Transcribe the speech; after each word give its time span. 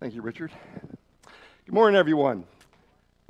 Thank 0.00 0.14
you, 0.14 0.22
Richard. 0.22 0.52
Good 1.66 1.74
morning, 1.74 1.98
everyone. 1.98 2.44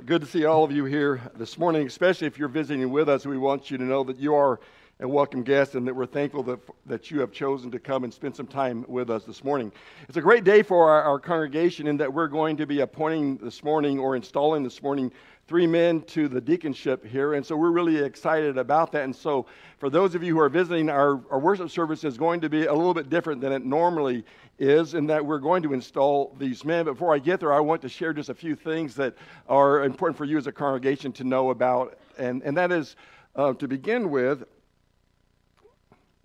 Good 0.05 0.21
to 0.21 0.27
see 0.27 0.45
all 0.45 0.63
of 0.63 0.71
you 0.71 0.85
here 0.85 1.19
this 1.33 1.57
morning, 1.57 1.87
especially 1.87 2.27
if 2.27 2.37
you're 2.37 2.47
visiting 2.47 2.91
with 2.91 3.09
us. 3.09 3.25
We 3.25 3.39
want 3.39 3.71
you 3.71 3.79
to 3.79 3.83
know 3.83 4.03
that 4.03 4.17
you 4.17 4.35
are 4.35 4.59
a 4.99 5.07
welcome 5.07 5.41
guest 5.41 5.73
and 5.73 5.87
that 5.87 5.95
we're 5.95 6.05
thankful 6.05 6.43
that, 6.43 6.59
that 6.85 7.09
you 7.09 7.21
have 7.21 7.31
chosen 7.31 7.71
to 7.71 7.79
come 7.79 8.03
and 8.03 8.13
spend 8.13 8.35
some 8.35 8.45
time 8.45 8.85
with 8.87 9.09
us 9.09 9.23
this 9.23 9.43
morning. 9.43 9.71
It's 10.07 10.17
a 10.17 10.21
great 10.21 10.43
day 10.43 10.61
for 10.61 10.91
our, 10.91 11.01
our 11.01 11.19
congregation 11.19 11.87
in 11.87 11.97
that 11.97 12.13
we're 12.13 12.27
going 12.27 12.55
to 12.57 12.67
be 12.67 12.81
appointing 12.81 13.37
this 13.37 13.63
morning 13.63 13.97
or 13.97 14.15
installing 14.15 14.61
this 14.61 14.83
morning 14.83 15.11
three 15.49 15.65
men 15.65 16.03
to 16.03 16.27
the 16.27 16.39
deaconship 16.39 17.03
here. 17.03 17.33
And 17.33 17.43
so 17.43 17.57
we're 17.57 17.71
really 17.71 17.97
excited 17.97 18.59
about 18.59 18.91
that. 18.91 19.03
And 19.03 19.15
so 19.15 19.47
for 19.79 19.89
those 19.89 20.13
of 20.13 20.21
you 20.21 20.35
who 20.35 20.39
are 20.39 20.47
visiting, 20.47 20.91
our, 20.91 21.19
our 21.31 21.39
worship 21.39 21.71
service 21.71 22.03
is 22.03 22.17
going 22.17 22.39
to 22.41 22.49
be 22.49 22.67
a 22.67 22.73
little 22.73 22.93
bit 22.93 23.09
different 23.09 23.41
than 23.41 23.51
it 23.51 23.65
normally 23.65 24.23
is 24.59 24.93
in 24.93 25.07
that 25.07 25.25
we're 25.25 25.39
going 25.39 25.63
to 25.63 25.73
install 25.73 26.35
these 26.37 26.63
men. 26.63 26.85
Before 26.85 27.15
I 27.15 27.17
get 27.17 27.39
there, 27.39 27.51
I 27.51 27.61
want 27.61 27.81
to 27.81 27.89
share 27.89 28.13
just 28.13 28.29
a 28.29 28.35
few 28.35 28.55
things 28.55 28.93
that 28.97 29.15
are 29.47 29.83
important 29.85 30.19
for 30.19 30.25
you 30.25 30.37
as 30.37 30.45
a 30.45 30.51
congregation 30.51 31.11
to 31.13 31.23
know 31.23 31.49
about. 31.49 31.97
And, 32.19 32.43
and 32.43 32.55
that 32.55 32.71
is, 32.71 32.95
uh, 33.35 33.53
to 33.53 33.67
begin 33.67 34.11
with, 34.11 34.43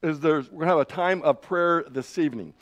is 0.02 0.20
there's, 0.20 0.50
we're 0.50 0.66
going 0.66 0.68
to 0.68 0.76
have 0.76 0.80
a 0.80 0.84
time 0.84 1.22
of 1.22 1.40
prayer 1.40 1.86
this 1.90 2.18
evening. 2.18 2.52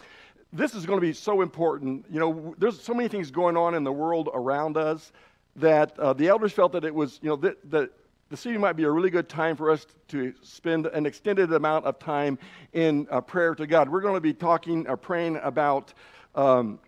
This 0.53 0.77
is 0.77 0.87
going 0.87 0.99
to 0.99 1.05
be 1.05 1.13
so 1.13 1.41
important. 1.41 2.05
You 2.09 2.21
know, 2.21 2.55
there's 2.57 2.81
so 2.81 2.95
many 2.95 3.09
things 3.09 3.33
going 3.33 3.57
on 3.57 3.75
in 3.75 3.83
the 3.83 3.91
world 3.91 4.29
around 4.33 4.77
us 4.77 5.11
that 5.57 5.99
uh, 5.99 6.13
the 6.13 6.29
elders 6.29 6.53
felt 6.53 6.73
that 6.73 6.85
it 6.85 6.95
was, 6.95 7.19
you 7.23 7.29
know, 7.29 7.37
that, 7.37 7.71
that 7.71 7.91
this 8.31 8.47
evening 8.47 8.63
might 8.63 8.77
be 8.77 8.85
a 8.85 8.91
really 8.91 9.11
good 9.11 9.29
time 9.29 9.57
for 9.57 9.71
us 9.71 9.87
to 10.09 10.33
spend 10.43 10.87
an 10.87 11.05
extended 11.05 11.53
amount 11.53 11.85
of 11.85 11.99
time 11.99 12.39
in 12.73 13.07
uh, 13.11 13.21
prayer 13.21 13.55
to 13.55 13.67
God. 13.67 13.89
We're 13.89 14.01
going 14.01 14.15
to 14.15 14.21
be 14.21 14.33
talking 14.33 14.87
or 14.87 14.95
uh, 14.95 14.97
praying 14.97 15.39
about. 15.43 15.93
Um, 16.35 16.79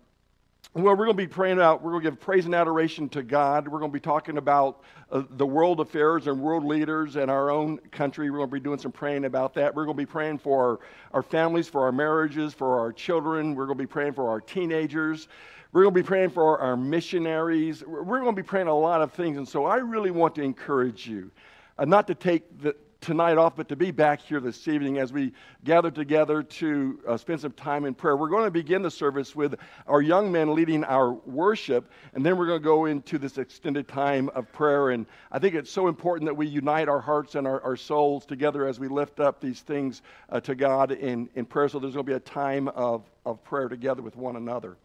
well, 0.73 0.97
we're 0.97 1.05
going 1.05 1.15
to 1.15 1.23
be 1.23 1.27
praying 1.27 1.57
about, 1.57 1.81
we're 1.81 1.91
going 1.91 2.03
to 2.03 2.09
give 2.09 2.19
praise 2.19 2.45
and 2.45 2.53
adoration 2.53 3.07
to 3.09 3.23
God. 3.23 3.65
We're 3.67 3.79
going 3.79 3.91
to 3.91 3.93
be 3.93 4.01
talking 4.01 4.37
about 4.37 4.81
uh, 5.09 5.23
the 5.29 5.45
world 5.45 5.79
affairs 5.79 6.27
and 6.27 6.41
world 6.41 6.65
leaders 6.65 7.15
and 7.15 7.31
our 7.31 7.49
own 7.49 7.77
country. 7.91 8.29
We're 8.29 8.39
going 8.39 8.49
to 8.49 8.53
be 8.55 8.59
doing 8.59 8.79
some 8.79 8.91
praying 8.91 9.23
about 9.23 9.53
that. 9.53 9.73
We're 9.73 9.85
going 9.85 9.95
to 9.95 10.01
be 10.01 10.05
praying 10.05 10.39
for 10.39 10.65
our, 10.65 10.79
our 11.13 11.23
families, 11.23 11.69
for 11.69 11.85
our 11.85 11.93
marriages, 11.93 12.53
for 12.53 12.77
our 12.77 12.91
children. 12.91 13.55
We're 13.55 13.67
going 13.67 13.77
to 13.77 13.83
be 13.83 13.87
praying 13.87 14.13
for 14.13 14.27
our 14.27 14.41
teenagers. 14.41 15.29
We're 15.75 15.81
going 15.81 15.93
to 15.93 16.03
be 16.03 16.07
praying 16.07 16.29
for 16.29 16.57
our 16.61 16.77
missionaries. 16.77 17.83
We're 17.85 18.21
going 18.21 18.33
to 18.33 18.41
be 18.41 18.47
praying 18.47 18.67
a 18.67 18.73
lot 18.73 19.01
of 19.01 19.11
things. 19.11 19.35
And 19.37 19.45
so 19.45 19.65
I 19.65 19.75
really 19.75 20.09
want 20.09 20.33
to 20.35 20.41
encourage 20.41 21.05
you 21.05 21.31
uh, 21.77 21.83
not 21.83 22.07
to 22.07 22.15
take 22.15 22.61
the, 22.61 22.77
tonight 23.01 23.37
off, 23.37 23.57
but 23.57 23.67
to 23.67 23.75
be 23.75 23.91
back 23.91 24.21
here 24.21 24.39
this 24.39 24.69
evening 24.69 24.99
as 24.99 25.11
we 25.11 25.33
gather 25.65 25.91
together 25.91 26.41
to 26.43 26.97
uh, 27.05 27.17
spend 27.17 27.41
some 27.41 27.51
time 27.51 27.83
in 27.83 27.93
prayer. 27.93 28.15
We're 28.15 28.29
going 28.29 28.45
to 28.45 28.51
begin 28.51 28.83
the 28.83 28.89
service 28.89 29.35
with 29.35 29.55
our 29.85 30.01
young 30.01 30.31
men 30.31 30.55
leading 30.55 30.85
our 30.85 31.11
worship, 31.11 31.91
and 32.13 32.25
then 32.25 32.37
we're 32.37 32.47
going 32.47 32.61
to 32.61 32.63
go 32.63 32.85
into 32.85 33.17
this 33.17 33.37
extended 33.37 33.85
time 33.85 34.29
of 34.29 34.49
prayer. 34.53 34.91
And 34.91 35.05
I 35.29 35.39
think 35.39 35.55
it's 35.55 35.69
so 35.69 35.89
important 35.89 36.25
that 36.29 36.35
we 36.35 36.47
unite 36.47 36.87
our 36.87 37.01
hearts 37.01 37.35
and 37.35 37.45
our, 37.45 37.61
our 37.63 37.75
souls 37.75 38.25
together 38.25 38.65
as 38.65 38.79
we 38.79 38.87
lift 38.87 39.19
up 39.19 39.41
these 39.41 39.59
things 39.59 40.03
uh, 40.29 40.39
to 40.39 40.55
God 40.55 40.93
in, 40.93 41.27
in 41.35 41.43
prayer. 41.43 41.67
So 41.67 41.79
there's 41.79 41.95
going 41.95 42.05
to 42.05 42.11
be 42.11 42.15
a 42.15 42.19
time 42.21 42.69
of, 42.69 43.03
of 43.25 43.43
prayer 43.43 43.67
together 43.67 44.01
with 44.01 44.15
one 44.15 44.37
another. 44.37 44.77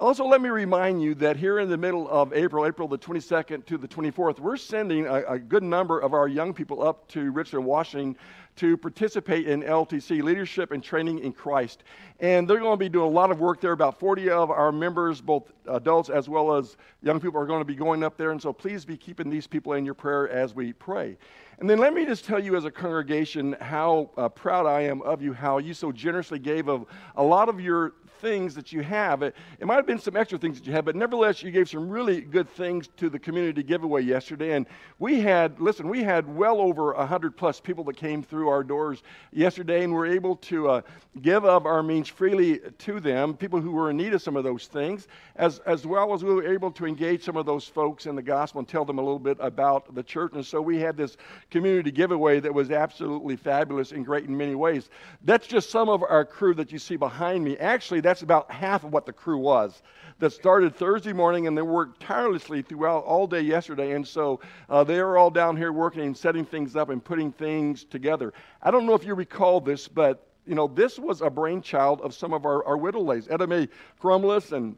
Also, 0.00 0.24
let 0.24 0.40
me 0.40 0.48
remind 0.48 1.02
you 1.02 1.12
that 1.16 1.36
here 1.36 1.58
in 1.58 1.68
the 1.68 1.76
middle 1.76 2.08
of 2.08 2.32
April, 2.32 2.64
April 2.64 2.86
the 2.86 2.96
22nd 2.96 3.66
to 3.66 3.76
the 3.76 3.88
24th, 3.88 4.38
we're 4.38 4.56
sending 4.56 5.06
a, 5.06 5.24
a, 5.24 5.38
good 5.40 5.64
number 5.64 5.98
of 5.98 6.14
our 6.14 6.28
young 6.28 6.54
people 6.54 6.86
up 6.86 7.08
to 7.08 7.32
Richland, 7.32 7.66
Washington 7.66 8.16
to 8.54 8.76
participate 8.76 9.48
in 9.48 9.62
LTC, 9.62 10.22
Leadership 10.22 10.70
and 10.70 10.84
Training 10.84 11.18
in 11.18 11.32
Christ. 11.32 11.82
And 12.20 12.48
they're 12.48 12.60
going 12.60 12.74
to 12.74 12.76
be 12.76 12.88
doing 12.88 13.06
a 13.06 13.12
lot 13.12 13.32
of 13.32 13.40
work 13.40 13.60
there. 13.60 13.72
About 13.72 13.98
40 13.98 14.30
of 14.30 14.52
our 14.52 14.70
members, 14.70 15.20
both 15.20 15.50
adults 15.66 16.10
as 16.10 16.28
well 16.28 16.54
as 16.54 16.76
young 17.02 17.18
people, 17.18 17.40
are 17.40 17.46
going 17.46 17.60
to 17.60 17.64
be 17.64 17.74
going 17.74 18.04
up 18.04 18.16
there. 18.16 18.30
And 18.30 18.40
so 18.40 18.52
please 18.52 18.84
be 18.84 18.96
keeping 18.96 19.28
these 19.28 19.48
people 19.48 19.72
in 19.72 19.84
your 19.84 19.94
prayer 19.94 20.28
as 20.28 20.54
we 20.54 20.72
pray. 20.72 21.18
And 21.58 21.68
then 21.68 21.78
let 21.78 21.92
me 21.92 22.04
just 22.06 22.24
tell 22.24 22.38
you 22.38 22.54
as 22.54 22.64
a 22.64 22.70
congregation 22.70 23.56
how 23.60 24.10
uh, 24.16 24.28
proud 24.28 24.64
I 24.64 24.82
am 24.82 25.02
of 25.02 25.22
you, 25.22 25.32
how 25.32 25.58
you 25.58 25.74
so 25.74 25.90
generously 25.90 26.38
gave 26.38 26.68
of 26.68 26.86
a 27.16 27.22
lot 27.22 27.48
of 27.48 27.60
your 27.60 27.94
things 28.18 28.54
that 28.54 28.72
you 28.72 28.82
have. 28.82 29.22
It, 29.22 29.34
it 29.60 29.66
might 29.66 29.76
have 29.76 29.86
been 29.86 29.98
some 29.98 30.16
extra 30.16 30.38
things 30.38 30.58
that 30.58 30.66
you 30.66 30.72
had, 30.72 30.84
but 30.84 30.96
nevertheless, 30.96 31.42
you 31.42 31.50
gave 31.50 31.68
some 31.68 31.88
really 31.88 32.20
good 32.20 32.48
things 32.50 32.88
to 32.96 33.08
the 33.08 33.18
community 33.18 33.62
giveaway 33.62 34.02
yesterday. 34.02 34.52
And 34.52 34.66
we 34.98 35.20
had, 35.20 35.60
listen, 35.60 35.88
we 35.88 36.02
had 36.02 36.26
well 36.26 36.60
over 36.60 36.92
100 36.94 37.36
plus 37.36 37.60
people 37.60 37.84
that 37.84 37.96
came 37.96 38.22
through 38.22 38.48
our 38.48 38.64
doors 38.64 39.02
yesterday, 39.32 39.84
and 39.84 39.92
we're 39.92 40.06
able 40.06 40.36
to 40.36 40.68
uh, 40.68 40.80
give 41.22 41.44
of 41.44 41.66
our 41.66 41.82
means 41.82 42.08
freely 42.08 42.60
to 42.78 43.00
them, 43.00 43.34
people 43.34 43.60
who 43.60 43.72
were 43.72 43.90
in 43.90 43.96
need 43.96 44.14
of 44.14 44.22
some 44.22 44.36
of 44.36 44.44
those 44.44 44.66
things, 44.66 45.08
as, 45.36 45.58
as 45.60 45.86
well 45.86 46.12
as 46.14 46.24
we 46.24 46.34
were 46.34 46.52
able 46.52 46.70
to 46.72 46.86
engage 46.86 47.24
some 47.24 47.36
of 47.36 47.46
those 47.46 47.66
folks 47.66 48.06
in 48.06 48.14
the 48.14 48.22
gospel 48.22 48.58
and 48.60 48.68
tell 48.68 48.84
them 48.84 48.98
a 48.98 49.02
little 49.02 49.18
bit 49.18 49.36
about 49.40 49.94
the 49.94 50.02
church. 50.02 50.32
And 50.34 50.44
so 50.44 50.60
we 50.60 50.78
had 50.78 50.96
this 50.96 51.16
community 51.50 51.90
giveaway 51.90 52.40
that 52.40 52.52
was 52.52 52.70
absolutely 52.70 53.36
fabulous 53.36 53.92
and 53.92 54.04
great 54.04 54.24
in 54.24 54.36
many 54.36 54.54
ways. 54.54 54.90
That's 55.24 55.46
just 55.46 55.70
some 55.70 55.88
of 55.88 56.02
our 56.02 56.24
crew 56.24 56.54
that 56.54 56.72
you 56.72 56.78
see 56.78 56.96
behind 56.96 57.44
me. 57.44 57.56
Actually, 57.58 58.00
that's 58.08 58.22
about 58.22 58.50
half 58.50 58.84
of 58.84 58.92
what 58.92 59.04
the 59.04 59.12
crew 59.12 59.36
was 59.36 59.82
that 60.18 60.30
started 60.30 60.74
Thursday 60.74 61.12
morning 61.12 61.46
and 61.46 61.56
they 61.56 61.62
worked 61.62 62.00
tirelessly 62.00 62.62
throughout 62.62 63.04
all 63.04 63.26
day 63.26 63.42
yesterday. 63.42 63.92
And 63.92 64.06
so 64.06 64.40
uh, 64.70 64.82
they 64.82 64.98
are 64.98 65.18
all 65.18 65.30
down 65.30 65.58
here 65.58 65.72
working 65.72 66.02
and 66.02 66.16
setting 66.16 66.46
things 66.46 66.74
up 66.74 66.88
and 66.88 67.04
putting 67.04 67.30
things 67.30 67.84
together. 67.84 68.32
I 68.62 68.70
don't 68.70 68.86
know 68.86 68.94
if 68.94 69.04
you 69.04 69.14
recall 69.14 69.60
this, 69.60 69.86
but 69.86 70.26
you 70.46 70.54
know, 70.54 70.66
this 70.66 70.98
was 70.98 71.20
a 71.20 71.28
brainchild 71.28 72.00
of 72.00 72.14
some 72.14 72.32
of 72.32 72.46
our, 72.46 72.64
our 72.64 72.78
Etta 72.88 73.46
Mae 73.46 73.68
Crumless 74.00 74.52
and, 74.52 74.74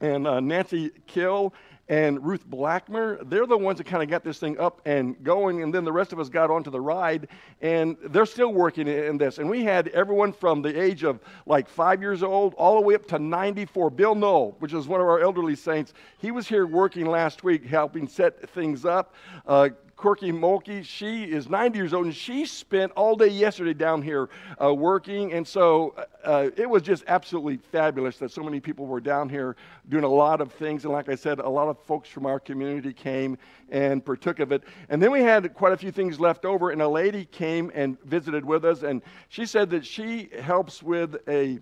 and 0.00 0.26
uh, 0.26 0.40
Nancy 0.40 0.90
Kill 1.06 1.52
and 1.92 2.24
Ruth 2.24 2.48
Blackmer, 2.48 3.18
they're 3.28 3.44
the 3.44 3.58
ones 3.58 3.76
that 3.76 3.84
kind 3.84 4.02
of 4.02 4.08
got 4.08 4.24
this 4.24 4.38
thing 4.38 4.58
up 4.58 4.80
and 4.86 5.22
going, 5.22 5.62
and 5.62 5.74
then 5.74 5.84
the 5.84 5.92
rest 5.92 6.14
of 6.14 6.18
us 6.18 6.30
got 6.30 6.50
onto 6.50 6.70
the 6.70 6.80
ride, 6.80 7.28
and 7.60 7.98
they're 8.04 8.24
still 8.24 8.54
working 8.54 8.88
in 8.88 9.18
this. 9.18 9.36
And 9.36 9.50
we 9.50 9.62
had 9.62 9.88
everyone 9.88 10.32
from 10.32 10.62
the 10.62 10.80
age 10.80 11.04
of 11.04 11.20
like 11.44 11.68
five 11.68 12.00
years 12.00 12.22
old 12.22 12.54
all 12.54 12.76
the 12.76 12.80
way 12.80 12.94
up 12.94 13.04
to 13.08 13.18
94. 13.18 13.90
Bill 13.90 14.14
Knoll, 14.14 14.56
which 14.60 14.72
is 14.72 14.88
one 14.88 15.02
of 15.02 15.06
our 15.06 15.20
elderly 15.20 15.54
saints, 15.54 15.92
he 16.16 16.30
was 16.30 16.48
here 16.48 16.66
working 16.66 17.04
last 17.04 17.44
week, 17.44 17.66
helping 17.66 18.08
set 18.08 18.48
things 18.48 18.86
up. 18.86 19.14
Uh, 19.46 19.68
Corky 20.02 20.32
Mulkey, 20.32 20.84
she 20.84 21.22
is 21.22 21.48
90 21.48 21.78
years 21.78 21.94
old, 21.94 22.06
and 22.06 22.14
she 22.14 22.44
spent 22.44 22.90
all 22.96 23.14
day 23.14 23.28
yesterday 23.28 23.72
down 23.72 24.02
here 24.02 24.30
uh, 24.60 24.74
working. 24.74 25.32
And 25.32 25.46
so 25.46 25.94
uh, 26.24 26.50
it 26.56 26.68
was 26.68 26.82
just 26.82 27.04
absolutely 27.06 27.58
fabulous 27.58 28.16
that 28.16 28.32
so 28.32 28.42
many 28.42 28.58
people 28.58 28.86
were 28.86 29.00
down 29.00 29.28
here 29.28 29.54
doing 29.88 30.02
a 30.02 30.08
lot 30.08 30.40
of 30.40 30.50
things. 30.50 30.82
And 30.82 30.92
like 30.92 31.08
I 31.08 31.14
said, 31.14 31.38
a 31.38 31.48
lot 31.48 31.68
of 31.68 31.78
folks 31.84 32.08
from 32.08 32.26
our 32.26 32.40
community 32.40 32.92
came 32.92 33.38
and 33.70 34.04
partook 34.04 34.40
of 34.40 34.50
it. 34.50 34.64
And 34.88 35.00
then 35.00 35.12
we 35.12 35.22
had 35.22 35.54
quite 35.54 35.72
a 35.72 35.76
few 35.76 35.92
things 35.92 36.18
left 36.18 36.44
over, 36.44 36.70
and 36.70 36.82
a 36.82 36.88
lady 36.88 37.24
came 37.24 37.70
and 37.72 37.96
visited 38.02 38.44
with 38.44 38.64
us, 38.64 38.82
and 38.82 39.02
she 39.28 39.46
said 39.46 39.70
that 39.70 39.86
she 39.86 40.30
helps 40.40 40.82
with 40.82 41.16
a 41.28 41.60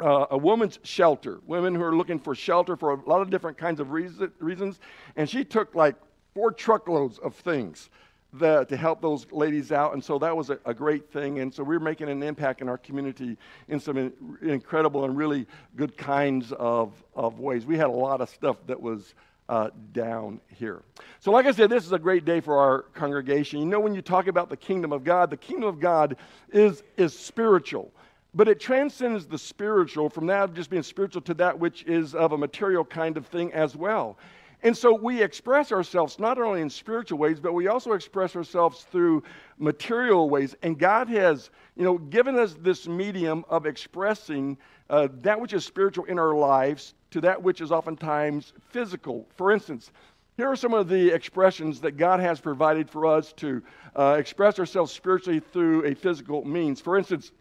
uh, 0.00 0.26
a 0.30 0.38
woman's 0.38 0.78
shelter, 0.84 1.40
women 1.44 1.74
who 1.74 1.82
are 1.82 1.94
looking 1.94 2.20
for 2.20 2.32
shelter 2.32 2.76
for 2.76 2.92
a 2.92 3.08
lot 3.08 3.20
of 3.20 3.30
different 3.30 3.58
kinds 3.58 3.80
of 3.80 3.90
reason, 3.90 4.30
reasons. 4.38 4.78
And 5.16 5.28
she 5.28 5.44
took 5.44 5.74
like 5.74 5.96
four 6.38 6.52
truckloads 6.52 7.18
of 7.18 7.34
things 7.34 7.90
that, 8.34 8.68
to 8.68 8.76
help 8.76 9.02
those 9.02 9.26
ladies 9.32 9.72
out. 9.72 9.94
And 9.94 10.04
so 10.04 10.20
that 10.20 10.36
was 10.36 10.50
a, 10.50 10.58
a, 10.64 10.72
great 10.72 11.10
thing. 11.12 11.40
And 11.40 11.52
so 11.52 11.64
we're 11.64 11.80
making 11.80 12.08
an 12.08 12.22
impact 12.22 12.60
in 12.60 12.68
our 12.68 12.78
community 12.78 13.36
in 13.66 13.80
some 13.80 13.96
in, 13.96 14.12
incredible 14.42 15.04
and 15.04 15.16
really 15.16 15.48
good 15.74 15.96
kinds 15.96 16.52
of, 16.52 16.92
of 17.16 17.40
ways. 17.40 17.66
We 17.66 17.76
had 17.76 17.88
a 17.88 17.90
lot 17.90 18.20
of 18.20 18.28
stuff 18.28 18.56
that 18.68 18.80
was 18.80 19.14
uh, 19.48 19.70
down 19.92 20.40
here. 20.46 20.82
So, 21.18 21.32
like 21.32 21.46
I 21.46 21.50
said, 21.50 21.70
this 21.70 21.84
is 21.84 21.90
a 21.90 21.98
great 21.98 22.24
day 22.24 22.38
for 22.38 22.60
our 22.60 22.82
congregation. 22.94 23.58
You 23.58 23.66
know, 23.66 23.80
when 23.80 23.96
you 23.96 24.02
talk 24.02 24.28
about 24.28 24.48
the 24.48 24.56
kingdom 24.56 24.92
of 24.92 25.02
God, 25.02 25.30
the 25.30 25.36
kingdom 25.36 25.68
of 25.68 25.80
God 25.80 26.16
is, 26.52 26.84
is 26.96 27.18
spiritual. 27.18 27.90
But 28.32 28.46
it 28.46 28.60
transcends 28.60 29.26
the 29.26 29.38
spiritual 29.38 30.08
from 30.08 30.26
that 30.26 30.44
of 30.44 30.54
just 30.54 30.70
being 30.70 30.84
spiritual 30.84 31.22
to 31.22 31.34
that 31.34 31.58
which 31.58 31.82
is 31.82 32.14
of 32.14 32.30
a 32.30 32.38
material 32.38 32.84
kind 32.84 33.16
of 33.16 33.26
thing 33.26 33.52
as 33.52 33.74
well. 33.74 34.18
And 34.62 34.76
so 34.76 34.92
we 34.92 35.22
express 35.22 35.70
ourselves 35.70 36.18
not 36.18 36.38
only 36.38 36.60
in 36.60 36.70
spiritual 36.70 37.18
ways, 37.18 37.38
but 37.38 37.52
we 37.52 37.68
also 37.68 37.92
express 37.92 38.34
ourselves 38.34 38.86
through 38.90 39.22
material 39.58 40.28
ways. 40.28 40.56
And 40.62 40.78
God 40.78 41.08
has, 41.08 41.50
you 41.76 41.84
know, 41.84 41.98
given 41.98 42.36
us 42.36 42.56
this 42.60 42.88
medium 42.88 43.44
of 43.48 43.66
expressing 43.66 44.58
uh, 44.90 45.08
that 45.20 45.40
which 45.40 45.52
is 45.52 45.64
spiritual 45.64 46.06
in 46.06 46.18
our 46.18 46.34
lives 46.34 46.94
to 47.10 47.20
that 47.20 47.40
which 47.42 47.60
is 47.60 47.70
oftentimes 47.70 48.52
physical. 48.70 49.28
For 49.36 49.52
instance, 49.52 49.92
here 50.36 50.48
are 50.48 50.56
some 50.56 50.74
of 50.74 50.88
the 50.88 51.08
expressions 51.08 51.80
that 51.80 51.96
God 51.96 52.20
has 52.20 52.40
provided 52.40 52.88
for 52.88 53.06
us 53.06 53.32
to 53.34 53.62
uh, 53.96 54.16
express 54.18 54.58
ourselves 54.58 54.92
spiritually 54.92 55.40
through 55.40 55.84
a 55.84 55.94
physical 55.94 56.44
means. 56.44 56.80
For 56.80 56.96
instance, 56.96 57.32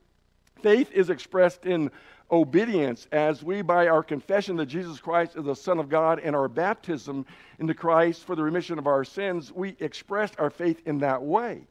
faith 0.62 0.92
is 0.92 1.10
expressed 1.10 1.66
in 1.66 1.92
obedience 2.32 3.08
as 3.12 3.44
we, 3.44 3.62
by 3.62 3.88
our 3.88 4.04
confession 4.04 4.56
that 4.58 4.66
Jesus 4.66 5.00
Christ 5.00 5.36
is 5.36 5.46
the 5.46 5.56
Son 5.56 5.80
of 5.80 5.90
God 5.90 6.20
and 6.20 6.36
our 6.36 6.48
baptism 6.48 7.26
into 7.60 7.74
Christ 7.74 8.26
for 8.26 8.36
the 8.36 8.44
remission 8.44 8.78
of 8.78 8.88
our 8.88 9.04
sins, 9.04 9.52
we 9.52 9.76
express 9.80 10.32
our 10.38 10.50
faith 10.50 10.82
in 10.86 11.00
that 11.00 11.22
way. 11.22 11.68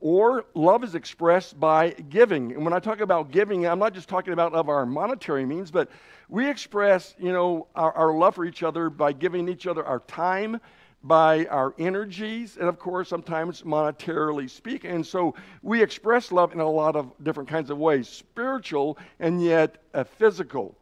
Or 0.00 0.46
love 0.54 0.82
is 0.82 0.94
expressed 0.94 1.60
by 1.60 1.90
giving. 1.90 2.52
And 2.52 2.64
when 2.64 2.72
I 2.72 2.78
talk 2.78 3.00
about 3.00 3.30
giving, 3.30 3.66
I'm 3.66 3.78
not 3.78 3.92
just 3.92 4.08
talking 4.08 4.32
about 4.32 4.54
of 4.54 4.68
our 4.68 4.86
monetary 4.86 5.44
means, 5.44 5.70
but 5.70 5.90
we 6.28 6.48
express, 6.48 7.14
you 7.18 7.32
know, 7.32 7.66
our, 7.74 7.92
our 7.92 8.14
love 8.16 8.34
for 8.34 8.46
each 8.46 8.62
other 8.62 8.88
by 8.88 9.12
giving 9.12 9.48
each 9.48 9.66
other 9.66 9.84
our 9.84 10.00
time, 10.00 10.60
by 11.02 11.46
our 11.46 11.74
energies, 11.78 12.56
and 12.58 12.68
of 12.68 12.78
course, 12.78 13.08
sometimes 13.08 13.62
monetarily 13.62 14.48
speaking. 14.50 14.90
And 14.90 15.06
so 15.06 15.34
we 15.62 15.82
express 15.82 16.30
love 16.30 16.52
in 16.52 16.60
a 16.60 16.68
lot 16.68 16.96
of 16.96 17.12
different 17.22 17.48
kinds 17.48 17.70
of 17.70 17.78
ways 17.78 18.08
spiritual 18.08 18.98
and 19.18 19.42
yet 19.42 19.82
uh, 19.94 20.04
physical. 20.04 20.76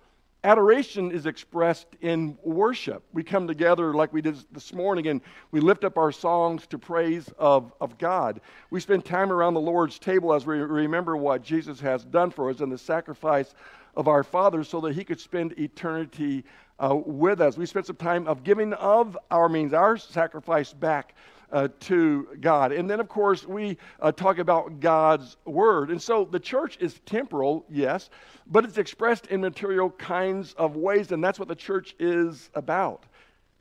Adoration 0.44 1.10
is 1.10 1.26
expressed 1.26 1.88
in 2.00 2.38
worship. 2.44 3.02
We 3.12 3.24
come 3.24 3.48
together 3.48 3.92
like 3.92 4.12
we 4.12 4.22
did 4.22 4.36
this 4.52 4.72
morning 4.72 5.08
and 5.08 5.20
we 5.50 5.58
lift 5.58 5.82
up 5.82 5.98
our 5.98 6.12
songs 6.12 6.66
to 6.68 6.78
praise 6.78 7.28
of, 7.38 7.72
of 7.80 7.98
God. 7.98 8.40
We 8.70 8.78
spend 8.78 9.04
time 9.04 9.32
around 9.32 9.54
the 9.54 9.60
Lord's 9.60 9.98
table 9.98 10.32
as 10.32 10.46
we 10.46 10.58
remember 10.58 11.16
what 11.16 11.42
Jesus 11.42 11.80
has 11.80 12.04
done 12.04 12.30
for 12.30 12.50
us 12.50 12.60
and 12.60 12.70
the 12.70 12.78
sacrifice 12.78 13.52
of 13.98 14.08
our 14.08 14.22
Father 14.22 14.62
so 14.64 14.80
that 14.80 14.94
He 14.94 15.04
could 15.04 15.20
spend 15.20 15.58
eternity 15.58 16.44
uh, 16.78 16.96
with 17.04 17.40
us. 17.40 17.58
We 17.58 17.66
spent 17.66 17.86
some 17.86 17.96
time 17.96 18.28
of 18.28 18.44
giving 18.44 18.72
of 18.72 19.18
our 19.30 19.48
means, 19.48 19.74
our 19.74 19.98
sacrifice 19.98 20.72
back 20.72 21.14
uh, 21.50 21.68
to 21.80 22.28
God. 22.40 22.70
And 22.72 22.88
then, 22.88 23.00
of 23.00 23.08
course, 23.08 23.44
we 23.44 23.76
uh, 24.00 24.12
talk 24.12 24.38
about 24.38 24.78
God's 24.78 25.36
Word. 25.44 25.90
And 25.90 26.00
so 26.00 26.24
the 26.24 26.38
church 26.38 26.78
is 26.80 27.00
temporal, 27.06 27.64
yes, 27.68 28.08
but 28.46 28.64
it's 28.64 28.78
expressed 28.78 29.26
in 29.26 29.40
material 29.40 29.90
kinds 29.90 30.54
of 30.54 30.76
ways, 30.76 31.10
and 31.10 31.22
that's 31.22 31.40
what 31.40 31.48
the 31.48 31.56
church 31.56 31.96
is 31.98 32.50
about. 32.54 33.04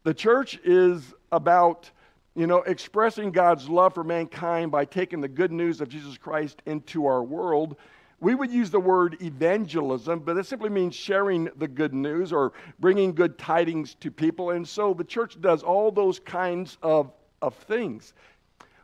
The 0.03 0.13
church 0.13 0.59
is 0.63 1.13
about 1.31 1.89
you 2.35 2.45
know, 2.45 2.59
expressing 2.59 3.31
God's 3.31 3.67
love 3.67 3.95
for 3.95 4.03
mankind 4.03 4.71
by 4.71 4.85
taking 4.85 5.21
the 5.21 5.27
good 5.27 5.51
news 5.51 5.81
of 5.81 5.89
Jesus 5.89 6.19
Christ 6.19 6.61
into 6.67 7.07
our 7.07 7.23
world 7.23 7.77
we 8.19 8.33
would 8.33 8.51
use 8.51 8.71
the 8.71 8.79
word 8.79 9.17
evangelism, 9.21 10.19
but 10.19 10.37
it 10.37 10.45
simply 10.45 10.69
means 10.69 10.95
sharing 10.95 11.49
the 11.57 11.67
good 11.67 11.93
news 11.93 12.33
or 12.33 12.53
bringing 12.79 13.13
good 13.13 13.37
tidings 13.37 13.95
to 13.95 14.09
people. 14.09 14.51
And 14.51 14.67
so 14.67 14.93
the 14.93 15.03
church 15.03 15.39
does 15.39 15.61
all 15.61 15.91
those 15.91 16.19
kinds 16.19 16.77
of, 16.81 17.11
of 17.41 17.53
things. 17.55 18.13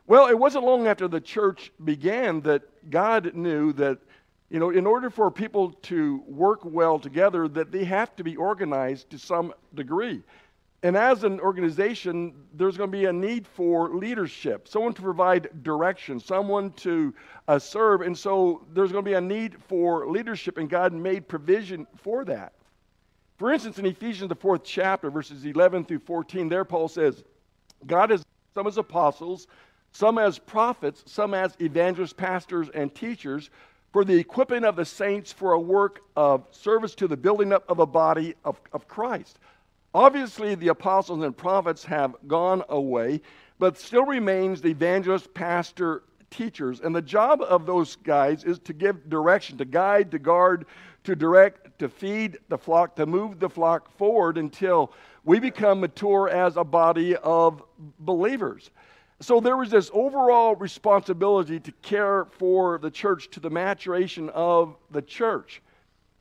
Well, 0.06 0.28
it 0.28 0.38
wasn't 0.38 0.64
long 0.64 0.86
after 0.86 1.08
the 1.08 1.20
church 1.20 1.72
began 1.84 2.42
that 2.42 2.90
God 2.90 3.34
knew 3.34 3.72
that, 3.72 3.98
you 4.50 4.60
know, 4.60 4.70
in 4.70 4.86
order 4.86 5.10
for 5.10 5.30
people 5.30 5.72
to 5.82 6.22
work 6.28 6.60
well 6.62 6.98
together, 6.98 7.48
that 7.48 7.72
they 7.72 7.84
have 7.84 8.14
to 8.16 8.22
be 8.22 8.36
organized 8.36 9.10
to 9.10 9.18
some 9.18 9.52
degree. 9.74 10.22
And 10.84 10.98
as 10.98 11.24
an 11.24 11.40
organization, 11.40 12.34
there's 12.52 12.76
going 12.76 12.90
to 12.90 12.96
be 12.96 13.06
a 13.06 13.12
need 13.12 13.46
for 13.46 13.88
leadership, 13.96 14.68
someone 14.68 14.92
to 14.92 15.00
provide 15.00 15.62
direction, 15.62 16.20
someone 16.20 16.72
to 16.72 17.14
uh, 17.48 17.58
serve. 17.58 18.02
And 18.02 18.16
so 18.16 18.66
there's 18.74 18.92
going 18.92 19.02
to 19.02 19.10
be 19.10 19.14
a 19.14 19.20
need 19.20 19.56
for 19.66 20.06
leadership, 20.06 20.58
and 20.58 20.68
God 20.68 20.92
made 20.92 21.26
provision 21.26 21.86
for 21.96 22.26
that. 22.26 22.52
For 23.38 23.50
instance, 23.50 23.78
in 23.78 23.86
Ephesians, 23.86 24.28
the 24.28 24.34
fourth 24.34 24.62
chapter, 24.62 25.10
verses 25.10 25.46
11 25.46 25.86
through 25.86 26.00
14, 26.00 26.50
there 26.50 26.66
Paul 26.66 26.88
says, 26.88 27.24
God 27.86 28.10
has 28.10 28.22
some 28.54 28.66
as 28.66 28.76
apostles, 28.76 29.46
some 29.90 30.18
as 30.18 30.38
prophets, 30.38 31.02
some 31.06 31.32
as 31.32 31.56
evangelists, 31.62 32.12
pastors, 32.12 32.68
and 32.74 32.94
teachers 32.94 33.48
for 33.90 34.04
the 34.04 34.18
equipping 34.18 34.64
of 34.64 34.76
the 34.76 34.84
saints 34.84 35.32
for 35.32 35.52
a 35.52 35.60
work 35.60 36.00
of 36.14 36.46
service 36.50 36.94
to 36.96 37.08
the 37.08 37.16
building 37.16 37.54
up 37.54 37.64
of 37.70 37.78
the 37.78 37.86
body 37.86 38.34
of, 38.44 38.60
of 38.74 38.86
Christ 38.86 39.38
Obviously, 39.94 40.56
the 40.56 40.68
apostles 40.68 41.22
and 41.22 41.36
prophets 41.36 41.84
have 41.84 42.16
gone 42.26 42.64
away, 42.68 43.20
but 43.60 43.78
still 43.78 44.04
remains 44.04 44.60
the 44.60 44.70
evangelist, 44.70 45.32
pastor, 45.34 46.02
teachers. 46.30 46.80
And 46.80 46.94
the 46.94 47.00
job 47.00 47.40
of 47.42 47.64
those 47.64 47.94
guys 47.96 48.42
is 48.42 48.58
to 48.60 48.72
give 48.72 49.08
direction, 49.08 49.56
to 49.58 49.64
guide, 49.64 50.10
to 50.10 50.18
guard, 50.18 50.66
to 51.04 51.14
direct, 51.14 51.78
to 51.78 51.88
feed 51.88 52.38
the 52.48 52.58
flock, 52.58 52.96
to 52.96 53.06
move 53.06 53.38
the 53.38 53.48
flock 53.48 53.96
forward 53.96 54.36
until 54.36 54.92
we 55.24 55.38
become 55.38 55.80
mature 55.80 56.28
as 56.28 56.56
a 56.56 56.64
body 56.64 57.14
of 57.16 57.62
believers. 58.00 58.70
So 59.20 59.38
there 59.38 59.56
was 59.56 59.70
this 59.70 59.90
overall 59.94 60.56
responsibility 60.56 61.60
to 61.60 61.72
care 61.82 62.24
for 62.24 62.78
the 62.78 62.90
church 62.90 63.30
to 63.30 63.40
the 63.40 63.50
maturation 63.50 64.28
of 64.30 64.76
the 64.90 65.02
church. 65.02 65.62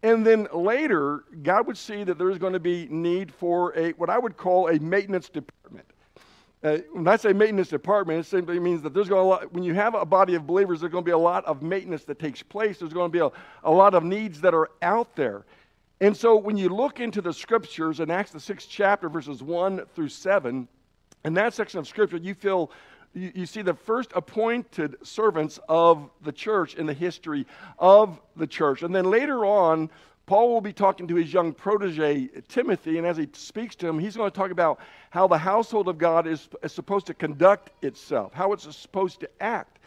And 0.03 0.27
then 0.27 0.49
later, 0.53 1.23
God 1.41 1.65
would 1.65 1.77
see 1.77 2.03
that 2.03 2.17
there's 2.17 2.37
going 2.37 2.53
to 2.53 2.59
be 2.59 2.87
need 2.89 3.33
for 3.33 3.75
a 3.77 3.93
what 3.93 4.09
I 4.09 4.19
would 4.19 4.35
call 4.35 4.67
a 4.67 4.77
maintenance 4.79 5.29
department. 5.29 5.87
Uh, 6.61 6.77
when 6.91 7.07
I 7.07 7.15
say 7.15 7.33
maintenance 7.33 7.69
department, 7.69 8.19
it 8.19 8.25
simply 8.25 8.59
means 8.59 8.81
that 8.83 8.93
there's 8.93 9.09
going 9.09 9.39
to 9.39 9.47
when 9.47 9.63
you 9.63 9.73
have 9.73 9.95
a 9.95 10.05
body 10.05 10.35
of 10.35 10.45
believers, 10.45 10.81
there's 10.81 10.91
going 10.91 11.03
to 11.03 11.09
be 11.09 11.13
a 11.13 11.17
lot 11.17 11.45
of 11.45 11.61
maintenance 11.61 12.03
that 12.03 12.19
takes 12.19 12.43
place. 12.43 12.79
There's 12.79 12.93
going 12.93 13.11
to 13.11 13.13
be 13.13 13.19
a, 13.19 13.31
a 13.63 13.71
lot 13.71 13.93
of 13.93 14.03
needs 14.03 14.41
that 14.41 14.53
are 14.53 14.69
out 14.81 15.15
there. 15.15 15.45
And 16.01 16.15
so 16.15 16.35
when 16.35 16.57
you 16.57 16.67
look 16.67 16.99
into 16.99 17.21
the 17.21 17.31
scriptures 17.31 18.01
in 18.01 18.11
Acts 18.11 18.31
the 18.31 18.39
sixth 18.39 18.67
chapter, 18.69 19.07
verses 19.07 19.41
one 19.41 19.85
through 19.95 20.09
seven, 20.09 20.67
in 21.23 21.33
that 21.35 21.53
section 21.53 21.79
of 21.79 21.87
scripture, 21.87 22.17
you 22.17 22.33
feel 22.33 22.71
you, 23.13 23.31
you, 23.35 23.45
see 23.45 23.61
the 23.61 23.73
first 23.73 24.11
appointed 24.15 24.95
servants 25.03 25.59
of 25.69 26.09
the 26.21 26.31
church 26.31 26.75
in 26.75 26.85
the 26.85 26.93
history 26.93 27.45
of 27.79 28.19
the 28.35 28.47
church. 28.47 28.83
And 28.83 28.93
then 28.93 29.05
later 29.05 29.45
on, 29.45 29.89
Paul 30.25 30.53
will 30.53 30.61
be 30.61 30.73
talking 30.73 31.07
to 31.09 31.15
his 31.15 31.33
young 31.33 31.53
protege, 31.53 32.29
Timothy, 32.47 32.97
and 32.97 33.05
as 33.05 33.17
he 33.17 33.27
speaks 33.33 33.75
to 33.77 33.87
him, 33.87 33.99
he's 33.99 34.15
going 34.15 34.31
to 34.31 34.35
talk 34.35 34.51
about 34.51 34.79
how 35.09 35.27
the 35.27 35.37
household 35.37 35.89
of 35.89 35.97
God 35.97 36.27
is, 36.27 36.47
is 36.63 36.71
supposed 36.71 37.05
to 37.07 37.13
conduct 37.13 37.71
itself, 37.83 38.33
how 38.33 38.53
it's 38.53 38.75
supposed 38.75 39.19
to 39.19 39.29
act. 39.41 39.79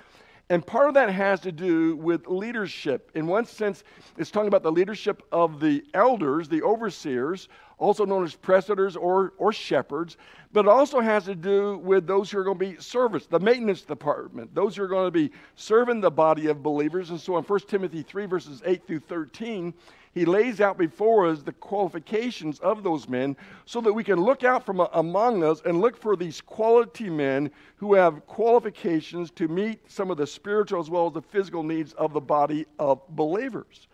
And 0.49 0.65
part 0.65 0.89
of 0.89 0.95
that 0.95 1.11
has 1.11 1.41
to 1.41 1.51
do 1.51 1.97
with 1.97 2.29
leadership. 2.29 3.11
In 3.15 3.27
one 3.27 3.47
sense, 3.47 3.83
it's 4.17 4.31
talking 4.31 4.47
about 4.47 4.63
the 4.63 4.71
leadership 4.71 5.23
of 5.33 5.59
the 5.59 5.85
elders, 5.93 6.49
the 6.49 6.63
overseers, 6.63 7.49
also 7.79 8.07
known 8.07 8.25
as 8.25 8.35
presbyters 8.35 8.97
or, 8.97 9.35
or 9.39 9.53
shepherds, 9.53 10.17
but 10.53 10.65
it 10.65 10.69
also 10.69 11.01
has 11.01 11.25
to 11.25 11.35
do 11.35 11.79
with 11.79 12.07
those 12.07 12.31
who 12.31 12.39
are 12.39 12.45
going 12.45 12.59
to 12.59 12.65
be 12.65 12.81
servants, 12.81 13.27
the 13.27 13.39
maintenance 13.39 13.83
department, 13.83 14.55
those 14.55 14.77
who 14.77 14.83
are 14.83 14.89
going 14.89 15.07
to 15.07 15.11
be 15.11 15.31
serving 15.57 16.01
the 16.01 16.11
body 16.11 16.47
of 16.47 16.63
believers. 16.63 17.11
And 17.11 17.21
so 17.21 17.37
in 17.37 17.45
1 17.45 17.61
Timothy 17.69 18.03
3, 18.03 18.27
verses 18.27 18.63
8 18.65 18.87
through 18.87 19.01
13, 19.01 19.75
he 20.15 20.25
lays 20.25 20.63
out 20.63 20.79
before 20.79 21.27
us 21.27 21.43
the 21.43 21.53
qualifications 21.53 22.59
of 22.61 22.83
those 22.83 23.07
men 23.07 23.37
so 23.67 23.83
that 23.83 23.93
we 23.93 24.03
can 24.03 24.19
look 24.19 24.45
out 24.45 24.65
from 24.65 24.81
among 24.95 25.45
us 25.45 25.61
and 25.67 25.83
look 25.83 26.01
for 26.01 26.17
these 26.17 26.41
quality 26.41 27.11
men 27.11 27.51
who 27.77 27.93
have 27.93 28.27
qualifications 28.27 29.31
to 29.33 29.47
meet 29.47 29.79
some 29.91 30.11
of 30.11 30.17
the 30.17 30.27
spiritual 30.27 30.81
as 30.81 30.89
well 30.89 31.09
as 31.09 31.13
the 31.13 31.21
physical 31.21 31.63
needs 31.63 31.93
of 31.95 32.15
the 32.15 32.21
body 32.21 32.65
of 32.79 33.07
believers. 33.11 33.89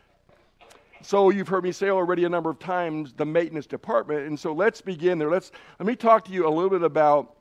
So 1.05 1.31
you've 1.31 1.49
heard 1.49 1.65
me 1.65 1.73
say 1.73 1.91
already 1.91 2.25
a 2.25 2.29
number 2.29 2.49
of 2.49 2.61
times 2.61 3.13
the 3.13 3.27
maintenance 3.27 3.67
department. 3.67 4.27
And 4.27 4.39
so 4.39 4.53
let's 4.53 4.81
begin 4.81 5.19
there. 5.19 5.31
Let's, 5.31 5.51
let 5.81 5.87
me 5.87 5.97
talk 5.97 6.25
to 6.27 6.33
you 6.33 6.47
a 6.47 6.51
little 6.51 6.71
bit 6.71 6.83
about 6.83 7.35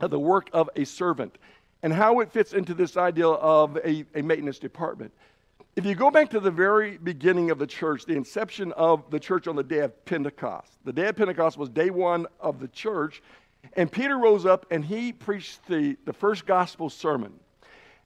the 0.00 0.18
work 0.18 0.48
of 0.52 0.70
a 0.76 0.84
servant 0.84 1.36
and 1.82 1.92
how 1.92 2.20
it 2.20 2.32
fits 2.32 2.54
into 2.54 2.74
this 2.74 2.96
idea 2.96 3.28
of 3.28 3.76
a, 3.78 4.04
a 4.14 4.22
maintenance 4.22 4.58
department. 4.58 5.12
If 5.76 5.84
you 5.84 5.94
go 5.94 6.10
back 6.10 6.30
to 6.30 6.40
the 6.40 6.50
very 6.50 6.98
beginning 6.98 7.50
of 7.50 7.58
the 7.58 7.66
church, 7.66 8.04
the 8.04 8.14
inception 8.14 8.72
of 8.72 9.10
the 9.10 9.20
church 9.20 9.46
on 9.46 9.56
the 9.56 9.62
day 9.62 9.80
of 9.80 10.04
Pentecost, 10.04 10.72
the 10.84 10.92
day 10.92 11.08
of 11.08 11.16
Pentecost 11.16 11.56
was 11.58 11.68
day 11.68 11.90
one 11.90 12.26
of 12.40 12.60
the 12.60 12.68
church, 12.68 13.22
and 13.74 13.90
Peter 13.90 14.18
rose 14.18 14.46
up 14.46 14.66
and 14.70 14.84
he 14.84 15.12
preached 15.12 15.66
the, 15.66 15.96
the 16.04 16.12
first 16.12 16.46
gospel 16.46 16.90
sermon. 16.90 17.32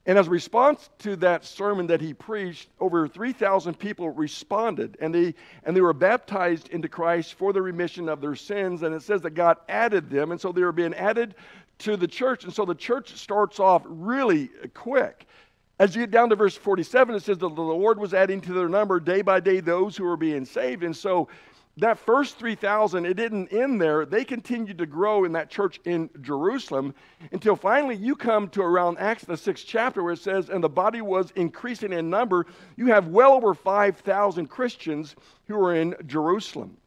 And 0.06 0.16
as 0.16 0.28
a 0.28 0.30
response 0.30 0.88
to 1.00 1.16
that 1.16 1.44
sermon 1.44 1.88
that 1.88 2.00
he 2.00 2.14
preached, 2.14 2.68
over 2.78 3.08
3,000 3.08 3.76
people 3.76 4.10
responded 4.10 4.96
and 5.00 5.12
they, 5.12 5.34
and 5.64 5.76
they 5.76 5.80
were 5.80 5.92
baptized 5.92 6.68
into 6.68 6.88
Christ 6.88 7.34
for 7.34 7.52
the 7.52 7.60
remission 7.60 8.08
of 8.08 8.20
their 8.20 8.36
sins. 8.36 8.84
And 8.84 8.94
it 8.94 9.02
says 9.02 9.20
that 9.22 9.30
God 9.30 9.56
added 9.68 10.08
them. 10.08 10.30
And 10.30 10.40
so 10.40 10.52
they 10.52 10.62
were 10.62 10.70
being 10.70 10.94
added 10.94 11.34
to 11.78 11.96
the 11.96 12.06
church. 12.06 12.44
And 12.44 12.54
so 12.54 12.64
the 12.64 12.74
church 12.74 13.16
starts 13.16 13.58
off 13.58 13.82
really 13.84 14.48
quick. 14.74 15.26
As 15.78 15.94
you 15.94 16.02
get 16.02 16.12
down 16.12 16.30
to 16.30 16.36
verse 16.36 16.56
47, 16.56 17.16
it 17.16 17.22
says 17.22 17.38
that 17.38 17.54
the 17.54 17.60
Lord 17.60 17.98
was 17.98 18.14
adding 18.14 18.40
to 18.42 18.52
their 18.52 18.68
number 18.68 19.00
day 19.00 19.22
by 19.22 19.40
day 19.40 19.58
those 19.58 19.96
who 19.96 20.04
were 20.04 20.16
being 20.16 20.44
saved. 20.44 20.84
And 20.84 20.96
so 20.96 21.28
that 21.78 21.98
first 21.98 22.38
3,000, 22.38 23.04
it 23.04 23.14
didn't 23.14 23.52
end 23.52 23.80
there. 23.80 24.06
They 24.06 24.24
continued 24.24 24.78
to 24.78 24.86
grow 24.86 25.24
in 25.24 25.32
that 25.32 25.50
church 25.50 25.78
in 25.84 26.08
Jerusalem 26.22 26.94
until 27.32 27.54
finally 27.54 27.96
you 27.96 28.16
come 28.16 28.48
to 28.50 28.62
around 28.62 28.98
Acts, 28.98 29.24
the 29.24 29.36
sixth 29.36 29.66
chapter, 29.66 30.02
where 30.02 30.14
it 30.14 30.18
says, 30.18 30.48
And 30.48 30.64
the 30.64 30.70
body 30.70 31.02
was 31.02 31.32
increasing 31.36 31.92
in 31.92 32.08
number. 32.08 32.46
You 32.76 32.86
have 32.86 33.08
well 33.08 33.32
over 33.32 33.52
5,000 33.52 34.46
Christians 34.46 35.16
who 35.48 35.62
are 35.62 35.74
in 35.74 35.94
Jerusalem. 36.06 36.78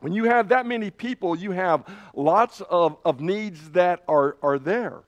When 0.00 0.12
you 0.12 0.24
have 0.24 0.50
that 0.50 0.66
many 0.66 0.90
people, 0.90 1.34
you 1.34 1.52
have 1.52 1.84
lots 2.14 2.60
of, 2.60 2.98
of 3.06 3.20
needs 3.20 3.70
that 3.70 4.04
are, 4.06 4.36
are 4.42 4.58
there. 4.58 5.00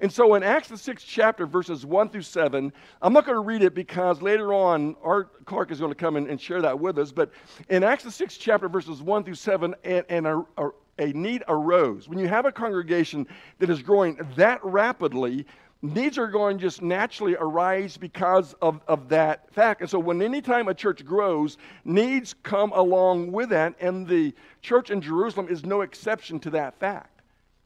And 0.00 0.12
so 0.12 0.34
in 0.34 0.42
Acts, 0.42 0.68
the 0.68 0.78
sixth 0.78 1.06
chapter, 1.08 1.46
verses 1.46 1.86
1 1.86 2.08
through 2.08 2.22
7, 2.22 2.72
I'm 3.00 3.12
not 3.12 3.24
going 3.24 3.36
to 3.36 3.40
read 3.40 3.62
it 3.62 3.74
because 3.74 4.22
later 4.22 4.52
on, 4.52 4.96
Art 5.02 5.44
Clark 5.44 5.70
is 5.70 5.78
going 5.78 5.90
to 5.90 5.96
come 5.96 6.16
and, 6.16 6.40
share 6.40 6.62
that 6.62 6.78
with 6.78 6.98
us. 6.98 7.12
But 7.12 7.30
in 7.68 7.84
Acts, 7.84 8.04
the 8.04 8.10
sixth 8.10 8.38
chapter, 8.40 8.68
verses 8.68 9.02
1 9.02 9.24
through 9.24 9.34
7, 9.34 9.74
and, 9.84 10.04
and 10.08 10.26
a, 10.26 10.44
a, 10.56 10.68
a 10.98 11.12
need 11.12 11.44
arose. 11.48 12.08
When 12.08 12.18
you 12.18 12.28
have 12.28 12.46
a 12.46 12.52
congregation 12.52 13.26
that 13.58 13.70
is 13.70 13.82
growing 13.82 14.18
that 14.36 14.64
rapidly, 14.64 15.46
needs 15.82 16.16
are 16.16 16.28
going 16.28 16.58
to 16.58 16.62
just 16.62 16.80
naturally 16.80 17.36
arise 17.38 17.96
because 17.96 18.54
of, 18.62 18.80
of 18.88 19.08
that 19.08 19.52
fact. 19.52 19.80
And 19.80 19.90
so, 19.90 19.98
when 19.98 20.22
anytime 20.22 20.68
a 20.68 20.74
church 20.74 21.04
grows, 21.04 21.58
needs 21.84 22.34
come 22.42 22.72
along 22.72 23.32
with 23.32 23.50
that, 23.50 23.74
and 23.80 24.06
the 24.06 24.34
church 24.62 24.90
in 24.90 25.00
Jerusalem 25.00 25.48
is 25.48 25.64
no 25.64 25.82
exception 25.82 26.38
to 26.40 26.50
that 26.50 26.78
fact. 26.78 27.11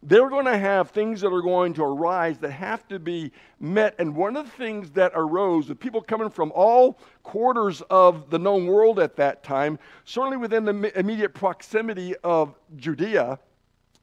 They're 0.08 0.30
going 0.30 0.44
to 0.44 0.56
have 0.56 0.90
things 0.90 1.20
that 1.22 1.32
are 1.32 1.42
going 1.42 1.74
to 1.74 1.82
arise 1.82 2.38
that 2.38 2.52
have 2.52 2.86
to 2.88 3.00
be 3.00 3.32
met. 3.58 3.96
And 3.98 4.14
one 4.14 4.36
of 4.36 4.44
the 4.44 4.52
things 4.52 4.92
that 4.92 5.10
arose 5.16 5.68
with 5.68 5.80
people 5.80 6.00
coming 6.00 6.30
from 6.30 6.52
all 6.54 7.00
quarters 7.24 7.82
of 7.90 8.30
the 8.30 8.38
known 8.38 8.68
world 8.68 9.00
at 9.00 9.16
that 9.16 9.42
time, 9.42 9.80
certainly 10.04 10.36
within 10.36 10.64
the 10.64 10.96
immediate 10.96 11.34
proximity 11.34 12.14
of 12.22 12.54
Judea, 12.76 13.40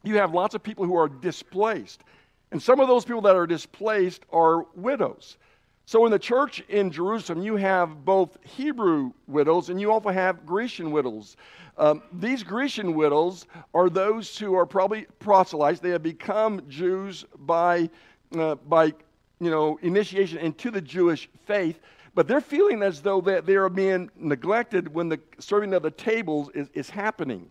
you 0.03 0.17
have 0.17 0.33
lots 0.33 0.55
of 0.55 0.61
people 0.61 0.83
who 0.83 0.97
are 0.97 1.07
displaced. 1.07 2.03
And 2.51 2.61
some 2.61 2.81
of 2.81 2.89
those 2.89 3.05
people 3.05 3.21
that 3.21 3.37
are 3.37 3.47
displaced 3.47 4.25
are 4.29 4.65
widows. 4.75 5.37
So 5.85 6.05
in 6.05 6.11
the 6.11 6.19
church 6.19 6.61
in 6.69 6.91
Jerusalem, 6.91 7.41
you 7.41 7.55
have 7.57 8.05
both 8.05 8.37
Hebrew 8.43 9.11
widows 9.27 9.69
and 9.69 9.79
you 9.79 9.91
also 9.91 10.09
have 10.09 10.45
Grecian 10.45 10.91
widows. 10.91 11.35
Um, 11.77 12.03
these 12.13 12.43
Grecian 12.43 12.93
widows 12.93 13.45
are 13.73 13.89
those 13.89 14.37
who 14.37 14.53
are 14.55 14.65
probably 14.65 15.07
proselytes. 15.19 15.79
They 15.79 15.89
have 15.89 16.03
become 16.03 16.61
Jews 16.69 17.25
by, 17.39 17.89
uh, 18.37 18.55
by 18.55 18.93
you 19.39 19.51
know, 19.51 19.77
initiation 19.81 20.37
into 20.37 20.71
the 20.71 20.81
Jewish 20.81 21.29
faith, 21.45 21.79
but 22.15 22.27
they're 22.27 22.41
feeling 22.41 22.81
as 22.81 23.01
though 23.01 23.19
that 23.21 23.45
they 23.45 23.55
are 23.55 23.69
being 23.69 24.09
neglected 24.15 24.93
when 24.93 25.09
the 25.09 25.19
serving 25.39 25.73
of 25.73 25.83
the 25.83 25.91
tables 25.91 26.49
is, 26.53 26.69
is 26.73 26.89
happening. 26.89 27.49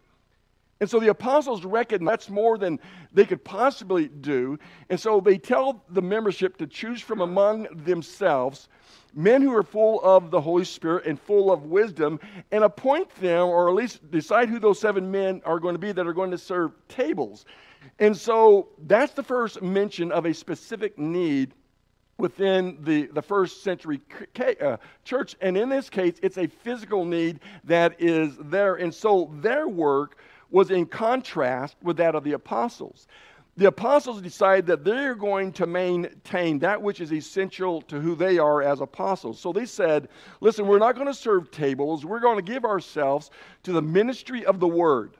And 0.83 0.91
so 0.91 0.99
the 0.99 1.11
apostles 1.11 1.65
reckon 1.65 2.05
that's 2.05 2.29
more 2.29 2.59
than 2.59 2.81
they 3.13 3.25
could 3.25 3.45
possibly 3.45 4.09
do. 4.09 4.59
And 4.91 4.99
so 4.99 5.21
they 5.21 5.39
tell 5.39 5.85
the 5.89 6.03
membership 6.03 6.57
to 6.57 6.67
choose 6.67 7.01
from 7.01 7.21
among 7.21 7.69
themselves 7.85 8.69
men 9.15 9.43
who 9.43 9.55
are 9.55 9.63
full 9.63 10.01
of 10.03 10.33
the 10.33 10.41
Holy 10.41 10.65
Spirit 10.65 11.07
and 11.07 11.21
full 11.21 11.53
of 11.53 11.67
wisdom, 11.67 12.19
and 12.51 12.65
appoint 12.65 13.15
them, 13.21 13.47
or 13.47 13.69
at 13.69 13.77
least 13.77 14.11
decide 14.11 14.49
who 14.49 14.59
those 14.59 14.81
seven 14.81 15.09
men 15.09 15.41
are 15.45 15.61
going 15.61 15.77
to 15.77 15.79
be 15.79 15.93
that 15.93 16.05
are 16.05 16.13
going 16.13 16.33
to 16.33 16.39
serve 16.39 16.73
tables. 16.89 17.45
And 18.01 18.17
so 18.17 18.71
that's 18.89 19.13
the 19.13 19.23
first 19.23 19.63
mention 19.63 20.11
of 20.11 20.27
a 20.27 20.35
specific 20.35 20.99
need 20.99 21.53
within 22.19 22.77
the, 22.81 23.07
the 23.07 23.23
first 23.23 23.63
century 23.63 24.01
uh, 24.61 24.79
church. 25.05 25.37
And 25.41 25.57
in 25.57 25.69
this 25.69 25.89
case, 25.89 26.15
it's 26.25 26.39
a 26.39 26.49
physical 26.49 27.05
need 27.05 27.39
that 27.63 28.01
is 28.01 28.37
there. 28.41 28.75
And 28.75 28.93
so 28.93 29.31
their 29.41 29.69
work 29.69 30.19
was 30.53 30.71
in 30.71 30.87
contrast 30.87 31.77
with 31.83 31.97
that 31.97 32.15
of 32.15 32.23
the 32.23 32.33
apostles. 32.33 33.09
The 33.57 33.67
apostles 33.67 34.23
decided 34.23 34.67
that 34.67 34.85
they're 34.85 35.15
going 35.15 35.53
to 35.53 35.67
maintain 35.67 36.59
that 36.61 36.81
which 36.81 37.01
is 37.01 37.13
essential 37.13 37.83
to 37.83 38.01
who 38.01 38.15
they 38.15 38.39
are 38.39 38.63
as 38.63 38.81
apostles. 38.81 39.39
So 39.39 39.53
they 39.53 39.67
said, 39.67 40.09
listen, 40.41 40.67
we're 40.67 40.79
not 40.79 40.95
going 40.95 41.07
to 41.07 41.15
serve 41.15 41.51
tables. 41.51 42.05
We're 42.05 42.21
going 42.21 42.37
to 42.37 42.53
give 42.53 42.65
ourselves 42.65 43.31
to 43.65 43.73
the 43.73 43.83
ministry 43.83 44.47
of 44.47 44.61
the 44.61 44.69
word 44.69 45.17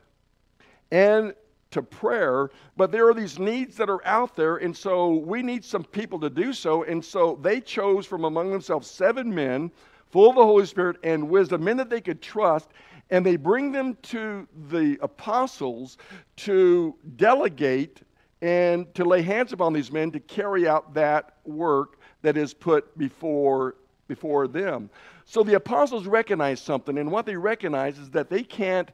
and 0.91 1.35
to 1.73 1.83
prayer. 1.83 2.51
But 2.77 2.91
there 2.91 3.07
are 3.09 3.15
these 3.15 3.39
needs 3.39 3.77
that 3.77 3.91
are 3.91 4.05
out 4.07 4.35
there, 4.35 4.57
and 4.59 4.75
so 4.75 5.17
we 5.17 5.43
need 5.43 5.65
some 5.65 5.85
people 5.85 6.19
to 6.21 6.31
do 6.31 6.53
so. 6.55 6.85
And 6.85 7.05
so 7.05 7.39
they 7.43 7.61
chose 7.61 8.07
from 8.07 8.25
among 8.25 8.51
themselves 8.51 8.91
seven 8.91 9.35
men 9.35 9.71
full 10.09 10.31
of 10.31 10.37
the 10.37 10.45
Holy 10.45 10.67
Spirit 10.67 10.99
and 11.03 11.29
wisdom, 11.29 11.65
men 11.65 11.79
that 11.79 11.91
they 11.91 12.01
could 12.01 12.23
trust 12.23 12.71
and 13.13 13.25
they 13.25 13.37
bring 13.37 13.71
them 13.71 13.97
to 14.03 14.49
the 14.71 14.99
apostles 15.03 15.99
to 16.35 16.97
delegate 17.17 18.01
and 18.41 18.93
to 18.95 19.05
lay 19.05 19.21
hands 19.21 19.53
upon 19.53 19.75
these 19.75 19.93
men 19.93 20.11
to 20.11 20.19
carry 20.19 20.67
out 20.67 20.95
that 20.95 21.37
work 21.45 21.99
that 22.23 22.39
is 22.39 22.55
put 22.55 22.97
before, 22.97 23.77
before 24.09 24.49
them. 24.49 24.89
So 25.27 25.43
the 25.43 25.55
apostles 25.55 26.07
recognize 26.07 26.61
something, 26.61 26.97
and 26.99 27.13
what 27.13 27.27
they 27.27 27.37
recognize 27.37 27.99
is 27.99 28.11
that 28.11 28.31
they 28.31 28.43
can't 28.43 28.91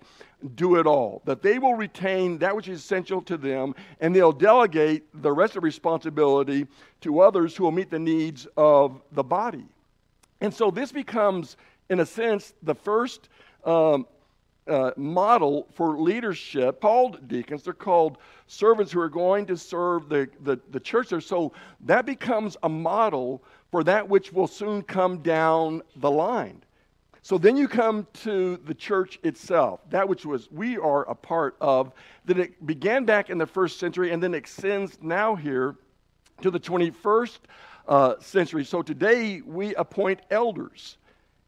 do 0.56 0.76
it 0.76 0.86
all, 0.86 1.22
that 1.24 1.40
they 1.40 1.60
will 1.60 1.74
retain 1.74 2.38
that 2.38 2.54
which 2.54 2.68
is 2.68 2.80
essential 2.80 3.22
to 3.22 3.36
them, 3.36 3.72
and 4.00 4.14
they'll 4.14 4.32
delegate 4.32 5.04
the 5.22 5.32
rest 5.32 5.56
of 5.56 5.62
responsibility 5.62 6.66
to 7.02 7.20
others 7.20 7.56
who 7.56 7.62
will 7.62 7.72
meet 7.72 7.90
the 7.90 7.98
needs 7.98 8.48
of 8.56 9.00
the 9.12 9.22
body. 9.22 9.64
And 10.40 10.52
so 10.52 10.72
this 10.72 10.90
becomes, 10.90 11.56
in 11.88 12.00
a 12.00 12.06
sense, 12.06 12.52
the 12.64 12.74
first 12.74 13.28
um, 13.64 14.06
uh, 14.68 14.92
model 14.96 15.66
for 15.72 15.98
leadership 15.98 16.80
called 16.80 17.26
deacons. 17.26 17.62
They're 17.62 17.72
called 17.72 18.18
servants 18.46 18.92
who 18.92 19.00
are 19.00 19.08
going 19.08 19.46
to 19.46 19.56
serve 19.56 20.08
the, 20.08 20.28
the, 20.42 20.60
the 20.70 20.80
church 20.80 21.08
there. 21.08 21.20
So 21.20 21.52
that 21.80 22.04
becomes 22.06 22.56
a 22.62 22.68
model 22.68 23.42
for 23.70 23.82
that 23.84 24.08
which 24.08 24.32
will 24.32 24.46
soon 24.46 24.82
come 24.82 25.18
down 25.18 25.82
the 25.96 26.10
line. 26.10 26.62
So 27.22 27.36
then 27.36 27.56
you 27.56 27.68
come 27.68 28.06
to 28.22 28.56
the 28.64 28.74
church 28.74 29.18
itself, 29.22 29.80
that 29.90 30.08
which 30.08 30.24
was 30.24 30.50
we 30.50 30.78
are 30.78 31.08
a 31.10 31.14
part 31.14 31.56
of, 31.60 31.92
that 32.24 32.38
it 32.38 32.66
began 32.66 33.04
back 33.04 33.28
in 33.28 33.38
the 33.38 33.46
first 33.46 33.78
century 33.78 34.12
and 34.12 34.22
then 34.22 34.34
extends 34.34 34.98
now 35.02 35.34
here 35.34 35.76
to 36.40 36.50
the 36.50 36.60
21st 36.60 37.38
uh, 37.88 38.14
century. 38.20 38.64
So 38.64 38.82
today 38.82 39.42
we 39.42 39.74
appoint 39.74 40.20
elders. 40.30 40.96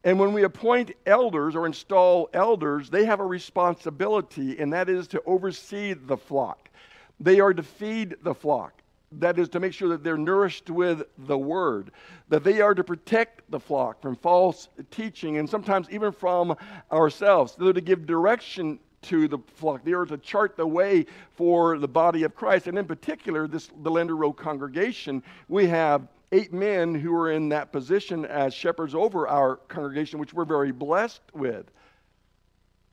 And 0.02 0.19
when 0.19 0.33
we 0.33 0.45
appoint 0.45 0.92
elders 1.04 1.54
or 1.54 1.66
install 1.66 2.30
elders, 2.33 2.88
they 2.88 3.04
have 3.04 3.21
a 3.21 3.26
responsibility, 3.26 4.59
and 4.59 4.73
that 4.73 4.88
is 4.88 5.07
to 5.09 5.23
oversee 5.26 5.92
the 5.92 6.16
flock. 6.16 6.71
They 7.19 7.38
are 7.40 7.52
to 7.52 7.62
feed 7.62 8.16
the 8.23 8.35
flock. 8.35 8.73
That 9.12 9.38
is 9.38 9.49
to 9.50 9.61
make 9.61 9.75
sure 9.75 9.88
that 9.88 10.02
they're 10.02 10.16
nourished 10.16 10.71
with 10.71 11.02
the 11.19 11.37
word, 11.37 11.90
that 12.28 12.45
they 12.45 12.61
are 12.61 12.75
to 12.75 12.85
protect 12.85 13.42
the 13.50 13.61
flock 13.61 14.00
from 14.00 14.16
false 14.16 14.69
teaching 14.90 15.37
and 15.37 15.50
sometimes 15.50 15.90
even 15.90 16.12
from 16.12 16.57
ourselves. 16.92 17.57
They're 17.59 17.73
to 17.73 17.80
give 17.80 18.07
direction 18.07 18.78
to 19.02 19.28
the 19.28 19.38
flock. 19.57 19.85
They 19.85 19.92
are 19.92 20.07
to 20.07 20.16
chart 20.19 20.57
the 20.57 20.66
way 20.66 21.07
for 21.33 21.78
the 21.78 21.88
body 21.88 22.23
of 22.23 22.35
Christ. 22.35 22.69
And 22.69 22.78
in 22.78 22.87
particular, 22.87 23.49
this 23.49 23.71
the 23.83 23.90
Linder 23.90 24.33
congregation, 24.33 25.23
we 25.49 25.66
have 25.66 26.07
eight 26.32 26.52
men 26.52 26.94
who 26.94 27.14
are 27.14 27.32
in 27.32 27.49
that 27.49 27.72
position 27.72 28.25
as 28.25 28.54
shepherds 28.54 28.94
over 28.94 29.26
our 29.26 29.56
congregation, 29.56 30.18
which 30.18 30.32
we're 30.32 30.44
very 30.44 30.70
blessed 30.70 31.22
with. 31.34 31.66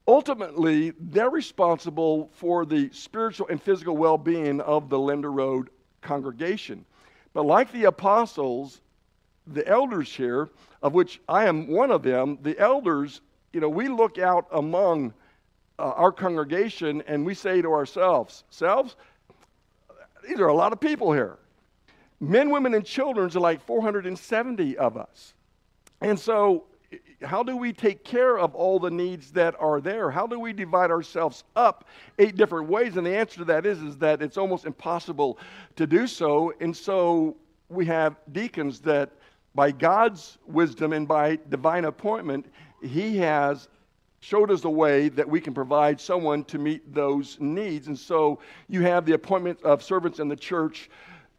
Ultimately, 0.07 0.93
they're 0.99 1.29
responsible 1.29 2.29
for 2.33 2.65
the 2.65 2.89
spiritual 2.91 3.47
and 3.49 3.61
physical 3.61 3.97
well 3.97 4.17
being 4.17 4.61
of 4.61 4.89
the 4.89 4.97
Linder 4.97 5.31
Road 5.31 5.69
congregation. 6.01 6.85
But 7.33 7.45
like 7.45 7.71
the 7.71 7.85
apostles, 7.85 8.81
the 9.45 9.67
elders 9.67 10.13
here, 10.13 10.49
of 10.81 10.93
which 10.93 11.19
I 11.27 11.45
am 11.45 11.67
one 11.67 11.91
of 11.91 12.03
them, 12.03 12.39
the 12.41 12.57
elders, 12.57 13.21
you 13.53 13.59
know, 13.59 13.69
we 13.69 13.87
look 13.87 14.17
out 14.17 14.47
among 14.51 15.13
uh, 15.77 15.91
our 15.95 16.11
congregation 16.11 17.03
and 17.05 17.25
we 17.25 17.33
say 17.33 17.61
to 17.61 17.71
ourselves, 17.71 18.45
selves, 18.49 18.95
these 20.27 20.39
are 20.39 20.47
a 20.47 20.53
lot 20.53 20.73
of 20.73 20.79
people 20.79 21.11
here 21.11 21.37
men, 22.19 22.49
women, 22.49 22.73
and 22.73 22.85
children 22.85 23.29
are 23.35 23.39
like 23.39 23.61
470 23.65 24.77
of 24.77 24.97
us. 24.97 25.33
And 26.01 26.19
so, 26.19 26.65
how 27.21 27.43
do 27.43 27.57
we 27.57 27.73
take 27.73 28.03
care 28.03 28.37
of 28.37 28.53
all 28.55 28.79
the 28.79 28.91
needs 28.91 29.31
that 29.31 29.55
are 29.59 29.81
there? 29.81 30.11
How 30.11 30.27
do 30.27 30.39
we 30.39 30.53
divide 30.53 30.91
ourselves 30.91 31.43
up 31.55 31.85
eight 32.19 32.35
different 32.35 32.69
ways? 32.69 32.95
And 32.95 33.05
the 33.05 33.15
answer 33.15 33.37
to 33.39 33.45
that 33.45 33.65
is, 33.65 33.81
is 33.81 33.97
that 33.97 34.21
it's 34.21 34.37
almost 34.37 34.65
impossible 34.65 35.39
to 35.75 35.87
do 35.87 36.07
so. 36.07 36.53
And 36.59 36.75
so, 36.75 37.35
we 37.69 37.85
have 37.87 38.15
deacons 38.31 38.79
that, 38.81 39.11
by 39.55 39.71
God's 39.71 40.37
wisdom 40.45 40.93
and 40.93 41.07
by 41.07 41.39
divine 41.49 41.85
appointment, 41.85 42.45
He 42.81 43.17
has 43.17 43.67
showed 44.19 44.51
us 44.51 44.63
a 44.65 44.69
way 44.69 45.09
that 45.09 45.27
we 45.27 45.41
can 45.41 45.53
provide 45.53 45.99
someone 45.99 46.43
to 46.45 46.57
meet 46.57 46.93
those 46.93 47.37
needs. 47.39 47.87
And 47.87 47.97
so, 47.97 48.39
you 48.67 48.81
have 48.81 49.05
the 49.05 49.13
appointment 49.13 49.61
of 49.63 49.83
servants 49.83 50.19
in 50.19 50.27
the 50.27 50.35
church 50.35 50.89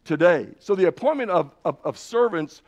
today. 0.09 0.49
So 0.59 0.75
the 0.75 0.87
appointment 0.87 1.31
of, 1.31 1.55
of, 1.67 1.77
of, 1.85 1.99
servants, 1.99 2.63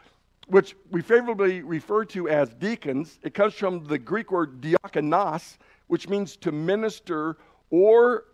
which 0.48 0.76
we 0.90 1.00
favorably 1.00 1.62
refer 1.62 2.04
to 2.04 2.28
as 2.28 2.50
deacons, 2.50 3.18
it 3.22 3.32
comes 3.32 3.54
from 3.54 3.86
the 3.86 3.98
Greek 3.98 4.30
word 4.30 4.60
diakonos, 4.60 5.56
which 5.86 6.06
means 6.06 6.36
to 6.36 6.52
minister 6.52 7.38
or 7.70 8.24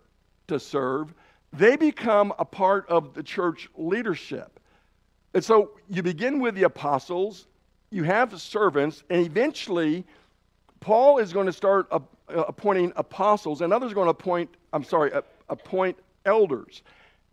to 0.49 0.59
serve. 0.59 1.13
They 1.53 1.77
become 1.77 2.33
a 2.37 2.43
part 2.43 2.85
of 2.89 3.13
the 3.13 3.23
church 3.23 3.69
leadership. 3.77 4.59
And 5.33 5.41
so 5.41 5.71
you 5.89 6.03
begin 6.03 6.41
with 6.41 6.55
the 6.55 6.63
apostles, 6.63 7.47
you 7.91 8.03
have 8.03 8.39
servants, 8.41 9.05
and 9.09 9.25
eventually 9.25 10.03
Paul 10.81 11.19
is 11.19 11.31
going 11.31 11.45
to 11.45 11.53
start 11.53 11.87
uh, 11.91 11.99
appointing 12.27 12.91
apostles, 12.97 13.61
and 13.61 13.71
others 13.71 13.93
are 13.93 13.95
going 13.95 14.07
to 14.07 14.11
appoint, 14.11 14.49
I'm 14.73 14.83
sorry, 14.83 15.11
appoint 15.47 15.97
elders. 16.25 16.83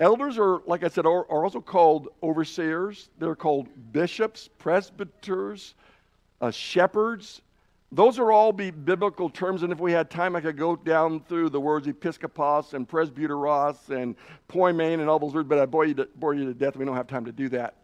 Elders 0.00 0.38
are, 0.38 0.60
like 0.66 0.82
I 0.82 0.88
said, 0.88 1.06
are, 1.06 1.30
are 1.30 1.44
also 1.44 1.60
called 1.60 2.08
overseers. 2.22 3.10
They're 3.18 3.36
called 3.36 3.68
bishops, 3.92 4.48
presbyters, 4.58 5.74
uh, 6.40 6.50
shepherds. 6.50 7.42
Those 7.92 8.18
are 8.18 8.32
all 8.32 8.52
be 8.52 8.72
biblical 8.72 9.30
terms, 9.30 9.62
and 9.62 9.72
if 9.72 9.78
we 9.78 9.92
had 9.92 10.10
time, 10.10 10.34
I 10.34 10.40
could 10.40 10.56
go 10.56 10.74
down 10.74 11.20
through 11.20 11.50
the 11.50 11.60
words 11.60 11.86
episkopos 11.86 12.74
and 12.74 12.88
presbyteros 12.88 13.90
and 13.90 14.16
poimen 14.48 14.94
and 14.94 15.08
all 15.08 15.20
those 15.20 15.32
words, 15.32 15.48
but 15.48 15.58
I 15.60 15.66
bore 15.66 15.84
you 15.84 15.94
to, 15.94 16.08
bore 16.16 16.34
you 16.34 16.44
to 16.46 16.54
death. 16.54 16.76
We 16.76 16.84
don't 16.84 16.96
have 16.96 17.06
time 17.06 17.24
to 17.26 17.32
do 17.32 17.48
that. 17.50 17.76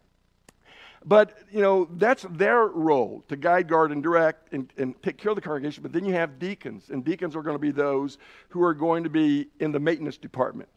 But, 1.05 1.39
you 1.53 1.63
know, 1.63 1.89
that's 1.93 2.27
their 2.29 2.67
role 2.67 3.25
to 3.29 3.37
guide, 3.37 3.69
guard, 3.69 3.93
and 3.93 4.03
direct 4.03 4.53
and, 4.53 4.71
and 4.77 5.01
take 5.01 5.17
care 5.17 5.31
of 5.31 5.37
the 5.37 5.43
congregation. 5.43 5.83
But 5.83 5.93
then 5.93 6.05
you 6.05 6.13
have 6.15 6.41
deacons, 6.41 6.91
and 6.91 7.05
deacons 7.05 7.37
are 7.37 7.43
going 7.43 7.55
to 7.55 7.61
be 7.61 7.71
those 7.71 8.19
who 8.49 8.63
are 8.65 8.75
going 8.75 9.05
to 9.05 9.11
be 9.11 9.47
in 9.61 9.71
the 9.71 9.81
maintenance 9.81 10.17
department, 10.17 10.69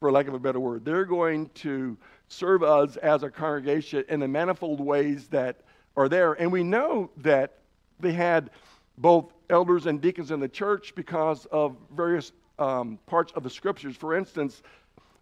for 0.00 0.10
lack 0.10 0.26
of 0.28 0.32
a 0.32 0.38
better 0.38 0.58
word. 0.58 0.82
They're 0.82 1.04
going 1.04 1.50
to 1.56 1.94
serve 2.28 2.62
us 2.62 2.96
as 2.96 3.22
a 3.22 3.28
congregation 3.28 4.02
in 4.08 4.20
the 4.20 4.28
manifold 4.28 4.80
ways 4.80 5.28
that 5.28 5.60
are 5.94 6.08
there. 6.08 6.32
And 6.32 6.50
we 6.50 6.62
know 6.62 7.10
that 7.18 7.58
they 8.00 8.12
had 8.12 8.48
both 8.96 9.34
elders 9.50 9.84
and 9.84 10.00
deacons 10.00 10.30
in 10.30 10.40
the 10.40 10.48
church 10.48 10.94
because 10.94 11.44
of 11.52 11.76
various 11.94 12.32
um, 12.58 12.98
parts 13.04 13.30
of 13.32 13.42
the 13.42 13.50
scriptures. 13.50 13.94
For 13.94 14.16
instance, 14.16 14.62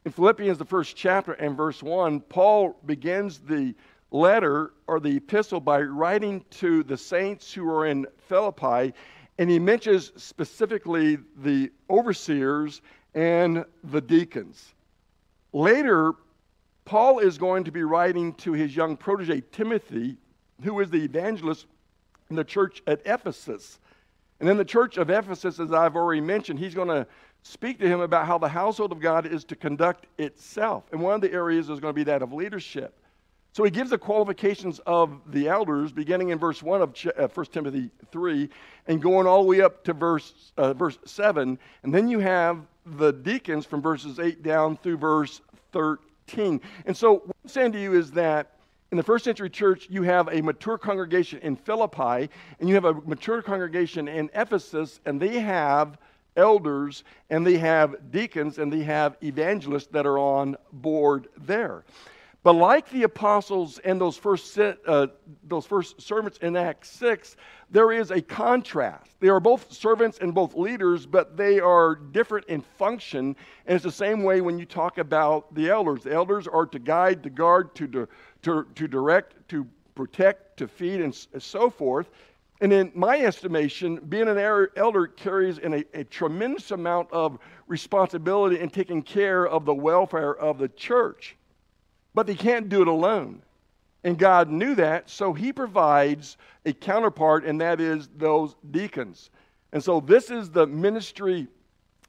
in 0.04 0.12
Philippians, 0.12 0.58
the 0.58 0.64
first 0.64 0.94
chapter 0.94 1.32
and 1.32 1.56
verse 1.56 1.82
1, 1.82 2.20
Paul 2.20 2.76
begins 2.86 3.40
the 3.40 3.74
letter 4.12 4.74
or 4.86 5.00
the 5.00 5.16
epistle 5.16 5.58
by 5.58 5.80
writing 5.80 6.44
to 6.50 6.84
the 6.84 6.96
saints 6.96 7.52
who 7.52 7.68
are 7.68 7.86
in 7.86 8.06
Philippi, 8.28 8.94
and 9.38 9.50
he 9.50 9.58
mentions 9.58 10.12
specifically 10.16 11.18
the 11.42 11.72
overseers 11.90 12.80
and 13.14 13.64
the 13.84 14.00
deacons. 14.00 14.74
Later, 15.52 16.14
Paul 16.84 17.18
is 17.18 17.38
going 17.38 17.64
to 17.64 17.70
be 17.70 17.82
writing 17.82 18.32
to 18.34 18.52
his 18.52 18.74
young 18.74 18.96
protege, 18.96 19.42
Timothy, 19.52 20.16
who 20.62 20.80
is 20.80 20.90
the 20.90 21.02
evangelist 21.04 21.66
in 22.30 22.36
the 22.36 22.44
church 22.44 22.82
at 22.86 23.00
Ephesus. 23.04 23.78
And 24.40 24.48
in 24.48 24.56
the 24.56 24.64
church 24.64 24.96
of 24.96 25.10
Ephesus, 25.10 25.58
as 25.60 25.72
I've 25.72 25.96
already 25.96 26.20
mentioned, 26.20 26.58
he's 26.58 26.74
going 26.74 26.88
to 26.88 27.06
speak 27.42 27.78
to 27.80 27.88
him 27.88 28.00
about 28.00 28.26
how 28.26 28.38
the 28.38 28.48
household 28.48 28.92
of 28.92 29.00
God 29.00 29.26
is 29.26 29.44
to 29.44 29.56
conduct 29.56 30.06
itself. 30.18 30.84
And 30.92 31.00
one 31.00 31.14
of 31.14 31.20
the 31.20 31.32
areas 31.32 31.68
is 31.68 31.80
going 31.80 31.92
to 31.92 31.96
be 31.96 32.04
that 32.04 32.22
of 32.22 32.32
leadership. 32.32 32.94
So 33.52 33.64
he 33.64 33.70
gives 33.70 33.90
the 33.90 33.98
qualifications 33.98 34.78
of 34.86 35.20
the 35.32 35.48
elders, 35.48 35.90
beginning 35.90 36.30
in 36.30 36.38
verse 36.38 36.62
1 36.62 36.82
of 36.82 36.96
1 36.96 37.14
uh, 37.18 37.44
Timothy 37.50 37.90
3 38.12 38.48
and 38.86 39.02
going 39.02 39.26
all 39.26 39.42
the 39.42 39.48
way 39.48 39.62
up 39.62 39.82
to 39.84 39.92
verse, 39.92 40.52
uh, 40.56 40.74
verse 40.74 40.98
7. 41.04 41.58
And 41.82 41.94
then 41.94 42.08
you 42.08 42.18
have 42.20 42.60
the 42.84 43.12
deacons 43.12 43.66
from 43.66 43.82
verses 43.82 44.18
8 44.18 44.42
down 44.42 44.76
through 44.76 44.98
verse 44.98 45.40
13. 45.72 46.60
And 46.86 46.96
so 46.96 47.14
what 47.14 47.36
I'm 47.44 47.48
saying 47.48 47.72
to 47.72 47.80
you 47.80 47.94
is 47.94 48.10
that 48.12 48.52
in 48.90 48.96
the 48.96 49.02
first 49.02 49.24
century 49.24 49.50
church, 49.50 49.86
you 49.90 50.02
have 50.02 50.28
a 50.28 50.40
mature 50.40 50.78
congregation 50.78 51.40
in 51.40 51.56
Philippi, 51.56 52.30
and 52.58 52.68
you 52.68 52.74
have 52.74 52.86
a 52.86 52.94
mature 52.94 53.42
congregation 53.42 54.08
in 54.08 54.30
Ephesus, 54.34 55.00
and 55.04 55.20
they 55.20 55.40
have 55.40 55.98
elders, 56.36 57.04
and 57.28 57.46
they 57.46 57.58
have 57.58 57.96
deacons, 58.10 58.58
and 58.58 58.72
they 58.72 58.82
have 58.82 59.16
evangelists 59.22 59.88
that 59.88 60.06
are 60.06 60.18
on 60.18 60.56
board 60.72 61.28
there. 61.36 61.84
But 62.44 62.52
like 62.52 62.88
the 62.90 63.02
apostles 63.02 63.78
and 63.80 64.00
those 64.00 64.16
first, 64.16 64.58
uh, 64.58 65.08
those 65.44 65.66
first 65.66 66.00
servants 66.00 66.38
in 66.38 66.56
Acts 66.56 66.88
6, 66.90 67.36
there 67.70 67.90
is 67.90 68.10
a 68.10 68.22
contrast. 68.22 69.10
They 69.18 69.28
are 69.28 69.40
both 69.40 69.72
servants 69.72 70.18
and 70.20 70.32
both 70.32 70.54
leaders, 70.54 71.04
but 71.04 71.36
they 71.36 71.58
are 71.58 71.96
different 71.96 72.46
in 72.46 72.60
function. 72.60 73.36
And 73.66 73.74
it's 73.74 73.84
the 73.84 73.90
same 73.90 74.22
way 74.22 74.40
when 74.40 74.58
you 74.58 74.66
talk 74.66 74.98
about 74.98 75.52
the 75.54 75.68
elders. 75.68 76.04
The 76.04 76.12
elders 76.12 76.46
are 76.46 76.64
to 76.66 76.78
guide, 76.78 77.24
to 77.24 77.30
guard, 77.30 77.74
to, 77.74 78.08
to, 78.42 78.66
to 78.72 78.88
direct, 78.88 79.48
to 79.48 79.66
protect, 79.96 80.58
to 80.58 80.68
feed, 80.68 81.00
and 81.00 81.14
so 81.14 81.68
forth. 81.68 82.08
And 82.60 82.72
in 82.72 82.92
my 82.94 83.20
estimation, 83.20 83.96
being 84.08 84.28
an 84.28 84.38
elder 84.76 85.06
carries 85.06 85.58
in 85.58 85.74
a, 85.74 85.84
a, 85.94 86.04
tremendous 86.04 86.72
amount 86.72 87.08
of 87.12 87.38
responsibility 87.68 88.58
in 88.58 88.68
taking 88.68 89.02
care 89.02 89.46
of 89.46 89.64
the 89.64 89.74
welfare 89.74 90.34
of 90.36 90.58
the 90.58 90.68
church. 90.68 91.36
But 92.18 92.26
they 92.26 92.34
can't 92.34 92.68
do 92.68 92.82
it 92.82 92.88
alone. 92.88 93.42
And 94.02 94.18
God 94.18 94.50
knew 94.50 94.74
that, 94.74 95.08
so 95.08 95.32
He 95.32 95.52
provides 95.52 96.36
a 96.66 96.72
counterpart, 96.72 97.44
and 97.44 97.60
that 97.60 97.80
is 97.80 98.08
those 98.16 98.56
deacons. 98.72 99.30
And 99.72 99.80
so 99.80 100.00
this 100.00 100.28
is 100.28 100.50
the 100.50 100.66
ministry 100.66 101.46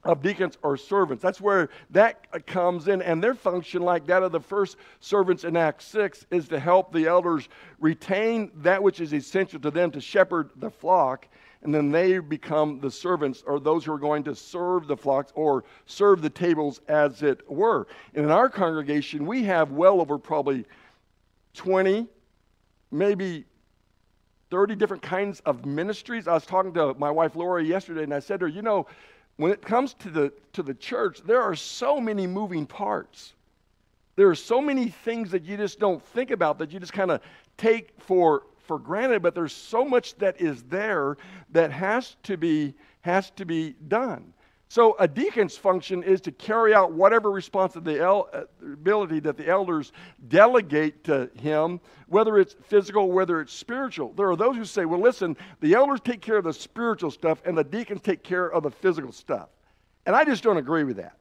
of 0.04 0.24
deacons 0.24 0.58
or 0.64 0.78
servants. 0.78 1.22
That's 1.22 1.40
where 1.40 1.70
that 1.92 2.48
comes 2.48 2.88
in, 2.88 3.04
and 3.04 3.24
their 3.24 3.36
function, 3.36 3.84
like 3.84 4.08
that 4.08 4.24
of 4.24 4.32
the 4.32 4.40
first 4.40 4.78
servants 5.00 5.44
in 5.44 5.56
Acts 5.56 5.86
6, 5.86 6.26
is 6.32 6.48
to 6.48 6.60
help 6.60 6.92
the 6.92 7.06
elders 7.06 7.48
retain 7.80 8.52
that 8.56 8.82
which 8.82 9.02
is 9.02 9.14
essential 9.14 9.60
to 9.60 9.70
them 9.70 9.92
to 9.92 10.02
shepherd 10.02 10.50
the 10.56 10.72
flock, 10.72 11.28
and 11.62 11.76
then 11.76 11.92
they 11.92 12.20
become 12.20 12.80
the 12.80 12.90
servants 12.90 13.44
or 13.46 13.60
those 13.60 13.84
who 13.84 13.92
are 13.92 14.00
going 14.00 14.24
to 14.24 14.36
serve 14.36 14.88
the 14.88 14.96
flocks 14.96 15.32
or 15.36 15.66
serve 15.86 16.22
the 16.22 16.30
tables, 16.30 16.80
as 16.88 17.22
it 17.22 17.50
were. 17.50 17.88
And 18.16 18.26
in 18.26 18.32
our 18.32 18.50
congregation, 18.50 19.26
we 19.26 19.44
have 19.44 19.72
well 19.72 20.00
over 20.00 20.18
probably 20.18 20.66
20, 21.56 22.08
maybe 22.92 23.46
30 24.50 24.76
different 24.76 25.04
kinds 25.04 25.42
of 25.42 25.66
ministries. 25.66 26.28
I 26.28 26.34
was 26.34 26.46
talking 26.46 26.74
to 26.74 26.94
my 26.96 27.12
wife 27.12 27.36
Laura 27.36 27.64
yesterday, 27.64 28.04
and 28.04 28.14
I 28.14 28.20
said 28.20 28.40
to 28.40 28.46
her, 28.46 28.50
You 28.50 28.62
know, 28.62 28.88
when 29.36 29.52
it 29.52 29.62
comes 29.62 29.94
to 29.96 30.10
the, 30.10 30.34
to 30.54 30.64
the 30.64 30.74
church, 30.74 31.22
there 31.26 31.42
are 31.42 31.56
so 31.56 32.00
many 32.00 32.26
moving 32.26 32.66
parts. 32.66 33.34
There 34.16 34.30
are 34.30 34.36
so 34.36 34.60
many 34.60 34.90
things 34.90 35.32
that 35.32 35.44
you 35.44 35.56
just 35.56 35.80
don't 35.80 36.04
think 36.04 36.32
about 36.32 36.58
that 36.60 36.72
you 36.72 36.80
just 36.80 36.94
kind 36.94 37.12
of 37.12 37.22
take 37.58 37.94
for, 38.00 38.44
for 38.70 38.78
granted, 38.78 39.24
but 39.24 39.34
there's 39.34 39.52
so 39.52 39.84
much 39.84 40.16
that 40.18 40.40
is 40.40 40.62
there 40.70 41.18
that 41.50 41.72
has 41.72 42.18
to 42.22 42.38
be, 42.38 42.76
has 43.02 43.32
to 43.32 43.44
be 43.44 43.74
done. 43.88 44.32
So 44.68 44.96
a 45.00 45.08
deacon's 45.08 45.58
function 45.58 46.04
is 46.04 46.22
to 46.22 46.32
carry 46.32 46.76
out 46.76 46.92
whatever 46.92 47.32
responsibility 47.32 48.00
uh, 48.00 49.22
that 49.24 49.38
the 49.38 49.48
elders 49.48 49.92
delegate 50.28 51.04
to 51.06 51.32
him, 51.34 51.82
whether 52.10 52.38
it's 52.38 52.56
physical, 52.62 53.12
whether 53.12 53.42
it's 53.42 53.54
spiritual. 53.54 54.14
There 54.14 54.30
are 54.30 54.36
those 54.36 54.56
who 54.56 54.66
say, 54.66 54.86
well, 54.86 55.02
listen, 55.02 55.36
the 55.62 55.74
elders 55.74 56.00
take 56.00 56.22
care 56.22 56.38
of 56.38 56.44
the 56.44 56.54
spiritual 56.54 57.10
stuff 57.10 57.42
and 57.46 57.58
the 57.58 57.64
deacons 57.64 58.02
take 58.02 58.22
care 58.22 58.52
of 58.52 58.62
the 58.62 58.70
physical 58.70 59.12
stuff. 59.12 59.50
And 60.06 60.16
I 60.16 60.24
just 60.24 60.44
don't 60.44 60.58
agree 60.58 60.84
with 60.84 60.98
that 60.98 61.18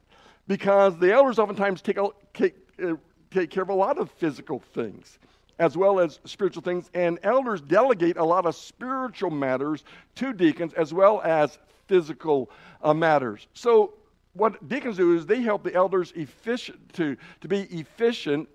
because 0.47 0.99
the 0.99 1.11
elders 1.11 1.39
oftentimes 1.39 1.81
take, 1.81 1.97
take, 2.35 2.55
uh, 2.83 2.93
take 3.31 3.49
care 3.49 3.63
of 3.63 3.69
a 3.69 3.73
lot 3.73 3.97
of 3.97 4.11
physical 4.11 4.59
things 4.59 5.17
as 5.59 5.77
well 5.77 5.99
as 5.99 6.19
spiritual 6.25 6.63
things. 6.63 6.89
And 6.93 7.19
elders 7.23 7.61
delegate 7.61 8.17
a 8.17 8.23
lot 8.23 8.45
of 8.45 8.55
spiritual 8.55 9.29
matters 9.29 9.83
to 10.15 10.33
deacons 10.33 10.73
as 10.73 10.93
well 10.93 11.21
as 11.21 11.59
physical 11.87 12.49
uh, 12.81 12.93
matters. 12.93 13.47
So, 13.53 13.93
what 14.33 14.67
deacons 14.69 14.97
do 14.97 15.15
is 15.15 15.25
they 15.25 15.41
help 15.41 15.63
the 15.63 15.73
elders 15.73 16.13
efficient, 16.15 16.93
to, 16.93 17.17
to 17.41 17.47
be 17.47 17.61
efficient 17.63 18.47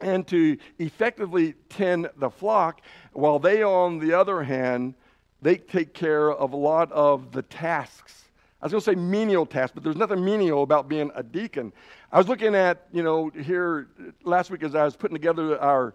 and 0.00 0.26
to 0.28 0.56
effectively 0.78 1.54
tend 1.68 2.08
the 2.16 2.30
flock, 2.30 2.82
while 3.12 3.38
they, 3.38 3.62
on 3.62 3.98
the 3.98 4.12
other 4.12 4.42
hand, 4.42 4.94
they 5.42 5.56
take 5.56 5.92
care 5.92 6.30
of 6.32 6.52
a 6.52 6.56
lot 6.56 6.90
of 6.92 7.32
the 7.32 7.42
tasks. 7.42 8.24
I 8.60 8.66
was 8.66 8.72
going 8.72 8.80
to 8.80 8.90
say 8.92 8.94
menial 8.94 9.46
tasks, 9.46 9.72
but 9.74 9.84
there's 9.84 9.96
nothing 9.96 10.24
menial 10.24 10.62
about 10.62 10.88
being 10.88 11.10
a 11.14 11.22
deacon. 11.22 11.72
I 12.10 12.18
was 12.18 12.28
looking 12.28 12.54
at, 12.54 12.86
you 12.92 13.02
know, 13.02 13.28
here 13.28 13.88
last 14.24 14.50
week 14.50 14.62
as 14.62 14.74
I 14.74 14.84
was 14.84 14.96
putting 14.96 15.14
together 15.14 15.60
our, 15.60 15.94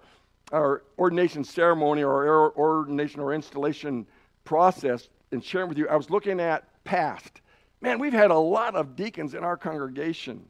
our 0.53 0.83
ordination 0.99 1.43
ceremony 1.43 2.03
or 2.03 2.27
our 2.27 2.55
ordination 2.55 3.19
or 3.19 3.33
installation 3.33 4.05
process 4.45 5.09
and 5.31 5.43
sharing 5.43 5.67
with 5.67 5.77
you, 5.77 5.89
I 5.89 5.95
was 5.95 6.09
looking 6.09 6.39
at 6.39 6.63
past. 6.83 7.41
Man, 7.81 7.99
we've 7.99 8.13
had 8.13 8.31
a 8.31 8.37
lot 8.37 8.75
of 8.75 8.95
deacons 8.95 9.33
in 9.33 9.43
our 9.43 9.57
congregation. 9.57 10.45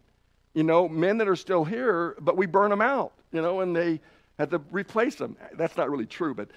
You 0.54 0.64
know, 0.64 0.88
men 0.88 1.18
that 1.18 1.28
are 1.28 1.36
still 1.36 1.64
here, 1.64 2.16
but 2.22 2.38
we 2.38 2.46
burn 2.46 2.70
them 2.70 2.82
out, 2.82 3.14
you 3.32 3.42
know, 3.42 3.62
and 3.62 3.76
they 3.76 4.02
had 4.38 4.52
to 4.52 4.62
replace 4.72 5.16
them. 5.16 5.36
That's 5.54 5.78
not 5.78 5.90
really 5.90 6.06
true, 6.06 6.36
but 6.36 6.50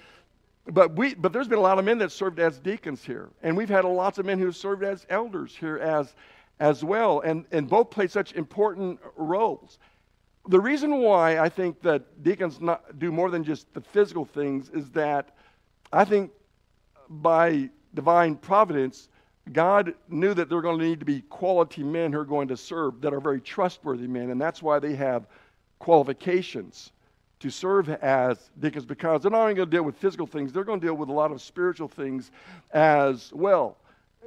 but 0.67 0.97
we 0.97 1.15
but 1.15 1.33
there's 1.33 1.49
been 1.49 1.59
a 1.59 1.63
lot 1.63 1.79
of 1.79 1.85
men 1.85 1.99
that 1.99 2.13
served 2.13 2.41
as 2.41 2.59
deacons 2.59 3.05
here. 3.05 3.31
And 3.43 3.57
we've 3.57 3.71
had 3.71 3.85
lots 3.85 4.19
of 4.19 4.27
men 4.27 4.39
who 4.39 4.53
served 4.53 4.83
as 4.83 5.07
elders 5.09 5.57
here 5.57 5.79
as 5.79 6.15
as 6.59 6.85
well. 6.85 7.21
And 7.21 7.47
and 7.53 7.69
both 7.69 7.91
play 7.91 8.09
such 8.09 8.33
important 8.33 8.99
roles. 9.17 9.79
The 10.49 10.61
reason 10.61 10.99
why 10.99 11.39
I 11.39 11.49
think 11.49 11.83
that 11.83 12.23
deacons 12.23 12.61
not, 12.61 12.99
do 12.99 13.11
more 13.11 13.31
than 13.31 13.43
just 13.43 13.73
the 13.75 13.81
physical 13.81 14.25
things 14.25 14.71
is 14.71 14.91
that 14.91 15.35
I 15.93 16.05
think 16.05 16.31
by 17.09 17.71
divine 17.95 18.37
providence, 18.37 19.09
God 19.53 19.95
knew 20.09 20.35
that 20.35 20.49
there 20.49 20.57
were 20.57 20.63
going 20.63 20.79
to 20.79 20.85
need 20.85 21.01
to 21.01 21.07
be 21.07 21.23
quality 21.23 21.83
men 21.83 22.13
who 22.13 22.21
are 22.21 22.25
going 22.25 22.49
to 22.49 22.57
serve 22.57 23.01
that 23.01 23.13
are 23.13 23.21
very 23.21 23.41
trustworthy 23.41 24.07
men, 24.07 24.31
and 24.31 24.41
that's 24.41 24.63
why 24.63 24.79
they 24.79 24.95
have 24.95 25.27
qualifications 25.79 26.93
to 27.41 27.51
serve 27.51 27.89
as 27.89 28.51
deacons 28.59 28.87
because 28.87 29.23
they're 29.23 29.31
not 29.31 29.43
only 29.43 29.55
going 29.55 29.69
to 29.69 29.77
deal 29.77 29.83
with 29.83 29.97
physical 29.97 30.27
things, 30.27 30.53
they're 30.53 30.65
going 30.65 30.81
to 30.81 30.87
deal 30.87 30.95
with 30.95 31.09
a 31.09 31.13
lot 31.13 31.33
of 31.33 31.43
spiritual 31.43 31.89
things 31.89 32.31
as 32.73 33.33
well 33.35 33.79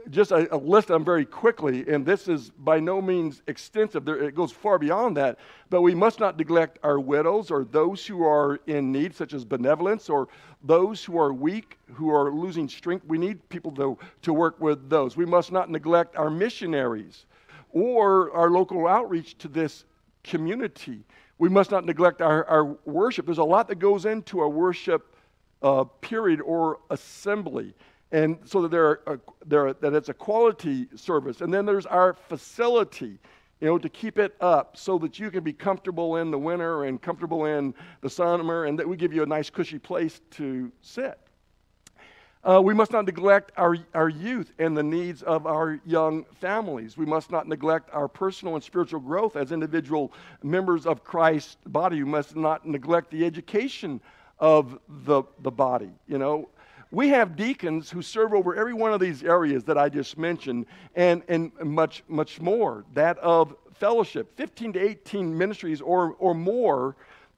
just 0.09 0.31
a, 0.31 0.53
a, 0.53 0.57
list 0.57 0.89
of 0.89 0.95
them 0.95 1.05
very 1.05 1.25
quickly, 1.25 1.87
and 1.87 2.05
this 2.05 2.27
is 2.27 2.49
by 2.49 2.79
no 2.79 3.01
means 3.01 3.41
extensive. 3.47 4.05
There, 4.05 4.17
it 4.17 4.35
goes 4.35 4.51
far 4.51 4.79
beyond 4.79 5.17
that. 5.17 5.39
But 5.69 5.81
we 5.81 5.93
must 5.93 6.19
not 6.19 6.37
neglect 6.37 6.79
our 6.83 6.99
widows 6.99 7.51
or 7.51 7.63
those 7.63 8.05
who 8.05 8.23
are 8.23 8.59
in 8.67 8.91
need, 8.91 9.15
such 9.15 9.33
as 9.33 9.45
benevolence, 9.45 10.09
or 10.09 10.27
those 10.63 11.03
who 11.03 11.17
are 11.17 11.33
weak, 11.33 11.77
who 11.93 12.09
are 12.09 12.31
losing 12.31 12.67
strength. 12.67 13.05
We 13.05 13.17
need 13.17 13.47
people 13.49 13.71
to, 13.73 13.97
to 14.23 14.33
work 14.33 14.59
with 14.59 14.89
those. 14.89 15.15
We 15.15 15.25
must 15.25 15.51
not 15.51 15.69
neglect 15.69 16.15
our 16.15 16.29
missionaries 16.29 17.25
or 17.71 18.31
our 18.31 18.49
local 18.49 18.87
outreach 18.87 19.37
to 19.39 19.47
this 19.47 19.85
community. 20.23 21.03
We 21.37 21.49
must 21.49 21.71
not 21.71 21.85
neglect 21.85 22.21
our, 22.21 22.45
our 22.45 22.65
worship. 22.85 23.25
There's 23.25 23.37
a 23.37 23.43
lot 23.43 23.67
that 23.67 23.79
goes 23.79 24.05
into 24.05 24.41
a 24.41 24.49
worship 24.49 25.15
uh, 25.61 25.83
period 26.01 26.41
or 26.41 26.79
assembly. 26.89 27.73
And 28.11 28.37
so 28.45 28.63
that, 28.63 28.71
there 28.71 28.85
are, 28.85 29.01
uh, 29.05 29.17
there 29.45 29.67
are, 29.67 29.73
that 29.73 29.93
it's 29.93 30.09
a 30.09 30.13
quality 30.13 30.87
service. 30.95 31.41
And 31.41 31.53
then 31.53 31.65
there's 31.65 31.85
our 31.85 32.13
facility 32.13 33.19
you 33.61 33.67
know, 33.67 33.77
to 33.77 33.89
keep 33.89 34.17
it 34.17 34.35
up 34.39 34.77
so 34.77 34.97
that 34.99 35.19
you 35.19 35.29
can 35.29 35.43
be 35.43 35.53
comfortable 35.53 36.15
in 36.15 36.31
the 36.31 36.39
winter 36.39 36.85
and 36.85 37.01
comfortable 37.01 37.45
in 37.45 37.73
the 38.01 38.09
summer, 38.09 38.65
and 38.65 38.79
that 38.79 38.87
we 38.87 38.95
give 38.95 39.13
you 39.13 39.21
a 39.21 39.25
nice, 39.25 39.49
cushy 39.49 39.79
place 39.79 40.21
to 40.31 40.71
sit. 40.81 41.19
Uh, 42.41 42.61
we 42.63 42.73
must 42.73 42.93
not 42.93 43.05
neglect 43.05 43.51
our, 43.57 43.75
our 43.93 44.07
youth 44.07 44.53
and 44.59 44.77
the 44.77 44.83
needs 44.83 45.23
of 45.23 45.45
our 45.45 45.81
young 45.85 46.23
families. 46.39 46.95
We 46.95 47.05
must 47.05 47.31
not 47.31 47.49
neglect 47.49 47.89
our 47.91 48.07
personal 48.07 48.55
and 48.55 48.63
spiritual 48.63 49.01
growth 49.01 49.35
as 49.35 49.51
individual 49.51 50.13
members 50.41 50.85
of 50.85 51.03
Christ's 51.03 51.57
body. 51.65 52.01
We 52.01 52.09
must 52.09 52.37
not 52.37 52.65
neglect 52.65 53.11
the 53.11 53.25
education 53.25 53.99
of 54.39 54.79
the, 54.87 55.23
the 55.39 55.51
body. 55.51 55.91
You 56.07 56.17
know, 56.17 56.49
we 56.91 57.09
have 57.09 57.35
deacons 57.35 57.89
who 57.89 58.01
serve 58.01 58.33
over 58.33 58.55
every 58.55 58.73
one 58.73 58.93
of 58.93 58.99
these 58.99 59.23
areas 59.23 59.63
that 59.65 59.77
I 59.77 59.89
just 59.89 60.17
mentioned 60.17 60.65
and, 60.95 61.21
and 61.27 61.51
much, 61.63 62.03
much 62.07 62.41
more. 62.41 62.83
That 62.93 63.17
of 63.19 63.55
fellowship, 63.75 64.35
15 64.35 64.73
to 64.73 64.79
18 64.79 65.37
ministries 65.37 65.81
or, 65.81 66.15
or 66.19 66.33
more 66.33 66.95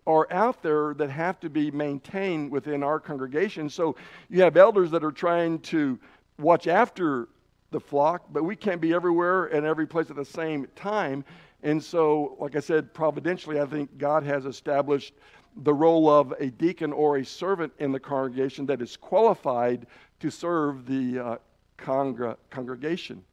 are 0.08 0.28
out 0.32 0.64
there 0.64 0.94
that 0.96 1.10
have 1.10 1.40
to 1.42 1.50
be 1.50 1.70
maintained 1.70 2.50
within 2.50 2.82
our 2.82 3.00
congregation. 3.00 3.70
So 3.70 3.96
you 4.30 4.42
have 4.42 4.58
elders 4.58 4.90
that 4.92 5.04
are 5.04 5.12
trying 5.12 5.60
to 5.60 6.00
watch 6.40 6.68
after 6.68 7.28
the 7.72 7.80
flock, 7.80 8.24
but 8.32 8.44
we 8.44 8.56
can't 8.56 8.82
be 8.82 8.94
everywhere 8.94 9.46
and 9.46 9.66
every 9.66 9.86
place 9.86 10.10
at 10.10 10.16
the 10.16 10.26
same 10.26 10.68
time. 10.76 11.24
And 11.64 11.84
so, 11.84 12.36
like 12.40 12.56
I 12.56 12.60
said, 12.60 12.94
providentially, 12.94 13.60
I 13.60 13.66
think 13.66 13.98
God 13.98 14.24
has 14.24 14.46
established 14.46 15.14
the 15.58 15.74
role 15.74 16.10
of 16.10 16.34
a 16.40 16.48
deacon 16.48 16.94
or 16.94 17.18
a 17.18 17.26
servant 17.26 17.74
in 17.80 17.92
the 17.92 18.00
congregation 18.00 18.66
that 18.68 18.82
is 18.82 18.96
qualified 18.96 19.86
to 20.20 20.30
serve 20.30 20.86
the 20.86 21.20
uh, 21.20 21.36
congr- 21.78 22.38
congregation. 22.50 23.24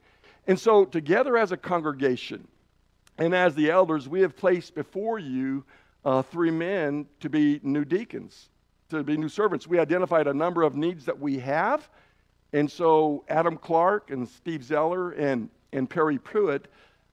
And 0.47 0.59
so, 0.59 0.85
together 0.85 1.37
as 1.37 1.53
a 1.53 1.57
congregation 1.57 2.47
and 3.19 3.35
as 3.35 3.55
the 3.55 3.71
elders, 3.71 4.09
we 4.09 4.21
have 4.21 4.37
placed 4.37 4.75
before 4.75 5.19
you 5.19 5.65
uh, 6.05 6.23
three 6.23 6.51
men 6.51 7.07
to 7.21 7.29
be 7.29 7.61
new 7.63 7.85
deacons, 7.85 8.49
to 8.89 9.03
be 9.03 9.17
new 9.17 9.29
servants. 9.29 9.67
We 9.67 9.79
identified 9.79 10.27
a 10.27 10.35
number 10.35 10.63
of 10.63 10.75
needs 10.75 11.05
that 11.05 11.19
we 11.19 11.39
have. 11.39 11.89
And 12.53 12.71
so, 12.71 13.25
Adam 13.29 13.57
Clark 13.59 14.11
and 14.11 14.27
Steve 14.27 14.65
Zeller 14.65 15.11
and, 15.13 15.51
and 15.73 15.89
Perry 15.89 16.19
Pruitt 16.19 16.69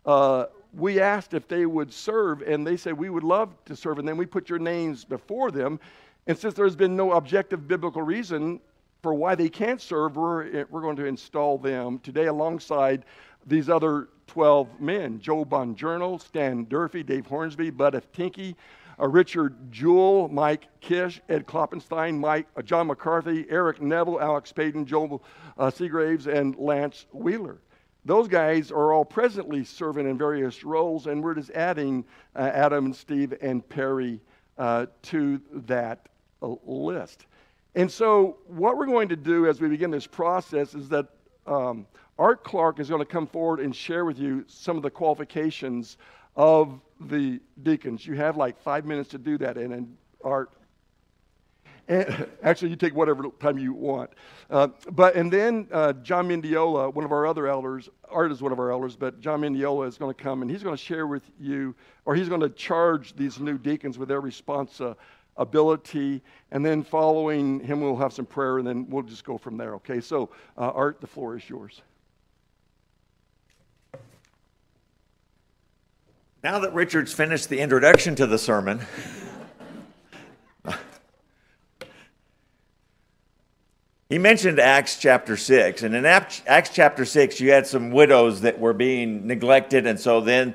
uh, 0.05 0.45
we 0.75 0.99
asked 0.99 1.33
if 1.33 1.47
they 1.47 1.65
would 1.65 1.93
serve, 1.93 2.41
and 2.41 2.65
they 2.65 2.77
said, 2.77 2.93
We 2.93 3.09
would 3.09 3.23
love 3.23 3.53
to 3.65 3.75
serve. 3.75 3.99
And 3.99 4.07
then 4.07 4.17
we 4.17 4.25
put 4.25 4.49
your 4.49 4.59
names 4.59 5.05
before 5.05 5.51
them. 5.51 5.79
And 6.27 6.37
since 6.37 6.53
there's 6.53 6.75
been 6.75 6.95
no 6.95 7.13
objective 7.13 7.67
biblical 7.67 8.01
reason 8.01 8.59
for 9.01 9.13
why 9.13 9.35
they 9.35 9.49
can't 9.49 9.79
serve, 9.79 10.15
we're, 10.15 10.65
we're 10.65 10.81
going 10.81 10.95
to 10.95 11.05
install 11.05 11.57
them 11.57 11.99
today 11.99 12.25
alongside 12.25 13.05
these 13.45 13.69
other 13.69 14.09
12 14.27 14.81
men 14.81 15.19
Joe 15.19 15.45
Bongiorno, 15.45 16.19
Stan 16.21 16.65
Durfee, 16.65 17.03
Dave 17.03 17.27
Hornsby, 17.27 17.69
Bud 17.69 17.95
F. 17.95 18.11
Tinky, 18.11 18.55
uh, 18.99 19.07
Richard 19.07 19.71
Jewell, 19.71 20.27
Mike 20.29 20.67
Kish, 20.81 21.21
Ed 21.29 21.45
Kloppenstein, 21.45 22.17
Mike, 22.17 22.47
uh, 22.57 22.61
John 22.61 22.87
McCarthy, 22.87 23.45
Eric 23.49 23.81
Neville, 23.81 24.19
Alex 24.19 24.51
Payton, 24.51 24.85
Joel 24.85 25.23
uh, 25.57 25.69
Seagraves, 25.69 26.27
and 26.27 26.55
Lance 26.57 27.05
Wheeler. 27.11 27.59
Those 28.05 28.27
guys 28.27 28.71
are 28.71 28.93
all 28.93 29.03
presently 29.03 29.63
serving 29.63 30.07
in 30.07 30.15
various 30.17 30.63
roles, 30.63 31.07
and 31.07 31.23
we're 31.23 31.33
just 31.33 31.49
adding 31.51 32.05
uh, 32.35 32.51
Adam 32.53 32.85
and 32.85 32.95
Steve 32.95 33.33
and 33.41 33.67
Perry 33.67 34.21
uh, 34.59 34.85
to 35.03 35.41
that 35.51 36.07
uh, 36.43 36.53
list. 36.65 37.25
And 37.73 37.91
so, 37.91 38.37
what 38.45 38.77
we're 38.77 38.85
going 38.85 39.09
to 39.09 39.15
do 39.15 39.47
as 39.47 39.59
we 39.59 39.67
begin 39.67 39.89
this 39.89 40.05
process 40.05 40.75
is 40.75 40.87
that 40.89 41.07
um, 41.47 41.87
Art 42.19 42.43
Clark 42.43 42.79
is 42.79 42.89
going 42.89 43.01
to 43.01 43.05
come 43.05 43.27
forward 43.27 43.59
and 43.59 43.75
share 43.75 44.05
with 44.05 44.19
you 44.19 44.45
some 44.47 44.77
of 44.77 44.83
the 44.83 44.91
qualifications 44.91 45.97
of 46.35 46.79
the 47.01 47.41
deacons. 47.63 48.05
You 48.05 48.13
have 48.15 48.37
like 48.37 48.59
five 48.61 48.85
minutes 48.85 49.09
to 49.09 49.17
do 49.17 49.37
that, 49.39 49.57
and, 49.57 49.73
and 49.73 49.97
Art, 50.23 50.51
and 51.87 52.27
actually, 52.43 52.69
you 52.69 52.75
take 52.75 52.95
whatever 52.95 53.25
time 53.39 53.57
you 53.57 53.73
want. 53.73 54.09
Uh, 54.49 54.67
but 54.91 55.15
and 55.15 55.31
then 55.31 55.67
uh, 55.71 55.93
John 55.93 56.27
Mendiola, 56.27 56.93
one 56.93 57.05
of 57.05 57.11
our 57.11 57.27
other 57.27 57.47
elders, 57.47 57.89
Art 58.09 58.31
is 58.31 58.41
one 58.41 58.51
of 58.51 58.59
our 58.59 58.71
elders, 58.71 58.95
but 58.95 59.19
John 59.19 59.41
Mendiola 59.41 59.87
is 59.87 59.97
going 59.97 60.13
to 60.13 60.23
come 60.23 60.41
and 60.41 60.49
he's 60.49 60.63
going 60.63 60.75
to 60.75 60.83
share 60.83 61.07
with 61.07 61.23
you, 61.39 61.75
or 62.05 62.15
he's 62.15 62.29
going 62.29 62.41
to 62.41 62.49
charge 62.49 63.15
these 63.15 63.39
new 63.39 63.57
deacons 63.57 63.97
with 63.97 64.09
their 64.09 64.21
responsibility. 64.21 66.21
And 66.51 66.65
then 66.65 66.83
following 66.83 67.59
him, 67.59 67.81
we'll 67.81 67.97
have 67.97 68.13
some 68.13 68.25
prayer, 68.25 68.59
and 68.59 68.67
then 68.67 68.87
we'll 68.89 69.03
just 69.03 69.23
go 69.23 69.37
from 69.37 69.57
there. 69.57 69.75
Okay. 69.75 70.01
So, 70.01 70.29
uh, 70.57 70.71
Art, 70.71 71.01
the 71.01 71.07
floor 71.07 71.37
is 71.37 71.49
yours. 71.49 71.81
Now 76.43 76.59
that 76.59 76.75
Richard's 76.75 77.11
finished 77.11 77.49
the 77.49 77.59
introduction 77.59 78.13
to 78.15 78.27
the 78.27 78.37
sermon. 78.37 78.81
He 84.07 84.19
mentioned 84.19 84.59
Acts 84.59 84.97
chapter 84.97 85.35
6. 85.35 85.81
And 85.81 85.95
in 85.95 86.05
Acts 86.05 86.69
chapter 86.71 87.05
6, 87.05 87.39
you 87.39 87.51
had 87.51 87.65
some 87.65 87.89
widows 87.89 88.41
that 88.41 88.59
were 88.59 88.73
being 88.73 89.25
neglected. 89.25 89.87
And 89.87 89.99
so 89.99 90.21
then 90.21 90.53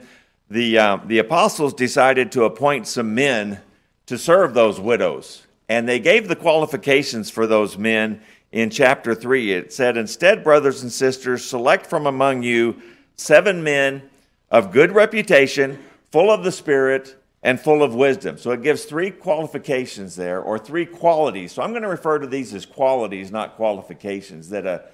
the, 0.48 0.78
uh, 0.78 0.98
the 1.04 1.18
apostles 1.18 1.74
decided 1.74 2.30
to 2.32 2.44
appoint 2.44 2.86
some 2.86 3.14
men 3.14 3.60
to 4.06 4.16
serve 4.16 4.54
those 4.54 4.78
widows. 4.78 5.46
And 5.68 5.88
they 5.88 5.98
gave 5.98 6.28
the 6.28 6.36
qualifications 6.36 7.28
for 7.28 7.46
those 7.46 7.76
men 7.76 8.20
in 8.52 8.70
chapter 8.70 9.14
3. 9.16 9.52
It 9.52 9.72
said, 9.72 9.96
Instead, 9.96 10.44
brothers 10.44 10.82
and 10.82 10.92
sisters, 10.92 11.44
select 11.44 11.86
from 11.86 12.06
among 12.06 12.44
you 12.44 12.80
seven 13.16 13.64
men 13.64 14.08
of 14.50 14.72
good 14.72 14.92
reputation, 14.92 15.78
full 16.10 16.30
of 16.30 16.44
the 16.44 16.52
Spirit 16.52 17.19
and 17.42 17.58
full 17.58 17.82
of 17.82 17.94
wisdom. 17.94 18.36
So 18.36 18.50
it 18.50 18.62
gives 18.62 18.84
three 18.84 19.10
qualifications 19.10 20.16
there, 20.16 20.40
or 20.40 20.58
three 20.58 20.86
qualities. 20.86 21.52
So 21.52 21.62
I'm 21.62 21.70
going 21.70 21.82
to 21.82 21.88
refer 21.88 22.18
to 22.18 22.26
these 22.26 22.52
as 22.52 22.66
qualities, 22.66 23.30
not 23.30 23.56
qualifications, 23.56 24.50
that 24.50 24.66
a, 24.66 24.84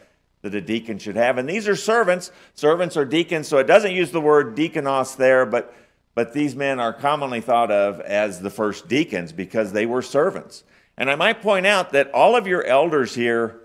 that 0.43 0.55
a 0.55 0.61
deacon 0.61 0.99
should 0.99 1.17
have. 1.17 1.39
And 1.39 1.49
these 1.49 1.67
are 1.67 1.75
servants. 1.75 2.31
Servants 2.55 2.97
are 2.97 3.05
deacons, 3.05 3.49
so 3.49 3.59
it 3.59 3.67
doesn't 3.67 3.93
use 3.93 4.13
the 4.13 4.21
word 4.21 4.57
diakonos 4.57 5.17
there, 5.17 5.45
but, 5.45 5.75
but 6.15 6.33
these 6.33 6.55
men 6.55 6.79
are 6.79 6.93
commonly 6.93 7.41
thought 7.41 7.73
of 7.73 8.01
as 8.01 8.41
the 8.41 8.51
first 8.51 8.87
deacons 8.87 9.33
because 9.33 9.73
they 9.73 9.87
were 9.87 10.03
servants. 10.03 10.63
And 10.97 11.11
I 11.11 11.17
might 11.17 11.43
point 11.43 11.67
out 11.67 11.91
that 11.93 12.11
all 12.13 12.37
of 12.37 12.47
your 12.47 12.65
elders 12.65 13.15
here, 13.15 13.61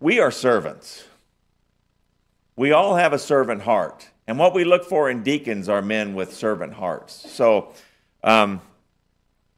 we 0.00 0.18
are 0.18 0.30
servants. 0.30 1.04
We 2.56 2.72
all 2.72 2.96
have 2.96 3.12
a 3.12 3.18
servant 3.18 3.62
heart. 3.62 4.08
And 4.28 4.38
what 4.38 4.52
we 4.52 4.64
look 4.64 4.84
for 4.84 5.08
in 5.08 5.22
deacons 5.22 5.70
are 5.70 5.80
men 5.80 6.14
with 6.14 6.34
servant 6.34 6.74
hearts. 6.74 7.14
So 7.32 7.72
um, 8.22 8.60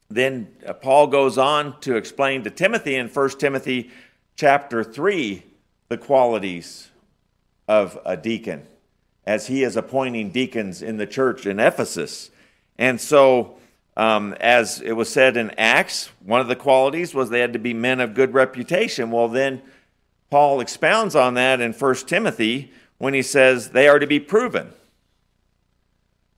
then 0.09 0.47
uh, 0.65 0.71
Paul 0.71 1.07
goes 1.07 1.37
on 1.37 1.77
to 1.81 1.97
explain 1.97 2.45
to 2.45 2.49
Timothy 2.49 2.95
in 2.95 3.09
1 3.09 3.29
Timothy 3.31 3.91
chapter 4.37 4.81
3 4.81 5.43
the 5.89 5.97
qualities 5.97 6.89
of 7.67 7.99
a 8.05 8.15
deacon 8.15 8.65
as 9.25 9.47
he 9.47 9.61
is 9.61 9.75
appointing 9.75 10.31
deacons 10.31 10.81
in 10.81 10.95
the 10.95 11.05
church 11.05 11.45
in 11.45 11.59
Ephesus. 11.59 12.31
And 12.77 12.99
so, 12.99 13.57
um, 13.97 14.33
as 14.39 14.79
it 14.79 14.93
was 14.93 15.09
said 15.09 15.35
in 15.35 15.51
Acts, 15.57 16.11
one 16.23 16.39
of 16.39 16.47
the 16.47 16.55
qualities 16.55 17.13
was 17.13 17.29
they 17.29 17.41
had 17.41 17.51
to 17.53 17.59
be 17.59 17.73
men 17.73 17.99
of 17.99 18.13
good 18.13 18.33
reputation. 18.33 19.11
Well, 19.11 19.27
then 19.27 19.61
Paul 20.29 20.61
expounds 20.61 21.13
on 21.13 21.33
that 21.33 21.59
in 21.59 21.73
1 21.73 21.95
Timothy 22.07 22.71
when 23.01 23.15
he 23.15 23.23
says 23.23 23.71
they 23.71 23.87
are 23.87 23.97
to 23.97 24.05
be 24.05 24.19
proven. 24.19 24.71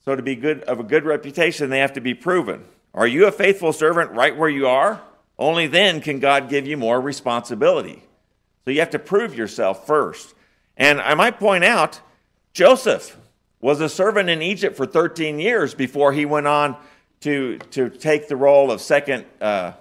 So 0.05 0.15
to 0.15 0.21
be 0.21 0.33
good 0.33 0.61
of 0.61 0.79
a 0.79 0.83
good 0.83 1.03
reputation, 1.03 1.69
they 1.69 1.79
have 1.79 1.91
to 1.91 1.99
be 1.99 2.13
proven. 2.13 2.63
Are 2.93 3.05
you 3.05 3.27
a 3.27 3.33
faithful 3.33 3.73
servant 3.73 4.11
right 4.11 4.37
where 4.37 4.47
you 4.47 4.65
are? 4.65 5.01
Only 5.37 5.67
then 5.67 5.99
can 5.99 6.21
God 6.21 6.47
give 6.47 6.65
you 6.65 6.77
more 6.77 7.01
responsibility. 7.01 8.03
So 8.63 8.71
you 8.71 8.79
have 8.79 8.91
to 8.91 8.99
prove 8.99 9.35
yourself 9.35 9.85
first. 9.85 10.35
And 10.77 11.01
I 11.01 11.15
might 11.15 11.37
point 11.37 11.65
out, 11.65 11.99
Joseph 12.53 13.17
was 13.59 13.81
a 13.81 13.89
servant 13.89 14.29
in 14.29 14.41
Egypt 14.41 14.77
for 14.77 14.85
13 14.85 15.39
years 15.39 15.73
before 15.73 16.13
he 16.13 16.25
went 16.25 16.47
on 16.47 16.77
to, 17.21 17.57
to 17.71 17.89
take 17.89 18.29
the 18.29 18.37
role 18.37 18.71
of 18.71 18.79
second 18.79 19.25
uh, 19.41 19.73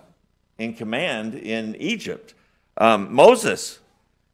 in 0.59 0.75
command 0.75 1.37
in 1.37 1.77
Egypt. 1.77 2.35
Um, 2.77 3.15
Moses 3.15 3.79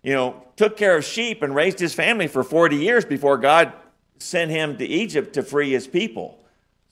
you 0.03 0.13
know, 0.13 0.43
took 0.57 0.77
care 0.77 0.97
of 0.97 1.05
sheep 1.05 1.43
and 1.43 1.55
raised 1.55 1.79
his 1.79 1.95
family 1.95 2.27
for 2.27 2.43
40 2.43 2.77
years 2.77 3.05
before 3.05 3.39
God 3.39 3.73
sent 4.19 4.51
him 4.51 4.77
to 4.79 4.87
Egypt 4.87 5.35
to 5.35 5.43
free 5.43 5.73
his 5.73 5.87
people. 5.87 6.39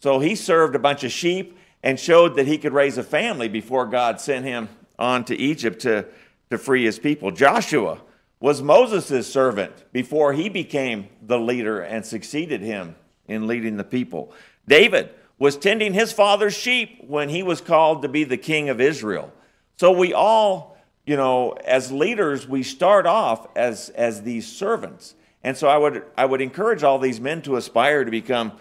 So 0.01 0.21
he 0.21 0.35
served 0.35 0.75
a 0.75 0.79
bunch 0.79 1.05
of 1.05 1.12
sheep 1.12 1.59
and 1.83 1.99
showed 1.99 2.37
that 2.37 2.47
he 2.47 2.59
could 2.59 2.73
raise 2.73 2.99
a 2.99 3.03
family 3.03 3.49
before 3.49 3.87
God 3.87 4.21
sent 4.21 4.45
him 4.45 4.69
on 4.99 5.25
to 5.25 5.37
Egypt 5.37 5.81
to, 5.83 6.07
to 6.51 6.59
free 6.59 6.85
his 6.85 6.99
people. 6.99 7.31
Joshua 7.31 8.01
was 8.40 8.62
Moses' 8.62 9.33
servant 9.33 9.73
before 9.92 10.33
he 10.33 10.49
became 10.49 11.09
the 11.23 11.38
leader 11.38 11.81
and 11.81 12.05
succeeded 12.05 12.61
him 12.61 12.97
in 13.27 13.47
leading 13.47 13.77
the 13.77 13.85
people. 13.85 14.33
David 14.69 15.11
was 15.38 15.57
tending 15.57 15.95
his 15.95 16.12
father's 16.12 16.57
sheep 16.57 17.03
when 17.07 17.29
he 17.29 17.42
was 17.42 17.61
called 17.61 18.03
to 18.03 18.09
be 18.09 18.25
the 18.25 18.37
king 18.37 18.69
of 18.69 18.81
Israel. 18.81 19.33
So 19.77 19.92
we 19.92 20.12
all, 20.12 20.76
you 21.07 21.16
know, 21.16 21.53
as 21.53 21.92
leaders, 21.92 22.49
we 22.49 22.64
start 22.64 23.07
off 23.07 23.47
as, 23.57 23.90
as 23.90 24.23
these 24.23 24.47
servants. 24.47 25.14
And 25.45 25.57
so 25.57 25.69
I 25.69 25.79
would, 25.79 26.03
I 26.16 26.27
would 26.27 26.40
encourage 26.40 26.83
all 26.83 26.99
these 26.99 27.21
men 27.21 27.42
to 27.42 27.55
aspire 27.57 28.05
to 28.05 28.11
become, 28.11 28.53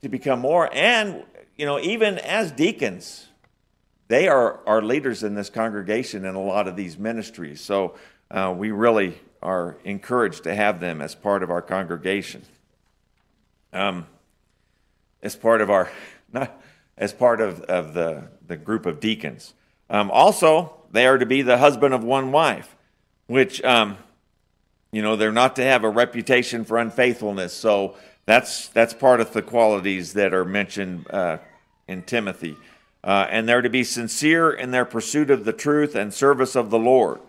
to 0.00 0.08
become 0.08 0.40
more. 0.40 0.70
And, 0.72 1.22
you 1.56 1.66
know, 1.66 1.78
even 1.78 2.18
as 2.18 2.50
deacons, 2.50 3.28
they 4.08 4.26
are, 4.26 4.60
are 4.66 4.80
leaders 4.80 5.22
in 5.22 5.34
this 5.34 5.50
congregation 5.50 6.24
in 6.24 6.34
a 6.34 6.40
lot 6.40 6.66
of 6.66 6.76
these 6.76 6.96
ministries. 6.96 7.60
So 7.60 7.94
uh, 8.30 8.54
we 8.56 8.70
really 8.70 9.20
are 9.42 9.76
encouraged 9.84 10.44
to 10.44 10.54
have 10.54 10.80
them 10.80 11.02
as 11.02 11.14
part 11.14 11.42
of 11.42 11.50
our 11.50 11.62
congregation. 11.62 12.42
Um, 13.74 14.06
as 15.22 15.36
part 15.36 15.60
of 15.60 15.68
our, 15.70 15.90
not 16.32 16.58
as 16.96 17.12
part 17.12 17.42
of, 17.42 17.60
of 17.62 17.92
the, 17.92 18.28
the 18.46 18.56
group 18.56 18.86
of 18.86 18.98
deacons. 18.98 19.52
Um, 19.92 20.10
also, 20.10 20.74
they 20.90 21.06
are 21.06 21.18
to 21.18 21.26
be 21.26 21.42
the 21.42 21.58
husband 21.58 21.92
of 21.92 22.02
one 22.02 22.32
wife, 22.32 22.74
which, 23.26 23.62
um, 23.62 23.98
you 24.90 25.02
know, 25.02 25.16
they're 25.16 25.30
not 25.30 25.54
to 25.56 25.62
have 25.62 25.84
a 25.84 25.90
reputation 25.90 26.64
for 26.64 26.78
unfaithfulness. 26.78 27.52
So 27.52 27.94
that's, 28.24 28.68
that's 28.68 28.94
part 28.94 29.20
of 29.20 29.34
the 29.34 29.42
qualities 29.42 30.14
that 30.14 30.32
are 30.32 30.46
mentioned 30.46 31.06
uh, 31.10 31.38
in 31.86 32.02
Timothy. 32.02 32.56
Uh, 33.04 33.26
and 33.30 33.46
they're 33.46 33.60
to 33.60 33.68
be 33.68 33.84
sincere 33.84 34.50
in 34.50 34.70
their 34.70 34.86
pursuit 34.86 35.30
of 35.30 35.44
the 35.44 35.52
truth 35.52 35.94
and 35.94 36.14
service 36.14 36.56
of 36.56 36.70
the 36.70 36.78
Lord. 36.78 37.20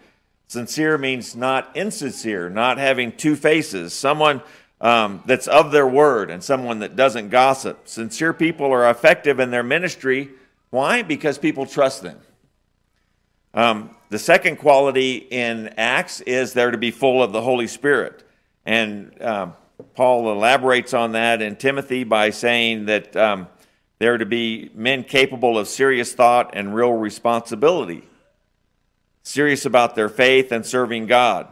Sincere 0.47 0.97
means 0.97 1.35
not 1.35 1.75
insincere, 1.75 2.49
not 2.49 2.77
having 2.77 3.11
two 3.11 3.35
faces, 3.35 3.91
someone 3.93 4.41
um, 4.79 5.21
that's 5.25 5.47
of 5.47 5.71
their 5.71 5.87
word 5.87 6.29
and 6.29 6.43
someone 6.43 6.79
that 6.79 6.95
doesn't 6.95 7.29
gossip. 7.29 7.87
Sincere 7.87 8.33
people 8.33 8.71
are 8.71 8.89
effective 8.89 9.39
in 9.39 9.51
their 9.51 9.63
ministry. 9.63 10.29
Why? 10.69 11.01
Because 11.01 11.37
people 11.37 11.65
trust 11.65 12.03
them. 12.03 12.19
Um, 13.53 13.95
the 14.09 14.19
second 14.19 14.57
quality 14.57 15.15
in 15.15 15.73
Acts 15.77 16.21
is 16.21 16.53
they're 16.53 16.71
to 16.71 16.77
be 16.77 16.91
full 16.91 17.21
of 17.21 17.31
the 17.31 17.41
Holy 17.41 17.67
Spirit. 17.67 18.23
And 18.65 19.21
um, 19.21 19.53
Paul 19.95 20.31
elaborates 20.31 20.93
on 20.93 21.13
that 21.13 21.41
in 21.41 21.55
Timothy 21.55 22.03
by 22.03 22.29
saying 22.29 22.85
that 22.85 23.15
um, 23.15 23.47
they're 23.99 24.17
to 24.17 24.25
be 24.25 24.71
men 24.73 25.03
capable 25.03 25.57
of 25.57 25.67
serious 25.67 26.13
thought 26.13 26.51
and 26.53 26.73
real 26.73 26.93
responsibility 26.93 28.03
serious 29.23 29.65
about 29.65 29.95
their 29.95 30.09
faith 30.09 30.51
and 30.51 30.65
serving 30.65 31.07
God, 31.07 31.47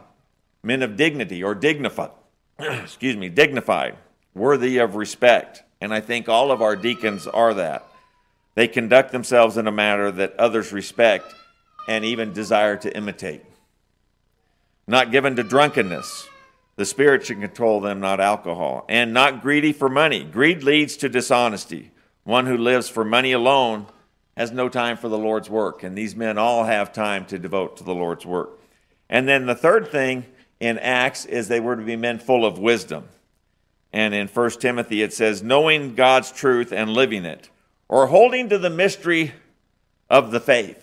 men 0.62 0.82
of 0.82 0.96
dignity 0.96 1.42
or 1.42 1.54
dignified, 1.54 2.10
excuse 2.58 3.16
me, 3.16 3.28
dignified, 3.28 3.96
worthy 4.34 4.78
of 4.78 4.94
respect. 4.94 5.62
And 5.80 5.92
I 5.92 6.00
think 6.00 6.28
all 6.28 6.52
of 6.52 6.62
our 6.62 6.76
deacons 6.76 7.26
are 7.26 7.54
that. 7.54 7.86
They 8.54 8.68
conduct 8.68 9.10
themselves 9.10 9.56
in 9.56 9.66
a 9.66 9.72
manner 9.72 10.10
that 10.10 10.36
others 10.38 10.72
respect 10.72 11.34
and 11.88 12.04
even 12.04 12.32
desire 12.32 12.76
to 12.76 12.96
imitate. 12.96 13.44
Not 14.86 15.10
given 15.10 15.36
to 15.36 15.42
drunkenness. 15.42 16.28
The 16.76 16.84
Spirit 16.84 17.26
should 17.26 17.40
control 17.40 17.80
them, 17.80 18.00
not 18.00 18.20
alcohol. 18.20 18.84
And 18.88 19.12
not 19.12 19.42
greedy 19.42 19.72
for 19.72 19.88
money. 19.88 20.24
Greed 20.24 20.62
leads 20.62 20.96
to 20.98 21.08
dishonesty. 21.08 21.90
One 22.24 22.46
who 22.46 22.56
lives 22.56 22.88
for 22.88 23.04
money 23.04 23.32
alone 23.32 23.86
has 24.36 24.50
no 24.50 24.68
time 24.68 24.96
for 24.96 25.08
the 25.08 25.18
Lord's 25.18 25.50
work, 25.50 25.82
and 25.82 25.96
these 25.96 26.16
men 26.16 26.38
all 26.38 26.64
have 26.64 26.92
time 26.92 27.26
to 27.26 27.38
devote 27.38 27.76
to 27.76 27.84
the 27.84 27.94
Lord's 27.94 28.24
work. 28.24 28.58
And 29.10 29.28
then 29.28 29.46
the 29.46 29.54
third 29.54 29.88
thing 29.88 30.24
in 30.58 30.78
Acts 30.78 31.26
is 31.26 31.48
they 31.48 31.60
were 31.60 31.76
to 31.76 31.82
be 31.82 31.96
men 31.96 32.18
full 32.18 32.46
of 32.46 32.58
wisdom. 32.58 33.08
And 33.92 34.14
in 34.14 34.28
1 34.28 34.50
Timothy 34.52 35.02
it 35.02 35.12
says, 35.12 35.42
knowing 35.42 35.94
God's 35.94 36.32
truth 36.32 36.72
and 36.72 36.90
living 36.90 37.26
it, 37.26 37.50
or 37.88 38.06
holding 38.06 38.48
to 38.48 38.56
the 38.56 38.70
mystery 38.70 39.34
of 40.08 40.30
the 40.30 40.40
faith. 40.40 40.81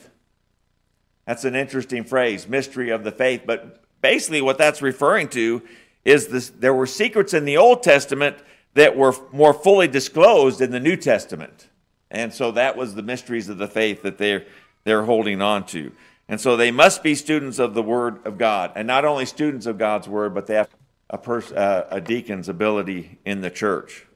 That's 1.29 1.45
an 1.45 1.55
interesting 1.55 2.05
phrase, 2.05 2.47
mystery 2.47 2.89
of 2.89 3.03
the 3.03 3.11
faith. 3.11 3.43
But 3.45 3.83
basically, 4.01 4.41
what 4.41 4.57
that's 4.57 4.81
referring 4.81 5.27
to 5.27 5.61
is 6.03 6.29
this, 6.29 6.49
there 6.49 6.73
were 6.73 6.87
secrets 6.87 7.35
in 7.35 7.45
the 7.45 7.57
Old 7.57 7.83
Testament 7.83 8.37
that 8.73 8.97
were 8.97 9.13
more 9.31 9.53
fully 9.53 9.87
disclosed 9.87 10.59
in 10.59 10.71
the 10.71 10.79
New 10.79 10.95
Testament. 10.95 11.67
And 12.09 12.33
so 12.33 12.49
that 12.53 12.75
was 12.75 12.95
the 12.95 13.03
mysteries 13.03 13.47
of 13.47 13.59
the 13.59 13.67
faith 13.67 14.01
that 14.01 14.17
they're, 14.17 14.47
they're 14.85 15.03
holding 15.03 15.39
on 15.39 15.67
to. 15.67 15.91
And 16.27 16.41
so 16.41 16.57
they 16.57 16.71
must 16.71 17.03
be 17.03 17.13
students 17.13 17.59
of 17.59 17.75
the 17.75 17.83
Word 17.83 18.25
of 18.25 18.39
God. 18.39 18.71
And 18.75 18.87
not 18.87 19.05
only 19.05 19.27
students 19.27 19.67
of 19.67 19.77
God's 19.77 20.07
Word, 20.07 20.33
but 20.33 20.47
they 20.47 20.55
have 20.55 20.69
a, 21.11 21.19
pers- 21.19 21.51
uh, 21.51 21.85
a 21.91 22.01
deacon's 22.01 22.49
ability 22.49 23.19
in 23.23 23.41
the 23.41 23.51
church. 23.51 24.07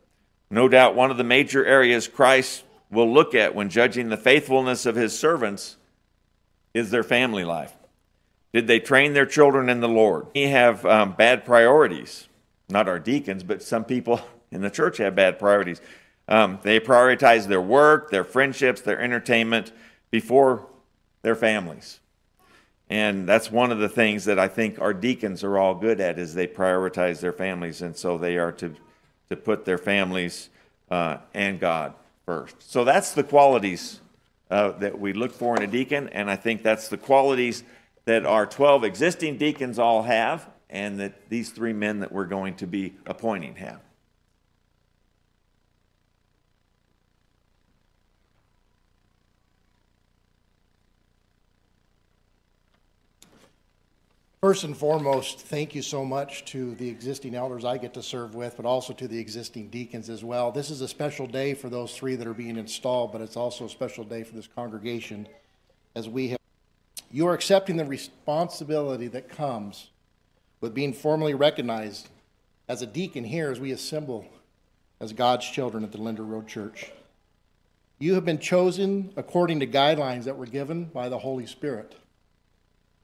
No 0.49 0.67
doubt 0.67 0.95
one 0.95 1.11
of 1.11 1.17
the 1.17 1.23
major 1.23 1.63
areas 1.63 2.07
Christ 2.07 2.63
will 2.89 3.13
look 3.13 3.35
at 3.35 3.53
when 3.53 3.69
judging 3.69 4.09
the 4.09 4.17
faithfulness 4.17 4.87
of 4.87 4.95
his 4.95 5.15
servants 5.15 5.77
is 6.73 6.91
their 6.91 7.03
family 7.03 7.43
life. 7.43 7.73
Did 8.53 8.67
they 8.67 8.79
train 8.79 9.13
their 9.13 9.25
children 9.25 9.69
in 9.69 9.79
the 9.79 9.89
Lord? 9.89 10.27
We 10.35 10.43
have 10.43 10.85
um, 10.85 11.13
bad 11.13 11.43
priorities. 11.45 12.27
Not 12.69 12.87
our 12.87 12.99
deacons, 12.99 13.43
but 13.43 13.63
some 13.63 13.83
people 13.83 14.21
in 14.51 14.61
the 14.61 14.69
church 14.69 14.97
have 14.97 15.15
bad 15.15 15.39
priorities. 15.39 15.81
Um, 16.27 16.59
they 16.63 16.79
prioritize 16.79 17.47
their 17.47 17.61
work, 17.61 18.11
their 18.11 18.23
friendships, 18.23 18.81
their 18.81 18.99
entertainment 18.99 19.71
before 20.11 20.67
their 21.21 21.35
families. 21.35 21.99
And 22.89 23.27
that's 23.27 23.51
one 23.51 23.71
of 23.71 23.79
the 23.79 23.89
things 23.89 24.25
that 24.25 24.37
I 24.37 24.47
think 24.47 24.79
our 24.79 24.93
deacons 24.93 25.43
are 25.43 25.57
all 25.57 25.73
good 25.73 25.99
at 25.99 26.19
is 26.19 26.33
they 26.33 26.47
prioritize 26.47 27.19
their 27.21 27.33
families, 27.33 27.81
and 27.81 27.95
so 27.95 28.17
they 28.17 28.37
are 28.37 28.51
to, 28.53 28.75
to 29.29 29.35
put 29.35 29.65
their 29.65 29.77
families 29.77 30.49
uh, 30.91 31.17
and 31.33 31.59
God 31.59 31.93
first. 32.25 32.71
So 32.71 32.83
that's 32.83 33.13
the 33.13 33.23
qualities 33.23 33.99
uh, 34.53 34.71
that 34.77 34.99
we 34.99 35.13
look 35.13 35.31
for 35.31 35.57
in 35.57 35.63
a 35.63 35.67
deacon, 35.67 36.09
and 36.09 36.29
I 36.29 36.35
think 36.35 36.61
that's 36.61 36.87
the 36.87 36.97
qualities 36.97 37.63
that 38.05 38.23
our 38.23 38.45
12 38.45 38.83
existing 38.83 39.37
deacons 39.37 39.79
all 39.79 40.03
have, 40.03 40.47
and 40.69 40.99
that 40.99 41.27
these 41.29 41.49
three 41.49 41.73
men 41.73 42.01
that 42.01 42.11
we're 42.11 42.27
going 42.27 42.55
to 42.57 42.67
be 42.67 42.93
appointing 43.07 43.55
have. 43.55 43.79
First 54.43 54.65
and 54.65 54.75
foremost, 54.75 55.39
thank 55.39 55.73
you 55.73 55.81
so 55.81 56.03
much 56.03 56.43
to 56.47 56.75
the 56.75 56.89
existing 56.89 57.33
elders 57.33 57.63
I 57.63 57.77
get 57.77 57.93
to 57.93 58.03
serve 58.03 58.35
with, 58.35 58.57
but 58.57 58.65
also 58.65 58.91
to 58.91 59.07
the 59.07 59.17
existing 59.17 59.69
deacons 59.69 60.09
as 60.09 60.21
well. 60.21 60.51
This 60.51 60.69
is 60.69 60.81
a 60.81 60.87
special 60.89 61.27
day 61.27 61.53
for 61.53 61.69
those 61.69 61.95
three 61.95 62.17
that 62.17 62.27
are 62.27 62.33
being 62.33 62.57
installed, 62.57 63.13
but 63.13 63.21
it's 63.21 63.37
also 63.37 63.63
a 63.63 63.69
special 63.69 64.03
day 64.03 64.21
for 64.21 64.35
this 64.35 64.49
congregation 64.53 65.29
as 65.95 66.09
we 66.09 66.27
have. 66.27 66.39
You 67.09 67.25
are 67.27 67.33
accepting 67.33 67.77
the 67.77 67.85
responsibility 67.85 69.07
that 69.07 69.29
comes 69.29 69.91
with 70.59 70.73
being 70.73 70.91
formally 70.91 71.35
recognized 71.35 72.09
as 72.67 72.81
a 72.81 72.85
deacon 72.85 73.23
here 73.23 73.49
as 73.49 73.61
we 73.61 73.71
assemble 73.71 74.25
as 74.99 75.13
God's 75.13 75.49
children 75.49 75.85
at 75.85 75.93
the 75.93 76.01
Linder 76.01 76.23
Road 76.23 76.49
Church. 76.49 76.91
You 77.97 78.15
have 78.15 78.25
been 78.25 78.39
chosen 78.39 79.13
according 79.15 79.61
to 79.61 79.67
guidelines 79.67 80.25
that 80.25 80.37
were 80.37 80.47
given 80.47 80.83
by 80.83 81.07
the 81.07 81.19
Holy 81.19 81.45
Spirit. 81.45 81.95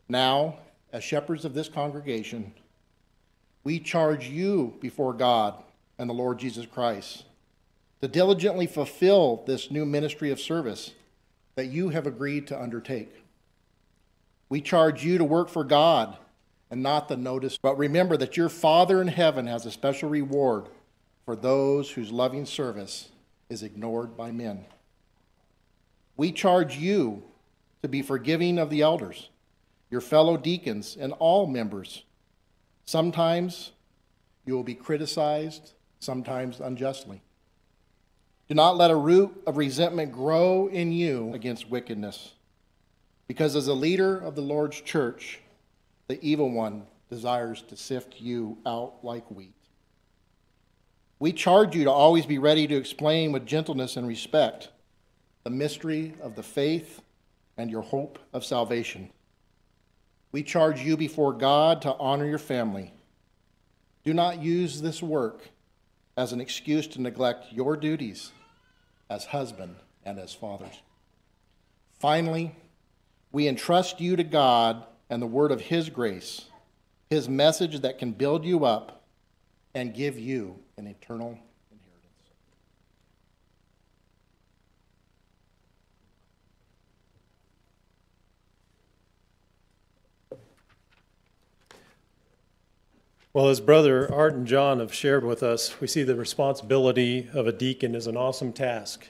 Now, 0.10 0.58
as 0.92 1.04
shepherds 1.04 1.46
of 1.46 1.54
this 1.54 1.70
congregation, 1.70 2.54
we 3.64 3.80
charge 3.80 4.28
you 4.30 4.76
before 4.80 5.14
God 5.14 5.56
and 5.98 6.10
the 6.10 6.14
Lord 6.14 6.40
Jesus 6.40 6.66
Christ 6.66 7.26
to 8.02 8.08
diligently 8.08 8.66
fulfill 8.66 9.44
this 9.46 9.70
new 9.70 9.86
ministry 9.86 10.32
of 10.32 10.40
service 10.40 10.94
that 11.56 11.68
you 11.68 11.90
have 11.90 12.08
agreed 12.08 12.48
to 12.48 12.60
undertake. 12.60 13.24
We 14.48 14.62
charge 14.62 15.04
you 15.04 15.18
to 15.18 15.26
work 15.26 15.50
for 15.50 15.64
God 15.64 16.18
and 16.72 16.82
not 16.82 17.08
the 17.08 17.18
notice, 17.18 17.58
but 17.58 17.78
remember 17.78 18.16
that 18.18 18.38
your 18.38 18.50
Father 18.50 19.02
in 19.02 19.10
heaven 19.10 19.48
has 19.48 19.66
a 19.66 19.72
special 19.72 20.10
reward 20.10 20.68
for 21.26 21.36
those 21.36 21.92
whose 21.92 22.12
loving 22.12 22.46
service 22.46 23.10
is 23.50 23.62
ignored 23.62 24.16
by 24.16 24.32
men. 24.32 24.66
We 26.16 26.32
charge 26.32 26.78
you 26.78 27.24
to 27.82 27.88
be 27.88 28.02
forgiving 28.02 28.58
of 28.58 28.70
the 28.70 28.82
elders 28.82 29.30
your 29.90 30.02
fellow 30.02 30.38
deacons, 30.38 30.98
and 31.00 31.14
all 31.14 31.48
members. 31.48 32.04
Sometimes 32.86 33.72
you 34.46 34.54
will 34.54 34.64
be 34.64 34.76
criticized, 34.76 35.74
sometimes 36.00 36.60
unjustly. 36.60 37.22
Do 38.48 38.56
not 38.56 38.78
let 38.78 38.92
a 38.92 38.96
root 38.96 39.44
of 39.46 39.58
resentment 39.58 40.12
grow 40.12 40.68
in 40.68 40.92
you 40.92 41.34
against 41.34 41.70
wickedness, 41.70 42.34
because 43.28 43.56
as 43.56 43.68
a 43.68 43.74
leader 43.74 44.18
of 44.18 44.36
the 44.36 44.42
Lord's 44.42 44.82
church, 44.82 45.40
the 46.08 46.20
evil 46.24 46.52
one 46.52 46.88
desires 47.10 47.62
to 47.70 47.76
sift 47.76 48.20
you 48.20 48.58
out 48.66 48.96
like 49.04 49.30
wheat. 49.30 49.54
We 51.20 51.34
charge 51.34 51.76
you 51.76 51.84
to 51.84 51.92
always 51.92 52.26
be 52.26 52.38
ready 52.38 52.66
to 52.66 52.76
explain 52.76 53.32
with 53.32 53.46
gentleness 53.46 53.98
and 53.98 54.08
respect 54.08 54.70
the 55.44 55.50
mystery 55.50 56.14
of 56.22 56.36
the 56.36 56.44
faith 56.44 57.02
and 57.58 57.70
your 57.70 57.82
hope 57.82 58.20
of 58.34 58.46
salvation. 58.46 59.12
We 60.32 60.44
charge 60.44 60.82
you 60.82 60.96
before 60.96 61.34
God 61.34 61.82
to 61.84 61.96
honor 61.96 62.26
your 62.26 62.38
family. 62.38 62.94
Do 64.04 64.14
not 64.14 64.42
use 64.42 64.82
this 64.82 65.02
work 65.02 65.50
as 66.16 66.32
an 66.34 66.42
excuse 66.42 66.88
to 66.88 67.02
neglect 67.02 67.52
your 67.52 67.76
duties, 67.76 68.32
as 69.10 69.26
husband 69.26 69.76
and 70.06 70.20
as 70.20 70.34
fathers. 70.34 70.82
Finally, 72.00 72.56
we 73.32 73.48
entrust 73.48 74.00
you 74.00 74.16
to 74.16 74.24
God 74.24 74.84
and 75.10 75.22
the 75.22 75.28
word 75.28 75.52
of 75.52 75.62
His 75.62 75.90
grace, 75.90 76.46
His 77.10 77.28
message 77.28 77.82
that 77.82 77.98
can 77.98 78.12
build 78.12 78.46
you 78.46 78.66
up 78.66 79.04
and 79.74 79.94
give 79.94 80.18
you 80.20 80.60
an 80.78 80.88
eternal 80.88 81.38
Well, 93.40 93.48
as 93.48 93.62
Brother 93.62 94.14
Art 94.14 94.34
and 94.34 94.46
John 94.46 94.82
have 94.82 94.94
shared 94.94 95.24
with 95.24 95.44
us, 95.44 95.80
we 95.80 95.88
see 95.88 96.04
the 96.04 96.18
responsibility 96.18 97.30
of 97.32 97.48
a 97.48 97.54
deacon 97.54 97.96
is 97.96 98.06
an 98.06 98.18
awesome 98.18 98.52
task. 98.52 99.08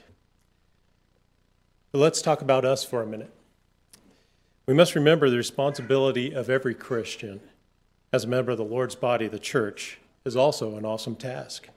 But 1.90 1.98
let's 1.98 2.22
talk 2.22 2.40
about 2.40 2.64
us 2.64 2.84
for 2.84 3.02
a 3.02 3.06
minute. 3.08 3.34
We 4.66 4.74
must 4.74 4.94
remember 4.94 5.28
the 5.28 5.36
responsibility 5.36 6.32
of 6.32 6.48
every 6.48 6.76
Christian 6.76 7.40
as 8.12 8.22
a 8.22 8.28
member 8.28 8.52
of 8.52 8.58
the 8.58 8.62
Lord's 8.62 8.94
body, 8.94 9.26
the 9.26 9.40
church, 9.40 9.98
is 10.24 10.36
also 10.36 10.76
an 10.76 10.84
awesome 10.84 11.16
task. 11.16 11.68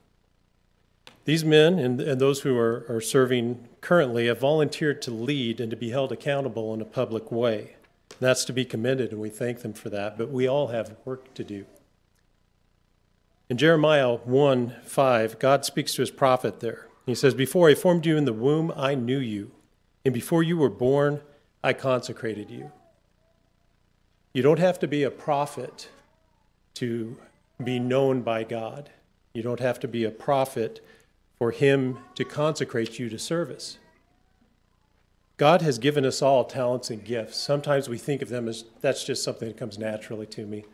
These 1.26 1.44
men 1.44 1.80
and, 1.80 2.00
and 2.00 2.22
those 2.22 2.42
who 2.42 2.56
are, 2.56 2.86
are 2.88 3.02
serving 3.02 3.68
currently 3.82 4.28
have 4.28 4.40
volunteered 4.40 5.02
to 5.02 5.12
lead 5.12 5.60
and 5.60 5.72
to 5.72 5.76
be 5.76 5.90
held 5.90 6.12
accountable 6.12 6.72
in 6.76 6.82
a 6.82 6.86
public 6.86 7.32
way. 7.32 7.78
That's 8.20 8.46
to 8.46 8.54
be 8.54 8.64
commended, 8.64 9.12
and 9.12 9.20
we 9.20 9.30
thank 9.30 9.64
them 9.64 9.74
for 9.74 9.90
that, 9.90 10.20
but 10.20 10.30
we 10.30 10.48
all 10.48 10.68
have 10.68 10.96
work 11.04 11.34
to 11.34 11.44
do. 11.44 11.66
In 13.54 13.58
Jeremiah 13.58 14.16
1 14.16 14.78
5, 14.84 15.38
God 15.38 15.64
speaks 15.64 15.94
to 15.94 16.02
his 16.02 16.10
prophet 16.10 16.60
there. 16.60 16.88
He 17.06 17.14
says, 17.14 17.36
Before 17.36 17.70
I 17.70 17.76
formed 17.76 18.04
you 18.04 18.18
in 18.18 18.26
the 18.26 18.34
womb, 18.34 18.74
I 18.76 18.96
knew 18.96 19.20
you. 19.20 19.52
And 20.04 20.12
before 20.12 20.42
you 20.42 20.58
were 20.58 20.72
born, 20.72 21.22
I 21.64 21.74
consecrated 21.74 22.50
you. 22.50 22.72
You 24.34 24.42
don't 24.42 24.58
have 24.58 24.80
to 24.80 24.88
be 24.88 25.04
a 25.04 25.12
prophet 25.12 25.90
to 26.74 27.16
be 27.64 27.78
known 27.78 28.24
by 28.24 28.44
God. 28.44 28.90
You 29.36 29.44
don't 29.44 29.60
have 29.60 29.80
to 29.82 29.88
be 29.88 30.04
a 30.04 30.10
prophet 30.10 30.84
for 31.38 31.52
Him 31.52 32.00
to 32.16 32.26
consecrate 32.26 32.98
you 32.98 33.08
to 33.08 33.20
service. 33.20 33.78
God 35.38 35.62
has 35.62 35.78
given 35.78 36.08
us 36.08 36.24
all 36.24 36.44
talents 36.44 36.90
and 36.90 37.06
gifts. 37.06 37.38
Sometimes 37.38 37.88
we 37.88 38.00
think 38.00 38.24
of 38.24 38.30
them 38.30 38.48
as 38.48 38.66
that's 38.82 39.04
just 39.04 39.24
something 39.24 39.50
that 39.50 39.58
comes 39.58 39.78
naturally 39.78 40.26
to 40.26 40.48
me. 40.48 40.66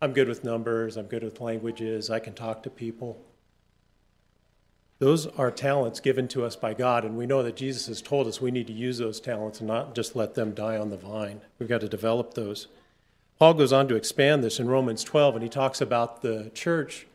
I'm 0.00 0.12
good 0.12 0.28
with 0.28 0.44
numbers, 0.44 0.96
I'm 0.96 1.06
good 1.06 1.24
with 1.24 1.40
languages, 1.40 2.08
I 2.08 2.20
can 2.20 2.34
talk 2.34 2.62
to 2.62 2.70
people. 2.70 3.20
Those 5.00 5.26
are 5.26 5.50
talents 5.50 5.98
given 5.98 6.28
to 6.28 6.44
us 6.44 6.54
by 6.54 6.74
God, 6.74 7.04
and 7.04 7.16
we 7.16 7.26
know 7.26 7.42
that 7.42 7.56
Jesus 7.56 7.86
has 7.86 8.00
told 8.00 8.26
us 8.26 8.40
we 8.40 8.50
need 8.50 8.68
to 8.68 8.72
use 8.72 8.98
those 8.98 9.20
talents 9.20 9.60
and 9.60 9.68
not 9.68 9.94
just 9.94 10.14
let 10.14 10.34
them 10.34 10.54
die 10.54 10.76
on 10.76 10.90
the 10.90 10.96
vine. 10.96 11.40
We've 11.58 11.68
got 11.68 11.80
to 11.80 11.88
develop 11.88 12.34
those. 12.34 12.68
Paul 13.38 13.54
goes 13.54 13.72
on 13.72 13.88
to 13.88 13.96
expand 13.96 14.42
this 14.42 14.60
in 14.60 14.68
Romans 14.68 15.02
12, 15.02 15.36
and 15.36 15.42
he 15.42 15.48
talks 15.48 15.80
about 15.80 16.22
the 16.22 16.50
church 16.54 17.06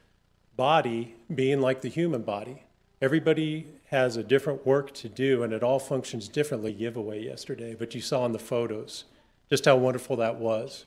body 0.55 1.15
being 1.33 1.61
like 1.61 1.81
the 1.81 1.89
human 1.89 2.21
body. 2.21 2.63
Everybody 3.01 3.67
has 3.87 4.17
a 4.17 4.23
different 4.23 4.65
work 4.65 4.93
to 4.95 5.09
do, 5.09 5.43
and 5.43 5.51
it 5.51 5.63
all 5.63 5.79
functions 5.79 6.27
differently. 6.27 6.73
Giveaway 6.73 7.23
yesterday, 7.23 7.75
but 7.77 7.95
you 7.95 8.01
saw 8.01 8.25
in 8.25 8.31
the 8.31 8.39
photos 8.39 9.05
just 9.49 9.65
how 9.65 9.75
wonderful 9.75 10.15
that 10.17 10.35
was. 10.35 10.85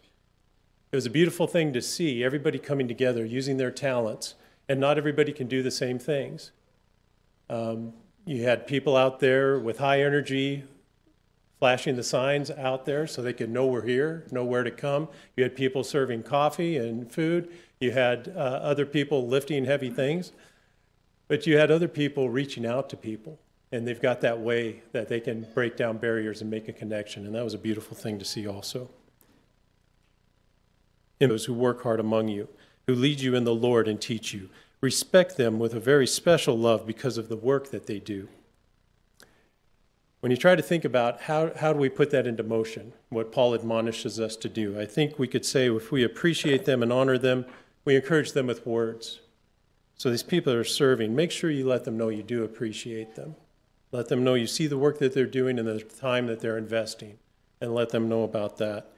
It 0.93 0.97
was 0.97 1.07
a 1.07 1.11
beautiful 1.11 1.47
thing 1.47 1.73
to 1.73 1.83
see 1.83 2.23
everybody 2.23 2.59
coming 2.59 2.87
together 2.87 3.25
using 3.25 3.57
their 3.57 3.71
talents, 3.71 4.35
and 4.69 4.79
not 4.79 4.99
everybody 4.99 5.33
can 5.33 5.49
do 5.49 5.63
the 5.63 5.71
same 5.71 5.99
things. 5.99 6.53
Um, 7.51 7.93
you 8.25 8.43
had 8.43 8.67
people 8.67 8.97
out 8.97 9.21
there 9.21 9.59
with 9.59 9.79
high 9.79 10.03
energy 10.03 10.65
flashing 11.59 11.97
the 11.97 12.03
signs 12.03 12.51
out 12.51 12.85
there 12.85 13.07
so 13.07 13.23
they 13.23 13.33
could 13.33 13.51
know 13.51 13.67
we're 13.67 13.87
here, 13.87 14.27
know 14.31 14.45
where 14.45 14.63
to 14.63 14.71
come. 14.71 15.09
You 15.37 15.43
had 15.43 15.57
people 15.57 15.83
serving 15.83 16.23
coffee 16.23 16.77
and 16.77 17.11
food. 17.11 17.51
You 17.81 17.93
had 17.93 18.33
uh, 18.37 18.41
other 18.41 18.85
people 18.85 19.27
lifting 19.27 19.65
heavy 19.65 19.91
things. 19.91 20.33
But 21.29 21.47
you 21.47 21.57
had 21.57 21.71
other 21.71 21.89
people 21.89 22.31
reaching 22.31 22.67
out 22.67 22.89
to 22.91 22.97
people. 22.97 23.39
And 23.73 23.87
they've 23.87 24.01
got 24.01 24.21
that 24.21 24.39
way 24.39 24.83
that 24.93 25.09
they 25.09 25.19
can 25.19 25.47
break 25.55 25.77
down 25.77 25.99
barriers 25.99 26.41
and 26.41 26.51
make 26.51 26.69
a 26.69 26.73
connection. 26.73 27.27
And 27.27 27.35
that 27.35 27.43
was 27.43 27.55
a 27.55 27.59
beautiful 27.59 27.97
thing 27.97 28.19
to 28.19 28.25
see 28.25 28.47
also. 28.47 28.89
And 31.21 31.31
those 31.31 31.47
who 31.47 31.55
work 31.55 31.83
hard 31.83 32.01
among 32.01 32.29
you, 32.29 32.49
who 32.87 32.95
lead 32.95 33.21
you 33.21 33.35
in 33.35 33.45
the 33.45 33.55
Lord 33.55 33.89
and 33.89 34.01
teach 34.01 34.33
you 34.33 34.51
respect 34.81 35.37
them 35.37 35.59
with 35.59 35.75
a 35.75 35.81
very 35.81 36.07
special 36.07 36.57
love 36.57 36.87
because 36.87 37.19
of 37.19 37.29
the 37.29 37.37
work 37.37 37.71
that 37.71 37.87
they 37.87 37.99
do. 37.99 38.29
When 40.21 40.31
you 40.31 40.37
try 40.37 40.57
to 40.57 40.63
think 40.63 40.85
about 40.85 41.23
how, 41.23 41.53
how 41.57 41.73
do 41.73 41.79
we 41.79 41.89
put 41.89 42.11
that 42.11 42.27
into 42.27 42.43
motion, 42.43 42.93
what 43.11 43.33
Paul 43.33 43.55
admonishes 43.55 44.19
us 44.19 44.37
to 44.37 44.49
do, 44.49 44.79
I 44.79 44.87
think 44.87 45.19
we 45.19 45.29
could 45.29 45.45
say 45.45 45.69
if 45.69 45.93
we 45.93 46.03
appreciate 46.03 46.65
them 46.65 46.83
and 46.83 46.93
honor 46.93 47.19
them, 47.19 47.47
we 47.85 47.97
encourage 47.97 48.33
them 48.33 48.47
with 48.47 48.67
words. 48.67 49.21
So 49.97 50.11
these 50.11 50.23
people 50.23 50.53
that 50.53 50.59
are 50.59 50.65
serving, 50.65 51.15
make 51.15 51.31
sure 51.31 51.51
you 51.51 51.67
let 51.67 51.85
them 51.85 51.97
know 51.97 52.09
you 52.09 52.23
do 52.23 52.45
appreciate 52.45 53.15
them. 53.15 53.37
Let 53.93 54.09
them 54.09 54.25
know 54.25 54.35
you 54.35 54.47
see 54.47 54.67
the 54.67 54.79
work 54.79 54.99
that 54.99 55.15
they're 55.15 55.27
doing 55.27 55.59
and 55.59 55.69
the 55.69 55.81
time 55.81 56.27
that 56.27 56.41
they're 56.41 56.59
investing, 56.59 57.19
and 57.61 57.75
let 57.75 57.91
them 57.91 58.09
know 58.09 58.25
about 58.25 58.59
that. 58.59 58.91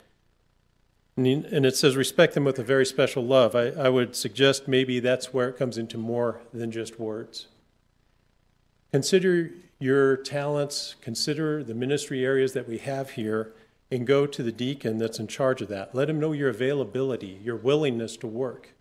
And 1.19 1.67
it 1.67 1.77
says 1.77 1.97
respect 1.97 2.35
them 2.35 2.45
with 2.45 2.61
a 2.61 2.63
very 2.63 2.87
special 2.87 3.25
love. 3.25 3.57
I, 3.57 3.71
I 3.71 3.89
would 3.89 4.15
suggest 4.15 4.69
maybe 4.69 5.01
that's 5.01 5.35
where 5.35 5.49
it 5.49 5.57
comes 5.57 5.77
into 5.77 5.99
more 5.99 6.43
than 6.55 6.71
just 6.71 7.01
words. 7.01 7.49
Consider 8.93 9.51
your 9.81 10.17
talents, 10.17 10.95
consider 11.01 11.65
the 11.65 11.75
ministry 11.75 12.25
areas 12.25 12.53
that 12.53 12.69
we 12.69 12.79
have 12.79 13.11
here, 13.11 13.53
and 13.91 14.07
go 14.07 14.27
to 14.27 14.43
the 14.45 14.53
deacon 14.53 14.99
that's 14.99 15.19
in 15.19 15.27
charge 15.27 15.61
of 15.61 15.67
that. 15.69 15.93
Let 15.93 16.09
him 16.09 16.21
know 16.21 16.31
your 16.31 16.51
availability, 16.51 17.41
your 17.43 17.57
willingness 17.57 18.17
to 18.19 18.29
work. 18.29 18.75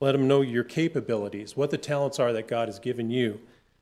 Let 0.00 0.14
him 0.14 0.28
know 0.28 0.42
your 0.42 0.64
capabilities, 0.64 1.56
what 1.56 1.70
the 1.70 1.78
talents 1.78 2.18
are 2.18 2.34
that 2.34 2.46
God 2.46 2.68
has 2.68 2.78
given 2.78 3.10
you. 3.10 3.40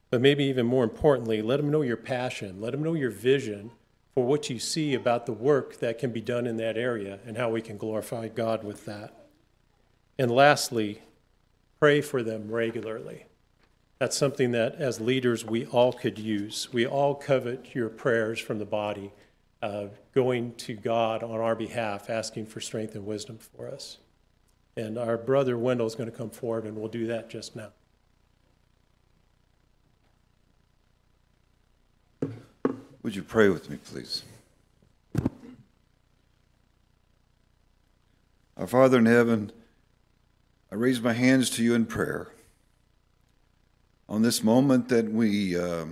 But 0.09 0.21
maybe 0.21 0.45
even 0.45 0.67
more 0.67 0.85
importantly, 0.85 1.43
let 1.43 1.59
him 1.59 1.71
know 1.71 1.83
your 1.83 1.97
passion, 1.97 2.61
let 2.61 2.75
him 2.75 2.83
know 2.85 2.95
your 2.95 3.11
vision 3.11 3.73
for 4.15 4.25
what 4.25 4.51
you 4.51 4.59
see 4.59 4.95
about 4.95 5.27
the 5.27 5.33
work 5.33 5.79
that 5.79 5.99
can 5.99 6.11
be 6.11 6.21
done 6.21 6.47
in 6.47 6.57
that 6.59 6.77
area 6.77 7.19
and 7.27 7.37
how 7.37 7.51
we 7.51 7.63
can 7.63 7.77
glorify 7.77 8.29
God 8.29 8.63
with 8.63 8.85
that. 8.85 9.15
And 10.19 10.31
lastly, 10.31 11.03
pray 11.81 12.01
for 12.01 12.23
them 12.23 12.51
regularly. 12.51 13.25
That's 13.99 14.17
something 14.17 14.51
that 14.53 14.75
as 14.75 15.01
leaders 15.01 15.45
we 15.45 15.65
all 15.67 15.93
could 15.93 16.19
use. 16.19 16.69
We 16.73 16.87
all 16.87 17.15
covet 17.15 17.75
your 17.75 17.89
prayers 17.89 18.41
from 18.41 18.59
the 18.59 18.65
body, 18.67 19.13
uh, 19.63 19.87
going 20.15 20.55
to 20.57 20.75
God 20.75 21.23
on 21.23 21.41
our 21.41 21.55
behalf, 21.55 22.11
asking 22.11 22.47
for 22.47 22.61
strength 22.61 22.95
and 22.95 23.07
wisdom 23.07 23.39
for 23.39 23.69
us. 23.69 23.99
And 24.77 24.99
our 24.99 25.17
brother 25.17 25.57
Wendell 25.57 25.87
is 25.87 25.95
going 25.95 26.11
to 26.11 26.17
come 26.17 26.31
forward, 26.31 26.65
and 26.65 26.77
we'll 26.77 26.89
do 26.89 27.07
that 27.07 27.31
just 27.31 27.55
now. 27.55 27.71
Would 33.03 33.17
you 33.17 33.25
pray 33.25 33.49
with 33.49 33.69
me, 33.69 33.79
please? 33.79 34.23
Our 38.57 38.69
Father 38.69 38.99
in 38.99 39.07
heaven, 39.07 39.51
I 40.71 40.77
raise 40.77 41.01
my 41.01 41.13
hands 41.13 41.51
to 41.51 41.65
you 41.65 41.75
in 41.75 41.85
prayer. 41.85 42.29
On 44.09 44.23
this 44.23 44.45
moment 44.45 44.89
that 44.91 45.11
we 45.11 45.59
uh, 45.59 45.87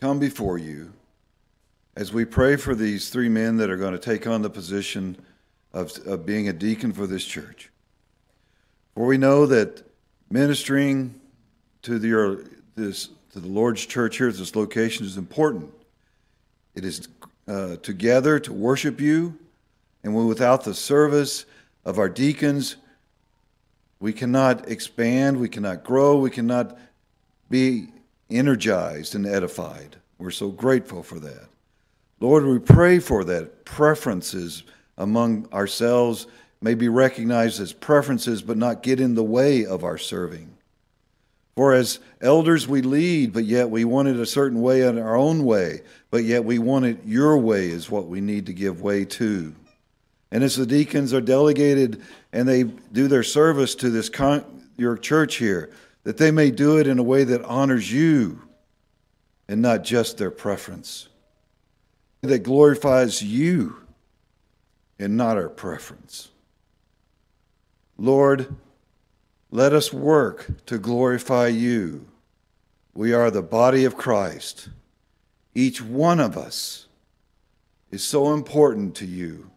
come 0.00 0.20
before 0.20 0.56
you, 0.56 0.92
as 1.96 2.12
we 2.12 2.24
pray 2.24 2.54
for 2.54 2.76
these 2.76 3.10
three 3.10 3.28
men 3.28 3.56
that 3.56 3.68
are 3.68 3.76
going 3.76 3.92
to 3.92 3.98
take 3.98 4.28
on 4.28 4.42
the 4.42 4.50
position 4.50 5.16
of, 5.72 5.90
of 6.06 6.24
being 6.24 6.48
a 6.48 6.52
deacon 6.52 6.92
for 6.92 7.08
this 7.08 7.24
church. 7.24 7.70
For 8.94 9.04
we 9.04 9.18
know 9.18 9.46
that 9.46 9.82
ministering 10.30 11.20
to 11.82 11.98
the, 11.98 12.48
this, 12.76 13.08
to 13.32 13.40
the 13.40 13.48
Lord's 13.48 13.84
church 13.84 14.18
here 14.18 14.28
at 14.28 14.36
this 14.36 14.54
location 14.54 15.04
is 15.04 15.16
important. 15.16 15.72
It 16.74 16.84
is 16.84 17.08
uh, 17.46 17.76
together 17.76 18.38
to 18.40 18.52
worship 18.52 19.00
you, 19.00 19.38
and 20.02 20.14
without 20.26 20.64
the 20.64 20.74
service 20.74 21.44
of 21.84 21.98
our 21.98 22.08
deacons, 22.08 22.76
we 24.00 24.12
cannot 24.12 24.68
expand, 24.68 25.38
we 25.38 25.48
cannot 25.48 25.84
grow, 25.84 26.18
we 26.18 26.30
cannot 26.30 26.78
be 27.50 27.88
energized 28.30 29.14
and 29.14 29.26
edified. 29.26 29.96
We're 30.18 30.30
so 30.30 30.48
grateful 30.48 31.02
for 31.02 31.18
that. 31.20 31.48
Lord, 32.20 32.44
we 32.44 32.58
pray 32.58 32.98
for 32.98 33.24
that 33.24 33.64
preferences 33.64 34.62
among 34.96 35.52
ourselves 35.52 36.26
may 36.60 36.74
be 36.74 36.88
recognized 36.88 37.60
as 37.60 37.72
preferences, 37.72 38.42
but 38.42 38.56
not 38.56 38.82
get 38.82 39.00
in 39.00 39.14
the 39.14 39.24
way 39.24 39.66
of 39.66 39.84
our 39.84 39.98
serving. 39.98 40.56
For 41.54 41.74
as 41.74 42.00
elders, 42.20 42.66
we 42.66 42.80
lead, 42.80 43.32
but 43.32 43.44
yet 43.44 43.70
we 43.70 43.84
want 43.84 44.08
it 44.08 44.16
a 44.16 44.24
certain 44.26 44.62
way 44.62 44.86
in 44.86 44.98
our 44.98 45.16
own 45.16 45.44
way, 45.44 45.82
but 46.10 46.24
yet 46.24 46.44
we 46.44 46.58
want 46.58 46.86
it 46.86 47.04
your 47.04 47.36
way 47.36 47.68
is 47.68 47.90
what 47.90 48.06
we 48.06 48.20
need 48.20 48.46
to 48.46 48.54
give 48.54 48.80
way 48.80 49.04
to. 49.04 49.54
And 50.30 50.42
as 50.42 50.56
the 50.56 50.64
deacons 50.64 51.12
are 51.12 51.20
delegated 51.20 52.00
and 52.32 52.48
they 52.48 52.62
do 52.62 53.06
their 53.06 53.22
service 53.22 53.74
to 53.76 53.90
this 53.90 54.08
con- 54.08 54.70
your 54.78 54.96
church 54.96 55.36
here, 55.36 55.70
that 56.04 56.16
they 56.16 56.30
may 56.30 56.50
do 56.50 56.78
it 56.78 56.86
in 56.86 56.98
a 56.98 57.02
way 57.02 57.24
that 57.24 57.44
honors 57.44 57.92
you. 57.92 58.42
and 59.48 59.60
not 59.60 59.84
just 59.84 60.16
their 60.16 60.30
preference. 60.30 61.08
That 62.22 62.38
glorifies 62.38 63.22
you 63.22 63.76
and 64.98 65.16
not 65.16 65.36
our 65.36 65.50
preference. 65.50 66.30
Lord, 67.98 68.54
let 69.52 69.74
us 69.74 69.92
work 69.92 70.46
to 70.64 70.78
glorify 70.78 71.46
you. 71.46 72.06
We 72.94 73.12
are 73.12 73.30
the 73.30 73.42
body 73.42 73.84
of 73.84 73.98
Christ. 73.98 74.70
Each 75.54 75.82
one 75.82 76.20
of 76.20 76.38
us 76.38 76.86
is 77.90 78.02
so 78.02 78.32
important 78.32 78.96
to 78.96 79.06
you. 79.06 79.50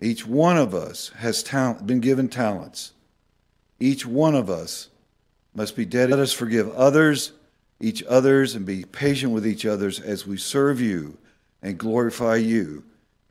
Each 0.00 0.26
one 0.26 0.58
of 0.58 0.74
us 0.74 1.08
has 1.16 1.42
talent, 1.42 1.86
been 1.86 2.00
given 2.00 2.28
talents. 2.28 2.92
Each 3.80 4.04
one 4.04 4.34
of 4.34 4.50
us 4.50 4.90
must 5.54 5.74
be 5.74 5.86
dedicated. 5.86 6.18
Let 6.18 6.22
us 6.22 6.32
forgive 6.34 6.70
others, 6.72 7.32
each 7.80 8.04
others, 8.04 8.54
and 8.54 8.66
be 8.66 8.84
patient 8.84 9.32
with 9.32 9.46
each 9.46 9.64
others 9.64 10.00
as 10.00 10.26
we 10.26 10.36
serve 10.36 10.82
you 10.82 11.16
and 11.62 11.78
glorify 11.78 12.36
you 12.36 12.84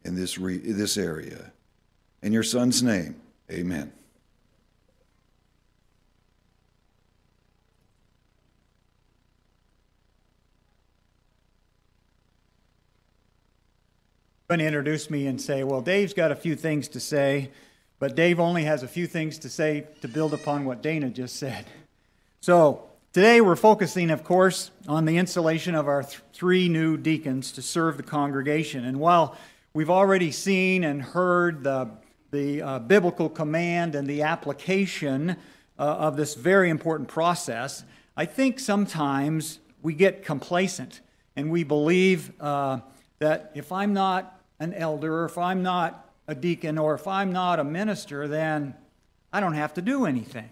in 0.04 0.16
this, 0.16 0.40
re, 0.40 0.58
this 0.58 0.98
area. 0.98 1.52
In 2.24 2.34
your 2.34 2.44
Son's 2.44 2.82
name, 2.82 3.22
amen. 3.52 3.94
Going 14.50 14.60
to 14.60 14.66
introduce 14.66 15.10
me 15.10 15.28
and 15.28 15.42
say, 15.42 15.66
well, 15.66 15.82
Dave's 15.82 16.14
got 16.14 16.32
a 16.32 16.36
few 16.36 16.56
things 16.56 16.88
to 16.88 17.02
say, 17.02 17.52
but 18.00 18.16
Dave 18.16 18.40
only 18.40 18.64
has 18.64 18.82
a 18.82 18.88
few 18.88 19.06
things 19.06 19.38
to 19.40 19.50
say 19.50 19.86
to 20.00 20.08
build 20.08 20.34
upon 20.34 20.64
what 20.64 20.82
Dana 20.82 21.10
just 21.10 21.36
said. 21.36 21.66
So 22.40 22.84
today 23.12 23.42
we're 23.42 23.58
focusing, 23.58 24.10
of 24.10 24.24
course, 24.24 24.72
on 24.88 25.04
the 25.04 25.18
installation 25.18 25.76
of 25.76 25.90
our 25.90 26.04
th- 26.04 26.22
three 26.32 26.70
new 26.70 26.96
deacons 26.96 27.52
to 27.52 27.62
serve 27.62 27.98
the 27.98 28.04
congregation. 28.04 28.86
And 28.86 29.02
while 29.02 29.36
we've 29.74 29.90
already 29.90 30.32
seen 30.32 30.86
and 30.86 31.02
heard 31.02 31.66
the, 31.66 31.90
the 32.32 32.62
uh, 32.62 32.80
biblical 32.80 33.28
command 33.28 33.96
and 33.96 34.08
the 34.08 34.22
application 34.22 35.32
uh, 35.78 35.82
of 35.82 36.16
this 36.16 36.36
very 36.36 36.70
important 36.70 37.10
process, 37.10 37.84
I 38.16 38.24
think 38.24 38.62
sometimes 38.62 39.60
we 39.82 39.94
get 39.94 40.24
complacent 40.24 41.02
and 41.36 41.52
we 41.52 41.66
believe 41.66 42.32
uh, 42.40 42.80
that 43.20 43.52
if 43.54 43.74
I'm 43.74 43.92
not 43.92 44.36
an 44.60 44.74
elder, 44.74 45.22
or 45.22 45.26
if 45.26 45.38
I'm 45.38 45.64
not 45.64 46.10
a 46.28 46.36
deacon, 46.36 46.78
or 46.78 46.94
if 46.94 47.08
I'm 47.08 47.32
not 47.32 47.60
a 47.60 47.64
minister, 47.64 48.28
then 48.28 48.76
I 49.32 49.40
don't 49.40 49.54
have 49.54 49.74
to 49.76 49.82
do 49.82 50.06
anything. 50.06 50.50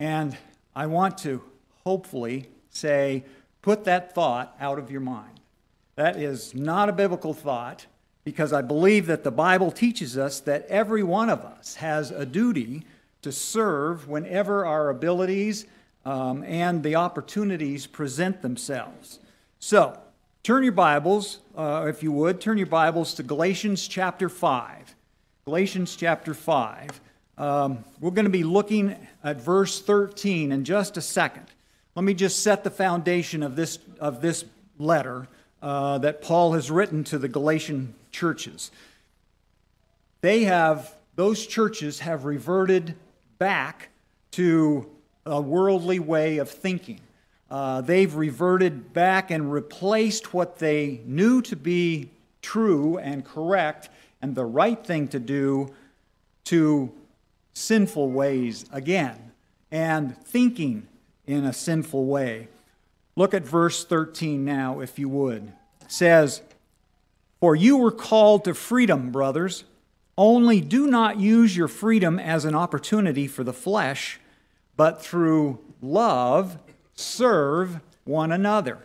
And 0.00 0.36
I 0.74 0.86
want 0.86 1.18
to 1.18 1.42
hopefully 1.84 2.48
say, 2.70 3.24
put 3.60 3.84
that 3.84 4.14
thought 4.14 4.56
out 4.60 4.78
of 4.78 4.90
your 4.90 5.00
mind. 5.00 5.40
That 5.96 6.16
is 6.16 6.54
not 6.54 6.88
a 6.88 6.92
biblical 6.92 7.34
thought 7.34 7.86
because 8.24 8.52
I 8.52 8.62
believe 8.62 9.06
that 9.06 9.24
the 9.24 9.30
Bible 9.30 9.70
teaches 9.70 10.16
us 10.16 10.40
that 10.40 10.66
every 10.66 11.02
one 11.02 11.28
of 11.28 11.40
us 11.40 11.76
has 11.76 12.10
a 12.10 12.24
duty 12.24 12.84
to 13.22 13.32
serve 13.32 14.08
whenever 14.08 14.64
our 14.64 14.90
abilities 14.90 15.66
um, 16.04 16.42
and 16.44 16.82
the 16.82 16.96
opportunities 16.96 17.86
present 17.86 18.42
themselves. 18.42 19.20
So, 19.58 19.98
Turn 20.44 20.64
your 20.64 20.72
Bibles, 20.72 21.38
uh, 21.56 21.86
if 21.88 22.02
you 22.02 22.10
would, 22.10 22.40
turn 22.40 22.58
your 22.58 22.66
Bibles 22.66 23.14
to 23.14 23.22
Galatians 23.22 23.86
chapter 23.86 24.28
5. 24.28 24.96
Galatians 25.44 25.94
chapter 25.94 26.34
5. 26.34 27.00
Um, 27.38 27.84
we're 28.00 28.10
going 28.10 28.24
to 28.24 28.30
be 28.30 28.42
looking 28.42 28.96
at 29.22 29.40
verse 29.40 29.80
13 29.80 30.50
in 30.50 30.64
just 30.64 30.96
a 30.96 31.00
second. 31.00 31.46
Let 31.94 32.02
me 32.02 32.12
just 32.12 32.42
set 32.42 32.64
the 32.64 32.72
foundation 32.72 33.44
of 33.44 33.54
this, 33.54 33.78
of 34.00 34.20
this 34.20 34.44
letter 34.80 35.28
uh, 35.62 35.98
that 35.98 36.22
Paul 36.22 36.54
has 36.54 36.72
written 36.72 37.04
to 37.04 37.18
the 37.18 37.28
Galatian 37.28 37.94
churches. 38.10 38.72
They 40.22 40.42
have, 40.42 40.92
those 41.14 41.46
churches 41.46 42.00
have 42.00 42.24
reverted 42.24 42.96
back 43.38 43.90
to 44.32 44.90
a 45.24 45.40
worldly 45.40 46.00
way 46.00 46.38
of 46.38 46.50
thinking. 46.50 46.98
Uh, 47.52 47.82
they've 47.82 48.14
reverted 48.14 48.94
back 48.94 49.30
and 49.30 49.52
replaced 49.52 50.32
what 50.32 50.58
they 50.58 51.02
knew 51.04 51.42
to 51.42 51.54
be 51.54 52.08
true 52.40 52.96
and 52.96 53.26
correct 53.26 53.90
and 54.22 54.34
the 54.34 54.44
right 54.46 54.86
thing 54.86 55.06
to 55.06 55.18
do 55.18 55.68
to 56.44 56.90
sinful 57.52 58.10
ways 58.10 58.64
again 58.72 59.32
and 59.70 60.16
thinking 60.24 60.88
in 61.26 61.44
a 61.44 61.52
sinful 61.52 62.06
way. 62.06 62.48
Look 63.16 63.34
at 63.34 63.42
verse 63.42 63.84
13 63.84 64.46
now, 64.46 64.80
if 64.80 64.98
you 64.98 65.10
would. 65.10 65.52
It 65.82 65.92
says, 65.92 66.40
For 67.38 67.54
you 67.54 67.76
were 67.76 67.92
called 67.92 68.44
to 68.44 68.54
freedom, 68.54 69.10
brothers. 69.10 69.64
Only 70.16 70.62
do 70.62 70.86
not 70.86 71.20
use 71.20 71.54
your 71.54 71.68
freedom 71.68 72.18
as 72.18 72.46
an 72.46 72.54
opportunity 72.54 73.26
for 73.26 73.44
the 73.44 73.52
flesh, 73.52 74.18
but 74.74 75.02
through 75.02 75.58
love 75.82 76.56
serve 76.94 77.80
one 78.04 78.32
another. 78.32 78.78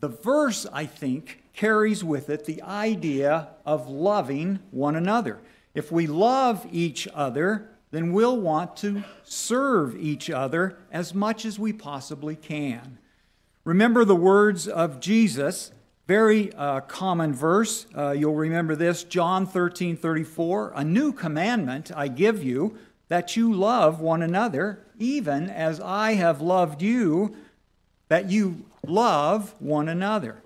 The 0.00 0.08
verse, 0.08 0.66
I 0.72 0.86
think, 0.86 1.42
carries 1.52 2.04
with 2.04 2.28
it 2.28 2.44
the 2.44 2.62
idea 2.62 3.48
of 3.64 3.88
loving 3.88 4.60
one 4.70 4.94
another. 4.94 5.40
If 5.74 5.90
we 5.90 6.06
love 6.06 6.66
each 6.70 7.08
other, 7.14 7.70
then 7.90 8.12
we'll 8.12 8.38
want 8.38 8.76
to 8.78 9.04
serve 9.24 9.96
each 9.96 10.28
other 10.28 10.78
as 10.92 11.14
much 11.14 11.44
as 11.44 11.58
we 11.58 11.72
possibly 11.72 12.36
can. 12.36 12.98
Remember 13.64 14.04
the 14.04 14.14
words 14.16 14.68
of 14.68 15.00
Jesus, 15.00 15.72
very 16.06 16.52
uh, 16.52 16.80
common 16.82 17.34
verse. 17.34 17.86
Uh, 17.96 18.10
you'll 18.10 18.34
remember 18.34 18.76
this 18.76 19.02
John 19.02 19.46
13 19.46 19.96
34. 19.96 20.72
A 20.76 20.84
new 20.84 21.12
commandment 21.12 21.90
I 21.94 22.08
give 22.08 22.44
you 22.44 22.78
that 23.08 23.36
you 23.36 23.52
love 23.52 24.00
one 24.00 24.22
another, 24.22 24.85
even 24.98 25.50
as 25.50 25.80
I 25.80 26.14
have 26.14 26.40
loved 26.40 26.82
you, 26.82 27.36
that 28.08 28.30
you 28.30 28.64
love 28.86 29.54
one 29.58 29.88
another. 29.88 30.42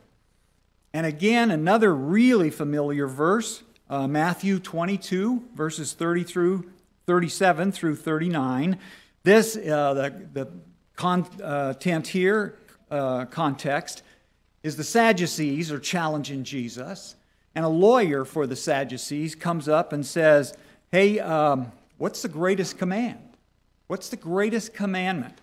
And 0.93 1.07
again, 1.07 1.51
another 1.51 1.95
really 1.95 2.51
familiar 2.51 3.07
verse, 3.07 3.63
uh, 3.89 4.07
Matthew 4.07 4.59
22, 4.59 5.45
verses 5.55 5.93
30 5.93 6.25
through 6.25 6.71
37 7.07 7.73
through 7.73 7.97
39. 7.97 8.79
This, 9.23 9.57
uh, 9.57 9.95
the, 9.95 10.27
the 10.33 10.49
content 10.97 12.09
here, 12.09 12.57
uh, 12.91 13.27
context, 13.27 14.03
is 14.63 14.77
the 14.77 14.85
Sadducees 14.85 15.71
are 15.71 15.79
challenging 15.79 16.45
Jesus. 16.45 17.17
And 17.55 17.65
a 17.65 17.69
lawyer 17.69 18.25
for 18.25 18.47
the 18.47 18.57
Sadducees 18.57 19.35
comes 19.35 19.69
up 19.69 19.93
and 19.93 20.05
says, 20.05 20.55
Hey, 20.91 21.19
um, 21.19 21.73
What's 22.01 22.23
the 22.23 22.29
greatest 22.29 22.79
command? 22.79 23.19
What's 23.91 24.09
the 24.09 24.17
greatest 24.17 24.73
commandment? 24.73 25.41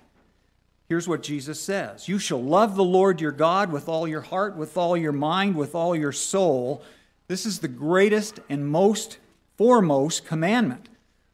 Here's 0.87 1.05
what 1.05 1.21
Jesus 1.21 1.59
says 1.59 2.07
You 2.07 2.17
shall 2.17 2.41
love 2.41 2.77
the 2.77 2.83
Lord 2.83 3.19
your 3.19 3.33
God 3.33 3.73
with 3.73 3.89
all 3.89 4.07
your 4.07 4.21
heart, 4.21 4.55
with 4.55 4.77
all 4.77 4.95
your 4.95 5.11
mind, 5.11 5.57
with 5.57 5.75
all 5.75 5.93
your 5.93 6.13
soul. 6.13 6.81
This 7.27 7.45
is 7.45 7.59
the 7.59 7.67
greatest 7.67 8.39
and 8.47 8.65
most 8.65 9.17
foremost 9.57 10.25
commandment. 10.25 10.87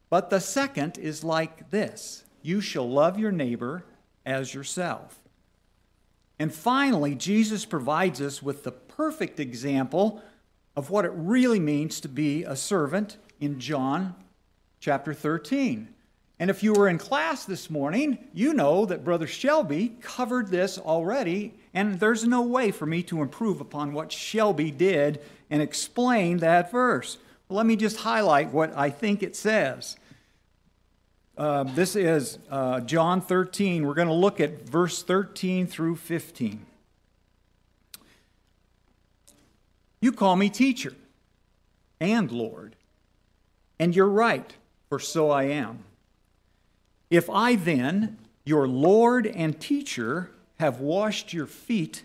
But 0.09 0.31
the 0.31 0.39
second 0.39 0.97
is 0.97 1.23
like 1.23 1.69
this 1.69 2.23
You 2.41 2.61
shall 2.61 2.89
love 2.89 3.19
your 3.19 3.31
neighbor 3.31 3.85
as 4.25 4.55
yourself. 4.55 5.19
And 6.39 6.51
finally, 6.51 7.13
Jesus 7.13 7.63
provides 7.63 8.21
us 8.21 8.41
with 8.41 8.63
the 8.63 8.71
perfect 8.71 9.39
example 9.39 10.19
of 10.75 10.89
what 10.89 11.05
it 11.05 11.11
really 11.13 11.59
means 11.59 11.99
to 11.99 12.07
be 12.07 12.43
a 12.43 12.55
servant 12.55 13.17
in 13.39 13.59
John 13.59 14.15
chapter 14.79 15.13
13. 15.13 15.89
And 16.43 16.49
if 16.49 16.61
you 16.61 16.73
were 16.73 16.89
in 16.89 16.97
class 16.97 17.45
this 17.45 17.69
morning, 17.69 18.17
you 18.33 18.53
know 18.53 18.85
that 18.87 19.05
Brother 19.05 19.27
Shelby 19.27 19.95
covered 20.01 20.49
this 20.49 20.77
already, 20.77 21.53
and 21.73 22.01
there's 22.01 22.25
no 22.25 22.41
way 22.41 22.69
for 22.69 22.85
me 22.85 23.01
to 23.03 23.21
improve 23.21 23.61
upon 23.61 23.93
what 23.93 24.11
Shelby 24.11 24.69
did 24.69 25.21
and 25.49 25.61
explain 25.61 26.39
that 26.39 26.69
verse. 26.69 27.17
Well, 27.47 27.55
let 27.55 27.65
me 27.65 27.77
just 27.77 27.95
highlight 27.95 28.51
what 28.51 28.75
I 28.75 28.89
think 28.89 29.23
it 29.23 29.37
says. 29.37 29.95
Uh, 31.37 31.63
this 31.63 31.95
is 31.95 32.39
uh, 32.51 32.81
John 32.81 33.21
13. 33.21 33.87
We're 33.87 33.93
going 33.93 34.09
to 34.09 34.13
look 34.13 34.41
at 34.41 34.67
verse 34.67 35.01
13 35.01 35.65
through 35.65 35.95
15. 35.95 36.65
You 40.01 40.11
call 40.11 40.35
me 40.35 40.49
teacher 40.49 40.93
and 42.01 42.29
Lord, 42.33 42.75
and 43.79 43.95
you're 43.95 44.09
right 44.09 44.53
for 44.89 44.99
so 44.99 45.29
I 45.29 45.43
am. 45.43 45.85
If 47.13 47.29
I 47.29 47.57
then, 47.57 48.17
your 48.43 48.67
Lord 48.67 49.27
and 49.27 49.61
teacher, 49.61 50.31
have 50.57 50.79
washed 50.79 51.31
your 51.31 51.45
feet, 51.45 52.01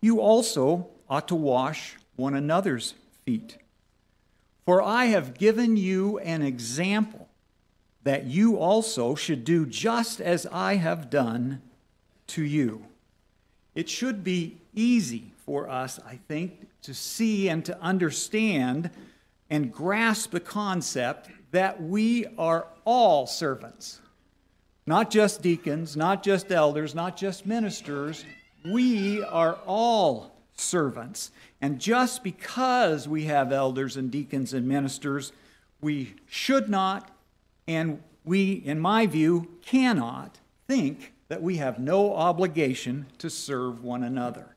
you 0.00 0.20
also 0.20 0.88
ought 1.08 1.28
to 1.28 1.36
wash 1.36 1.94
one 2.16 2.34
another's 2.34 2.94
feet. 3.24 3.58
For 4.66 4.82
I 4.82 5.04
have 5.04 5.38
given 5.38 5.76
you 5.76 6.18
an 6.18 6.42
example 6.42 7.28
that 8.02 8.24
you 8.26 8.56
also 8.56 9.14
should 9.14 9.44
do 9.44 9.64
just 9.64 10.20
as 10.20 10.48
I 10.50 10.74
have 10.74 11.10
done 11.10 11.62
to 12.26 12.42
you. 12.42 12.86
it 13.76 13.88
should 13.88 14.24
be 14.24 14.56
easy 14.74 15.30
for 15.36 15.70
us, 15.70 16.00
I 16.04 16.18
think, 16.26 16.66
to 16.82 16.92
see 16.92 17.48
and 17.48 17.64
to 17.66 17.80
understand 17.80 18.90
and 19.48 19.72
grasp 19.72 20.32
the 20.32 20.40
concept 20.40 21.30
that 21.52 21.80
we 21.80 22.26
are 22.36 22.66
all 22.84 23.24
servants. 23.28 24.00
Not 24.88 25.10
just 25.10 25.42
deacons, 25.42 25.98
not 25.98 26.22
just 26.22 26.50
elders, 26.50 26.94
not 26.94 27.14
just 27.14 27.44
ministers. 27.44 28.24
We 28.64 29.22
are 29.22 29.58
all 29.66 30.34
servants. 30.54 31.30
And 31.60 31.78
just 31.78 32.24
because 32.24 33.06
we 33.06 33.24
have 33.24 33.52
elders 33.52 33.98
and 33.98 34.10
deacons 34.10 34.54
and 34.54 34.66
ministers, 34.66 35.30
we 35.82 36.14
should 36.26 36.70
not, 36.70 37.10
and 37.66 38.02
we, 38.24 38.52
in 38.52 38.80
my 38.80 39.04
view, 39.04 39.58
cannot 39.60 40.38
think 40.66 41.12
that 41.28 41.42
we 41.42 41.58
have 41.58 41.78
no 41.78 42.14
obligation 42.14 43.08
to 43.18 43.28
serve 43.28 43.84
one 43.84 44.02
another. 44.02 44.56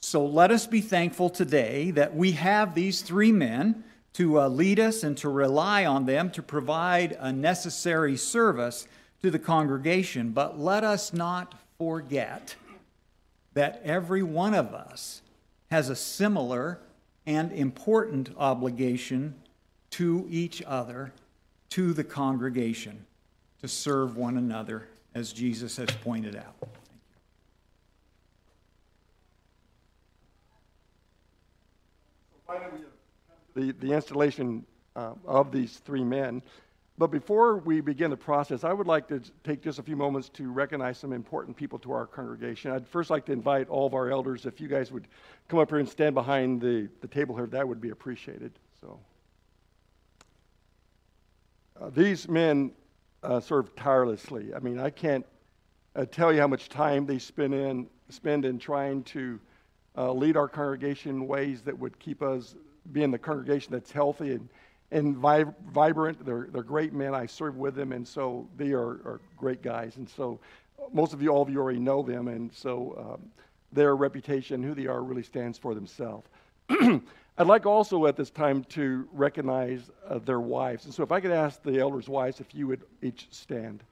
So 0.00 0.24
let 0.24 0.52
us 0.52 0.66
be 0.66 0.80
thankful 0.80 1.28
today 1.28 1.90
that 1.90 2.16
we 2.16 2.32
have 2.32 2.74
these 2.74 3.02
three 3.02 3.30
men 3.30 3.84
to 4.14 4.40
uh, 4.40 4.48
lead 4.48 4.80
us 4.80 5.02
and 5.02 5.18
to 5.18 5.28
rely 5.28 5.84
on 5.84 6.06
them 6.06 6.30
to 6.30 6.42
provide 6.42 7.12
a 7.20 7.30
necessary 7.30 8.16
service 8.16 8.88
to 9.24 9.30
the 9.30 9.38
congregation. 9.38 10.32
But 10.32 10.60
let 10.60 10.84
us 10.84 11.14
not 11.14 11.54
forget 11.78 12.56
that 13.54 13.80
every 13.82 14.22
one 14.22 14.52
of 14.52 14.74
us 14.74 15.22
has 15.70 15.88
a 15.88 15.96
similar 15.96 16.78
and 17.24 17.50
important 17.50 18.28
obligation 18.36 19.34
to 19.92 20.26
each 20.28 20.62
other, 20.66 21.10
to 21.70 21.94
the 21.94 22.04
congregation, 22.04 23.06
to 23.62 23.66
serve 23.66 24.18
one 24.18 24.36
another, 24.36 24.88
as 25.14 25.32
Jesus 25.32 25.78
has 25.78 25.88
pointed 26.02 26.36
out. 26.36 26.68
the, 33.54 33.72
the 33.72 33.92
installation 33.92 34.66
uh, 34.96 35.12
of 35.24 35.50
these 35.50 35.78
three 35.78 36.04
men. 36.04 36.42
But 36.96 37.08
before 37.08 37.56
we 37.56 37.80
begin 37.80 38.10
the 38.10 38.16
process, 38.16 38.62
I 38.62 38.72
would 38.72 38.86
like 38.86 39.08
to 39.08 39.20
take 39.42 39.62
just 39.62 39.80
a 39.80 39.82
few 39.82 39.96
moments 39.96 40.28
to 40.30 40.50
recognize 40.50 40.96
some 40.96 41.12
important 41.12 41.56
people 41.56 41.78
to 41.80 41.92
our 41.92 42.06
congregation. 42.06 42.70
I'd 42.70 42.86
first 42.86 43.10
like 43.10 43.24
to 43.26 43.32
invite 43.32 43.68
all 43.68 43.86
of 43.86 43.94
our 43.94 44.10
elders, 44.10 44.46
if 44.46 44.60
you 44.60 44.68
guys 44.68 44.92
would 44.92 45.08
come 45.48 45.58
up 45.58 45.70
here 45.70 45.80
and 45.80 45.88
stand 45.88 46.14
behind 46.14 46.60
the, 46.60 46.88
the 47.00 47.08
table 47.08 47.34
here, 47.34 47.46
that 47.46 47.66
would 47.66 47.80
be 47.80 47.90
appreciated. 47.90 48.52
So, 48.80 49.00
uh, 51.80 51.90
these 51.90 52.28
men 52.28 52.70
uh, 53.24 53.40
serve 53.40 53.74
tirelessly. 53.74 54.54
I 54.54 54.60
mean, 54.60 54.78
I 54.78 54.90
can't 54.90 55.26
uh, 55.96 56.04
tell 56.04 56.32
you 56.32 56.40
how 56.40 56.46
much 56.46 56.68
time 56.68 57.06
they 57.06 57.18
spend 57.18 57.54
in 57.54 57.88
spend 58.10 58.44
in 58.44 58.58
trying 58.58 59.02
to 59.02 59.40
uh, 59.96 60.12
lead 60.12 60.36
our 60.36 60.46
congregation 60.46 61.10
in 61.10 61.26
ways 61.26 61.62
that 61.62 61.76
would 61.76 61.98
keep 61.98 62.22
us 62.22 62.54
being 62.92 63.10
the 63.10 63.18
congregation 63.18 63.72
that's 63.72 63.90
healthy 63.90 64.32
and, 64.32 64.48
and 64.94 65.16
vi- 65.16 65.44
vibrant. 65.72 66.24
They're, 66.24 66.48
they're 66.50 66.62
great 66.62 66.92
men. 66.92 67.14
I 67.14 67.26
serve 67.26 67.56
with 67.56 67.74
them, 67.74 67.92
and 67.92 68.06
so 68.06 68.48
they 68.56 68.72
are, 68.72 68.92
are 69.04 69.20
great 69.36 69.60
guys. 69.60 69.96
And 69.96 70.08
so 70.08 70.38
most 70.92 71.12
of 71.12 71.20
you, 71.20 71.30
all 71.30 71.42
of 71.42 71.50
you 71.50 71.58
already 71.58 71.80
know 71.80 72.02
them, 72.02 72.28
and 72.28 72.52
so 72.54 73.14
um, 73.14 73.30
their 73.72 73.96
reputation, 73.96 74.62
who 74.62 74.72
they 74.72 74.86
are, 74.86 75.02
really 75.02 75.24
stands 75.24 75.58
for 75.58 75.74
themselves. 75.74 76.28
I'd 76.70 77.48
like 77.48 77.66
also 77.66 78.06
at 78.06 78.16
this 78.16 78.30
time 78.30 78.62
to 78.70 79.08
recognize 79.12 79.90
uh, 80.08 80.20
their 80.20 80.40
wives. 80.40 80.84
And 80.84 80.94
so 80.94 81.02
if 81.02 81.10
I 81.10 81.18
could 81.18 81.32
ask 81.32 81.60
the 81.64 81.80
elders' 81.80 82.08
wives 82.08 82.38
if 82.38 82.54
you 82.54 82.68
would 82.68 82.82
each 83.02 83.26
stand. 83.32 83.82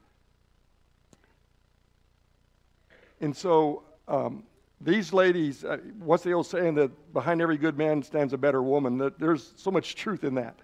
And 3.19 3.35
so 3.35 3.83
um, 4.07 4.43
these 4.79 5.11
ladies, 5.11 5.65
uh, 5.65 5.77
what's 5.99 6.23
the 6.23 6.31
old 6.31 6.47
saying 6.47 6.75
that 6.75 7.13
behind 7.13 7.41
every 7.41 7.57
good 7.57 7.77
man 7.77 8.01
stands 8.01 8.31
a 8.31 8.37
better 8.37 8.63
woman? 8.63 8.97
That 8.97 9.19
there's 9.19 9.51
so 9.57 9.69
much 9.69 9.95
truth 9.95 10.23
in 10.23 10.35
that. 10.35 10.55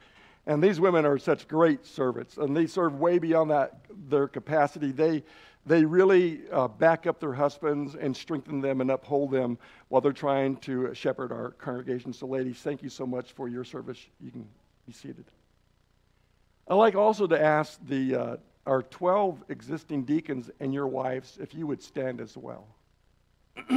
And 0.45 0.63
these 0.63 0.79
women 0.79 1.05
are 1.05 1.17
such 1.17 1.47
great 1.47 1.85
servants, 1.85 2.37
and 2.37 2.55
they 2.55 2.65
serve 2.65 2.95
way 2.95 3.19
beyond 3.19 3.51
that 3.51 3.81
their 4.09 4.27
capacity. 4.27 4.91
They 4.91 5.23
they 5.65 5.85
really 5.85 6.41
uh, 6.51 6.67
back 6.67 7.05
up 7.05 7.19
their 7.19 7.33
husbands 7.33 7.95
and 7.95 8.15
strengthen 8.15 8.61
them 8.61 8.81
and 8.81 8.89
uphold 8.89 9.29
them 9.29 9.57
while 9.89 10.01
they're 10.01 10.11
trying 10.13 10.55
to 10.57 10.93
shepherd 10.93 11.31
our 11.31 11.51
congregation. 11.51 12.13
So, 12.13 12.25
ladies, 12.25 12.57
thank 12.57 12.81
you 12.81 12.89
so 12.89 13.05
much 13.05 13.33
for 13.33 13.47
your 13.47 13.63
service. 13.63 13.99
You 14.19 14.31
can 14.31 14.47
be 14.87 14.93
seated. 14.93 15.25
I'd 16.67 16.75
like 16.75 16.95
also 16.95 17.27
to 17.27 17.39
ask 17.39 17.79
the 17.87 18.15
uh, 18.15 18.37
our 18.65 18.83
12 18.83 19.43
existing 19.49 20.03
deacons 20.03 20.49
and 20.59 20.73
your 20.73 20.87
wives 20.87 21.37
if 21.41 21.53
you 21.53 21.67
would 21.67 21.81
stand 21.81 22.21
as 22.21 22.37
well. 22.37 22.67
Go 23.69 23.75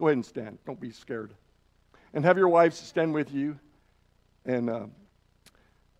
ahead 0.00 0.16
and 0.16 0.24
stand. 0.24 0.58
Don't 0.66 0.80
be 0.80 0.90
scared. 0.90 1.32
And 2.12 2.24
have 2.24 2.36
your 2.36 2.48
wives 2.48 2.76
stand 2.78 3.14
with 3.14 3.32
you. 3.32 3.58
And 4.44 4.68
uh, 4.68 4.86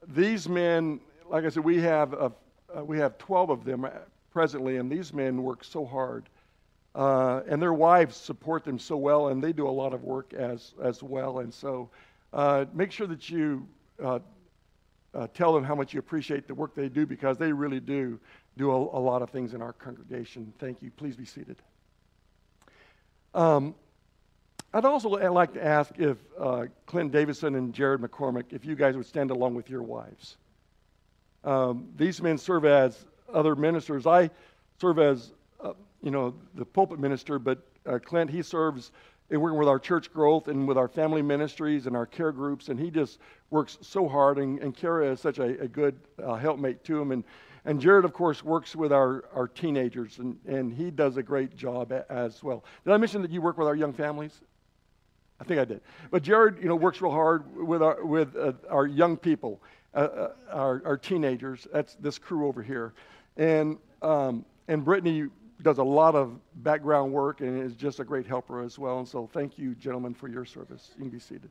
these 0.09 0.49
men, 0.49 1.01
like 1.29 1.45
I 1.45 1.49
said, 1.49 1.65
we 1.65 1.81
have, 1.81 2.13
a, 2.13 2.33
uh, 2.77 2.85
we 2.85 2.99
have 2.99 3.19
12 3.19 3.51
of 3.51 3.65
them 3.65 3.87
presently, 4.33 4.77
and 4.77 4.91
these 4.91 5.13
men 5.13 5.43
work 5.43 5.65
so 5.65 5.85
hard. 5.85 6.29
Uh, 6.95 7.43
and 7.49 7.61
their 7.61 7.73
wives 7.73 8.17
support 8.17 8.65
them 8.65 8.79
so 8.79 8.97
well, 8.97 9.29
and 9.29 9.43
they 9.43 9.53
do 9.53 9.67
a 9.67 9.71
lot 9.71 9.93
of 9.93 10.05
work 10.05 10.33
as, 10.33 10.75
as 10.83 11.03
well. 11.03 11.41
And 11.41 11.53
so 11.53 11.91
uh, 12.33 12.67
make 12.73 12.93
sure 12.93 13.07
that 13.09 13.29
you 13.29 13.67
uh, 14.03 14.21
uh, 15.15 15.27
tell 15.35 15.53
them 15.53 15.65
how 15.65 15.75
much 15.75 15.93
you 15.93 15.99
appreciate 15.99 16.47
the 16.47 16.55
work 16.55 16.75
they 16.75 16.89
do 16.89 17.07
because 17.07 17.39
they 17.39 17.53
really 17.53 17.81
do 17.81 18.19
do 18.57 18.71
a, 18.71 18.77
a 18.77 19.01
lot 19.01 19.23
of 19.23 19.31
things 19.31 19.55
in 19.55 19.61
our 19.61 19.73
congregation. 19.73 20.53
Thank 20.59 20.83
you. 20.83 20.91
Please 20.97 21.17
be 21.17 21.25
seated. 21.25 21.57
Um, 23.35 23.75
I'd 24.75 24.85
also 24.85 25.09
like 25.09 25.55
to 25.55 25.65
ask 25.65 25.93
if 26.01 26.19
uh, 26.37 26.65
Clint 26.87 27.13
Davison 27.13 27.55
and 27.55 27.73
Jared 27.73 28.01
McCormick, 28.01 28.47
if 28.51 28.65
you 28.65 28.75
guys 28.75 28.97
would 28.97 29.07
stand 29.07 29.31
along 29.31 29.55
with 29.55 29.71
your 29.71 29.85
wives. 29.85 30.37
Um, 31.45 31.91
these 31.97 32.21
men 32.21 32.39
serve 32.39 32.65
as 32.65 33.07
other 33.33 33.55
ministers. 33.55 34.05
I 34.05 34.31
serve 34.81 34.99
as, 34.99 35.33
uh, 35.63 35.75
you 36.03 36.11
know, 36.11 36.35
the 36.57 36.65
pulpit 36.65 36.99
minister, 36.99 37.39
but 37.39 37.65
uh, 37.87 38.01
Clint, 38.05 38.29
he 38.29 38.43
serves 38.43 38.91
in 39.31 39.41
working 39.41 39.61
with 39.61 39.69
our 39.69 39.79
church 39.79 40.13
growth 40.13 40.49
and 40.49 40.67
with 40.67 40.77
our 40.77 40.89
family 40.89 41.23
ministries 41.23 41.87
and 41.87 41.95
our 41.95 42.07
care 42.07 42.33
groups, 42.33 42.69
and 42.69 42.81
he 42.81 42.91
just 42.91 43.21
works 43.51 43.79
so 43.81 44.09
hard, 44.09 44.39
and, 44.39 44.59
and 44.59 44.75
Kara 44.75 45.09
is 45.13 45.21
such 45.21 45.39
a, 45.39 45.61
a 45.61 45.69
good 45.69 45.95
uh, 46.21 46.35
helpmate 46.35 46.83
to 46.83 47.01
him. 47.01 47.13
And, 47.13 47.23
and 47.65 47.81
Jared, 47.81 48.05
of 48.05 48.13
course, 48.13 48.43
works 48.43 48.75
with 48.75 48.93
our, 48.93 49.25
our 49.37 49.47
teenagers, 49.47 50.19
and, 50.19 50.37
and 50.49 50.75
he 50.75 50.91
does 50.91 51.17
a 51.17 51.23
great 51.23 51.55
job 51.57 51.93
as 52.11 52.43
well. 52.43 52.65
Did 52.85 52.93
I 52.93 52.97
mention 52.97 53.23
that 53.23 53.31
you 53.31 53.41
work 53.41 53.57
with 53.57 53.69
our 53.69 53.77
young 53.77 53.93
families? 53.93 54.41
I 55.45 55.47
think 55.47 55.61
I 55.61 55.65
did. 55.67 55.83
But 56.11 56.23
Jared, 56.23 56.57
you 56.63 56.69
know, 56.69 56.77
works 56.77 57.03
real 57.03 57.13
hard 57.13 57.45
with 57.55 57.83
our, 57.83 58.03
with, 58.03 58.35
uh, 58.35 58.53
our 58.71 58.87
young 58.87 59.17
people, 59.17 59.61
uh, 59.95 59.99
uh, 59.99 60.29
our, 60.51 60.83
our 60.87 60.97
teenagers. 60.97 61.67
That's 61.71 61.97
this 61.97 62.19
crew 62.19 62.47
over 62.47 62.63
here. 62.63 62.95
And, 63.37 63.77
um, 64.01 64.47
and 64.69 64.83
Brittany 64.83 65.29
does 65.61 65.79
a 65.79 65.85
lot 65.85 66.15
of 66.15 66.39
background 66.57 67.13
work 67.13 67.43
and 67.43 67.63
is 67.63 67.75
just 67.75 68.01
a 68.01 68.05
great 68.05 68.27
helper 68.27 68.63
as 68.63 68.79
well. 68.79 69.01
And 69.01 69.09
so 69.09 69.29
thank 69.33 69.59
you, 69.59 69.75
gentlemen, 69.75 70.15
for 70.15 70.29
your 70.29 70.47
service. 70.47 70.93
You 70.97 71.03
can 71.03 71.11
be 71.11 71.19
seated. 71.19 71.51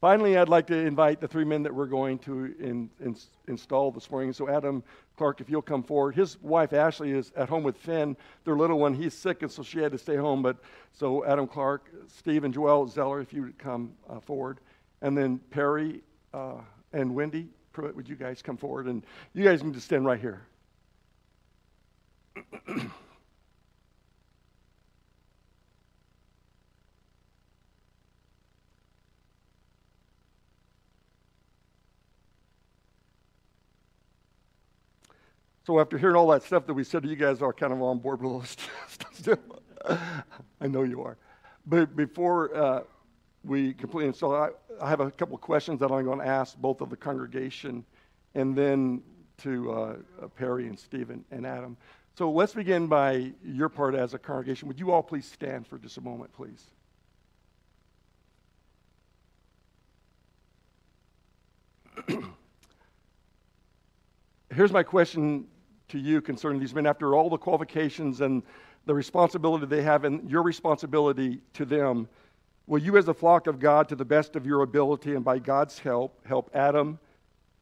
Finally, 0.00 0.38
I'd 0.38 0.48
like 0.48 0.66
to 0.68 0.74
invite 0.74 1.20
the 1.20 1.28
three 1.28 1.44
men 1.44 1.62
that 1.62 1.74
we're 1.74 1.84
going 1.84 2.18
to 2.20 2.54
in, 2.58 2.88
in, 3.00 3.14
install 3.48 3.90
this 3.90 4.10
morning. 4.10 4.32
So, 4.32 4.48
Adam 4.48 4.82
Clark, 5.18 5.42
if 5.42 5.50
you'll 5.50 5.60
come 5.60 5.82
forward. 5.82 6.14
His 6.14 6.40
wife, 6.40 6.72
Ashley, 6.72 7.10
is 7.10 7.32
at 7.36 7.50
home 7.50 7.62
with 7.62 7.76
Finn, 7.76 8.16
their 8.44 8.56
little 8.56 8.78
one. 8.78 8.94
He's 8.94 9.12
sick, 9.12 9.42
and 9.42 9.52
so 9.52 9.62
she 9.62 9.78
had 9.78 9.92
to 9.92 9.98
stay 9.98 10.16
home. 10.16 10.40
But 10.40 10.56
so, 10.92 11.22
Adam 11.26 11.46
Clark, 11.46 11.90
Steve, 12.08 12.44
and 12.44 12.54
Joel 12.54 12.86
Zeller, 12.86 13.20
if 13.20 13.34
you 13.34 13.42
would 13.42 13.58
come 13.58 13.92
uh, 14.08 14.20
forward. 14.20 14.60
And 15.02 15.16
then 15.16 15.38
Perry 15.50 16.00
uh, 16.32 16.62
and 16.94 17.14
Wendy, 17.14 17.48
Pruitt, 17.74 17.94
would 17.94 18.08
you 18.08 18.16
guys 18.16 18.40
come 18.40 18.56
forward? 18.56 18.86
And 18.86 19.04
you 19.34 19.44
guys 19.44 19.62
need 19.62 19.74
to 19.74 19.80
stand 19.82 20.06
right 20.06 20.20
here. 20.20 20.40
So 35.66 35.78
after 35.78 35.98
hearing 35.98 36.16
all 36.16 36.28
that 36.28 36.42
stuff 36.42 36.66
that 36.66 36.74
we 36.74 36.84
said, 36.84 37.04
you 37.04 37.16
guys 37.16 37.42
are 37.42 37.52
kind 37.52 37.72
of 37.72 37.82
on 37.82 37.98
board 37.98 38.22
with 38.22 38.32
all 38.32 38.40
this 38.40 38.56
stuff. 39.12 39.38
I 40.60 40.66
know 40.66 40.82
you 40.82 41.02
are. 41.02 41.16
But 41.66 41.94
before 41.96 42.54
uh, 42.56 42.82
we 43.44 43.74
complete 43.74 44.06
install, 44.06 44.34
I, 44.34 44.50
I 44.80 44.88
have 44.88 45.00
a 45.00 45.10
couple 45.10 45.36
questions 45.38 45.80
that 45.80 45.90
I'm 45.90 46.04
going 46.04 46.18
to 46.18 46.26
ask 46.26 46.56
both 46.56 46.80
of 46.80 46.90
the 46.90 46.96
congregation 46.96 47.84
and 48.34 48.56
then 48.56 49.02
to 49.38 49.72
uh, 49.72 49.96
Perry 50.36 50.66
and 50.66 50.78
Stephen 50.78 51.24
and 51.30 51.46
Adam. 51.46 51.76
So 52.16 52.30
let's 52.30 52.54
begin 52.54 52.86
by 52.86 53.32
your 53.44 53.68
part 53.68 53.94
as 53.94 54.14
a 54.14 54.18
congregation. 54.18 54.68
Would 54.68 54.78
you 54.78 54.90
all 54.92 55.02
please 55.02 55.26
stand 55.26 55.66
for 55.66 55.78
just 55.78 55.96
a 55.96 56.00
moment, 56.00 56.32
please? 56.32 56.64
Here's 64.52 64.72
my 64.72 64.82
question 64.82 65.46
to 65.88 65.98
you 65.98 66.20
concerning 66.20 66.58
these 66.58 66.74
men 66.74 66.84
after 66.84 67.14
all 67.14 67.30
the 67.30 67.38
qualifications 67.38 68.20
and 68.20 68.42
the 68.84 68.94
responsibility 68.94 69.66
they 69.66 69.82
have 69.82 70.04
and 70.04 70.28
your 70.28 70.42
responsibility 70.42 71.40
to 71.54 71.64
them. 71.64 72.08
Will 72.66 72.80
you, 72.80 72.96
as 72.96 73.06
a 73.06 73.14
flock 73.14 73.46
of 73.46 73.60
God, 73.60 73.88
to 73.88 73.96
the 73.96 74.04
best 74.04 74.34
of 74.34 74.46
your 74.46 74.62
ability 74.62 75.14
and 75.14 75.24
by 75.24 75.38
God's 75.38 75.78
help, 75.78 76.18
help 76.26 76.50
Adam, 76.52 76.98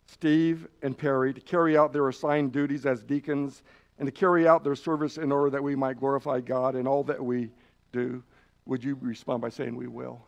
Steve, 0.07 0.66
and 0.82 0.97
Perry 0.97 1.34
to 1.34 1.41
carry 1.41 1.76
out 1.76 1.93
their 1.93 2.09
assigned 2.09 2.53
duties 2.53 2.86
as 2.86 3.03
deacons 3.03 3.62
and 3.99 4.07
to 4.07 4.12
carry 4.12 4.49
out 4.49 4.64
their 4.64 4.74
service 4.74 5.18
in 5.18 5.30
order 5.30 5.51
that 5.51 5.62
we 5.62 5.76
might 5.76 5.99
glorify 5.99 6.41
God 6.41 6.74
in 6.74 6.86
all 6.86 7.05
that 7.05 7.22
we 7.22 7.51
do? 7.93 8.22
Would 8.64 8.82
you 8.82 8.97
respond 9.01 9.43
by 9.43 9.51
saying, 9.51 9.76
We 9.76 9.89
will? 9.89 10.22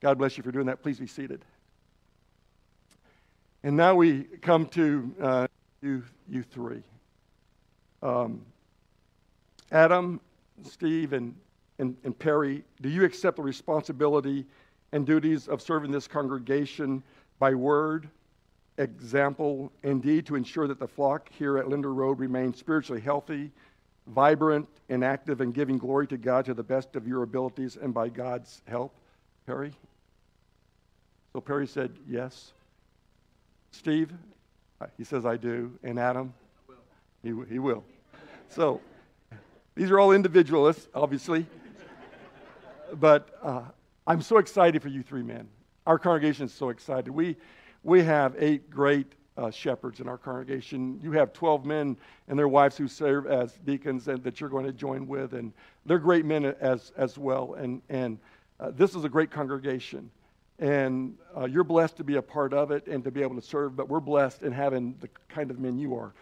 God 0.00 0.18
bless 0.18 0.36
you 0.36 0.42
for 0.42 0.50
doing 0.50 0.66
that. 0.66 0.82
Please 0.82 0.98
be 0.98 1.06
seated. 1.06 1.44
And 3.64 3.78
now 3.78 3.94
we 3.94 4.24
come 4.42 4.66
to 4.66 5.14
uh, 5.18 5.46
you, 5.80 6.02
you 6.28 6.42
three. 6.42 6.82
Um, 8.02 8.44
Adam, 9.72 10.20
Steve, 10.62 11.14
and, 11.14 11.34
and, 11.78 11.96
and 12.04 12.16
Perry, 12.16 12.62
do 12.82 12.90
you 12.90 13.04
accept 13.04 13.38
the 13.38 13.42
responsibility 13.42 14.44
and 14.92 15.06
duties 15.06 15.48
of 15.48 15.62
serving 15.62 15.90
this 15.90 16.06
congregation 16.06 17.02
by 17.38 17.54
word, 17.54 18.06
example, 18.76 19.72
and 19.82 20.02
deed 20.02 20.26
to 20.26 20.36
ensure 20.36 20.68
that 20.68 20.78
the 20.78 20.86
flock 20.86 21.30
here 21.32 21.56
at 21.56 21.66
Linder 21.66 21.94
Road 21.94 22.18
remains 22.18 22.58
spiritually 22.58 23.00
healthy, 23.00 23.50
vibrant, 24.08 24.68
and 24.90 25.02
active, 25.02 25.40
and 25.40 25.54
giving 25.54 25.78
glory 25.78 26.06
to 26.08 26.18
God 26.18 26.44
to 26.44 26.52
the 26.52 26.62
best 26.62 26.96
of 26.96 27.08
your 27.08 27.22
abilities 27.22 27.78
and 27.80 27.94
by 27.94 28.10
God's 28.10 28.60
help? 28.68 28.94
Perry? 29.46 29.72
So 31.32 31.40
Perry 31.40 31.66
said, 31.66 31.96
Yes. 32.06 32.52
Steve? 33.74 34.12
Uh, 34.80 34.86
He 34.96 35.04
says, 35.04 35.26
I 35.26 35.36
do. 35.36 35.72
And 35.82 35.98
Adam? 35.98 36.32
He, 37.22 37.32
he 37.48 37.58
will. 37.58 37.84
So 38.48 38.80
these 39.74 39.90
are 39.90 39.98
all 39.98 40.12
individualists, 40.12 40.88
obviously. 40.94 41.46
But 42.94 43.30
uh, 43.42 43.62
I'm 44.06 44.22
so 44.22 44.38
excited 44.38 44.82
for 44.82 44.88
you 44.88 45.02
three 45.02 45.22
men. 45.22 45.48
Our 45.86 45.98
congregation 45.98 46.46
is 46.46 46.54
so 46.54 46.68
excited. 46.68 47.10
We, 47.10 47.36
we 47.82 48.02
have 48.02 48.36
eight 48.38 48.70
great 48.70 49.14
uh, 49.36 49.50
shepherds 49.50 50.00
in 50.00 50.08
our 50.08 50.18
congregation. 50.18 51.00
You 51.02 51.12
have 51.12 51.32
12 51.32 51.64
men 51.64 51.96
and 52.28 52.38
their 52.38 52.48
wives 52.48 52.76
who 52.76 52.86
serve 52.86 53.26
as 53.26 53.54
deacons 53.64 54.06
and 54.06 54.22
that 54.22 54.40
you're 54.40 54.50
going 54.50 54.66
to 54.66 54.72
join 54.72 55.06
with. 55.06 55.32
And 55.32 55.52
they're 55.84 55.98
great 55.98 56.24
men 56.24 56.44
as, 56.60 56.92
as 56.96 57.18
well. 57.18 57.54
And, 57.54 57.82
and 57.88 58.18
uh, 58.60 58.70
this 58.70 58.94
is 58.94 59.04
a 59.04 59.08
great 59.08 59.30
congregation. 59.30 60.10
And 60.58 61.16
uh, 61.36 61.46
you're 61.46 61.64
blessed 61.64 61.96
to 61.96 62.04
be 62.04 62.16
a 62.16 62.22
part 62.22 62.52
of 62.52 62.70
it 62.70 62.86
and 62.86 63.02
to 63.04 63.10
be 63.10 63.22
able 63.22 63.34
to 63.34 63.42
serve, 63.42 63.76
but 63.76 63.88
we're 63.88 64.00
blessed 64.00 64.42
in 64.42 64.52
having 64.52 64.94
the 65.00 65.08
kind 65.28 65.50
of 65.50 65.58
men 65.58 65.78
you 65.78 65.96
are. 65.96 66.14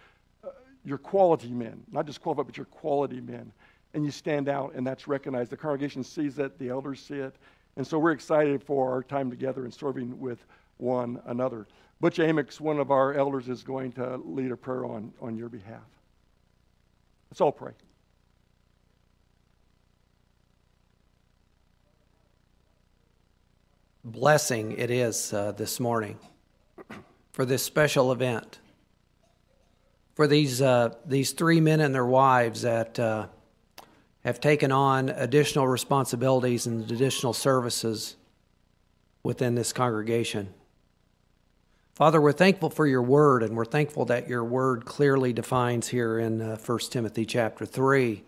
Uh, 0.43 0.49
you're 0.85 0.99
quality 0.99 1.51
men, 1.51 1.83
not 1.91 2.07
just 2.07 2.21
qualified, 2.23 2.47
but 2.47 2.57
you're 2.57 2.67
quality 2.67 3.21
men. 3.21 3.53
And 3.95 4.05
you 4.05 4.11
stand 4.11 4.49
out, 4.49 4.73
and 4.75 4.87
that's 4.87 5.07
recognized. 5.07 5.51
The 5.51 5.57
congregation 5.59 6.03
sees 6.03 6.39
it, 6.39 6.59
the 6.59 6.71
elders 6.71 7.01
see 7.01 7.17
it. 7.17 7.37
And 7.77 7.87
so 7.87 7.99
we're 7.99 8.13
excited 8.13 8.63
for 8.63 8.91
our 8.91 9.03
time 9.03 9.31
together 9.31 9.65
and 9.65 9.73
serving 9.73 10.19
with 10.19 10.45
one 10.79 11.21
another. 11.27 11.67
Butch 12.01 12.17
Amix, 12.17 12.59
one 12.59 12.79
of 12.79 12.91
our 12.91 13.15
elders, 13.15 13.49
is 13.49 13.63
going 13.63 13.93
to 13.93 14.17
lead 14.25 14.51
a 14.51 14.57
prayer 14.57 14.85
on, 14.85 15.13
on 15.21 15.37
your 15.37 15.49
behalf. 15.49 15.83
Let's 17.31 17.41
all 17.41 17.53
pray. 17.53 17.73
Blessing 24.05 24.73
it 24.73 24.91
is 24.91 25.33
uh, 25.33 25.53
this 25.53 25.79
morning 25.79 26.19
for 27.33 27.45
this 27.45 27.63
special 27.63 28.11
event. 28.11 28.59
For 30.15 30.27
these, 30.27 30.61
uh, 30.61 30.95
these 31.07 31.33
three 31.33 31.61
men 31.61 31.81
and 31.81 31.95
their 31.95 32.05
wives 32.05 32.63
that 32.63 32.99
uh, 32.99 33.27
have 34.25 34.41
taken 34.41 34.73
on 34.73 35.09
additional 35.09 35.69
responsibilities 35.69 36.67
and 36.67 36.91
additional 36.91 37.33
services 37.33 38.17
within 39.23 39.55
this 39.55 39.73
congregation. 39.73 40.53
Father, 41.95 42.21
we're 42.21 42.33
thankful 42.33 42.71
for 42.71 42.87
your 42.87 43.03
word, 43.03 43.43
and 43.43 43.57
we're 43.57 43.65
thankful 43.65 44.05
that 44.07 44.29
your 44.29 44.43
word 44.45 44.85
clearly 44.85 45.33
defines 45.33 45.89
here 45.89 46.19
in 46.19 46.41
uh, 46.43 46.57
1 46.57 46.79
Timothy 46.91 47.25
chapter 47.25 47.65
3 47.65 48.25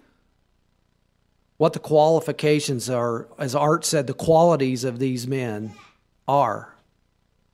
what 1.57 1.73
the 1.73 1.79
qualifications 1.79 2.91
are, 2.91 3.29
as 3.39 3.55
Art 3.55 3.85
said, 3.85 4.07
the 4.07 4.15
qualities 4.15 4.85
of 4.85 4.99
these 4.99 5.27
men 5.27 5.73
are. 6.27 6.75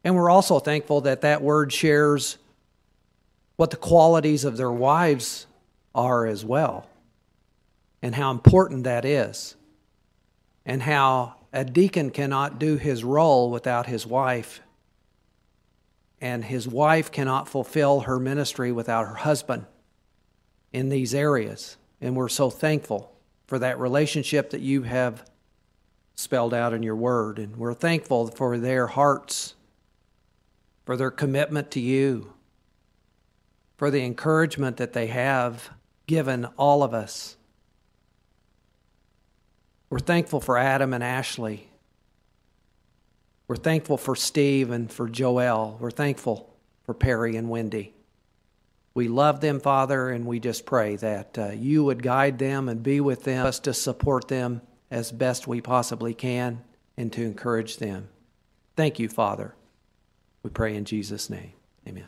And 0.02 0.14
we're 0.14 0.30
also 0.30 0.58
thankful 0.58 1.02
that 1.02 1.20
that 1.20 1.42
word 1.42 1.72
shares 1.72 2.38
what 3.56 3.70
the 3.70 3.76
qualities 3.76 4.44
of 4.44 4.56
their 4.56 4.72
wives 4.72 5.46
are 5.94 6.24
as 6.24 6.44
well, 6.44 6.88
and 8.00 8.14
how 8.14 8.30
important 8.30 8.84
that 8.84 9.04
is, 9.04 9.54
and 10.64 10.82
how 10.82 11.34
a 11.52 11.64
deacon 11.64 12.10
cannot 12.10 12.58
do 12.58 12.76
his 12.76 13.04
role 13.04 13.50
without 13.50 13.86
his 13.86 14.06
wife, 14.06 14.60
and 16.22 16.44
his 16.44 16.66
wife 16.66 17.12
cannot 17.12 17.48
fulfill 17.48 18.00
her 18.00 18.18
ministry 18.18 18.72
without 18.72 19.06
her 19.06 19.14
husband 19.14 19.66
in 20.72 20.88
these 20.88 21.14
areas. 21.14 21.76
And 22.00 22.16
we're 22.16 22.28
so 22.28 22.48
thankful 22.48 23.09
for 23.50 23.58
that 23.58 23.80
relationship 23.80 24.50
that 24.50 24.60
you 24.60 24.82
have 24.82 25.28
spelled 26.14 26.54
out 26.54 26.72
in 26.72 26.84
your 26.84 26.94
word. 26.94 27.40
And 27.40 27.56
we're 27.56 27.74
thankful 27.74 28.28
for 28.28 28.56
their 28.56 28.86
hearts, 28.86 29.56
for 30.84 30.96
their 30.96 31.10
commitment 31.10 31.72
to 31.72 31.80
you, 31.80 32.32
for 33.76 33.90
the 33.90 34.04
encouragement 34.04 34.76
that 34.76 34.92
they 34.92 35.08
have 35.08 35.70
given 36.06 36.44
all 36.56 36.84
of 36.84 36.94
us. 36.94 37.36
We're 39.90 39.98
thankful 39.98 40.40
for 40.40 40.56
Adam 40.56 40.94
and 40.94 41.02
Ashley. 41.02 41.66
We're 43.48 43.56
thankful 43.56 43.96
for 43.96 44.14
Steve 44.14 44.70
and 44.70 44.92
for 44.92 45.08
Joel. 45.08 45.76
We're 45.80 45.90
thankful 45.90 46.54
for 46.84 46.94
Perry 46.94 47.34
and 47.34 47.50
Wendy. 47.50 47.94
We 48.92 49.08
love 49.08 49.40
them, 49.40 49.60
Father, 49.60 50.10
and 50.10 50.26
we 50.26 50.40
just 50.40 50.66
pray 50.66 50.96
that 50.96 51.38
uh, 51.38 51.50
you 51.50 51.84
would 51.84 52.02
guide 52.02 52.38
them 52.38 52.68
and 52.68 52.82
be 52.82 53.00
with 53.00 53.24
them, 53.24 53.46
us 53.46 53.60
to 53.60 53.72
support 53.74 54.28
them 54.28 54.62
as 54.90 55.12
best 55.12 55.46
we 55.46 55.60
possibly 55.60 56.12
can 56.12 56.62
and 56.96 57.12
to 57.12 57.22
encourage 57.22 57.76
them. 57.76 58.08
Thank 58.76 58.98
you, 58.98 59.08
Father. 59.08 59.54
We 60.42 60.50
pray 60.50 60.74
in 60.74 60.84
Jesus' 60.84 61.30
name. 61.30 61.52
Amen. 61.86 62.06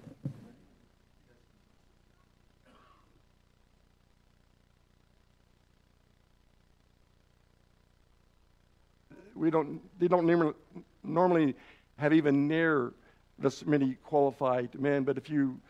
we 9.43 9.51
don't 9.51 9.81
they 9.99 10.07
don't 10.07 10.55
normally, 11.03 11.55
have 11.99 12.13
even 12.13 12.47
near 12.47 12.93
this 13.39 13.67
many 13.67 13.97
qualified 14.05 14.73
men 14.79 15.03
but 15.03 15.19
if 15.19 15.29
you 15.29 15.61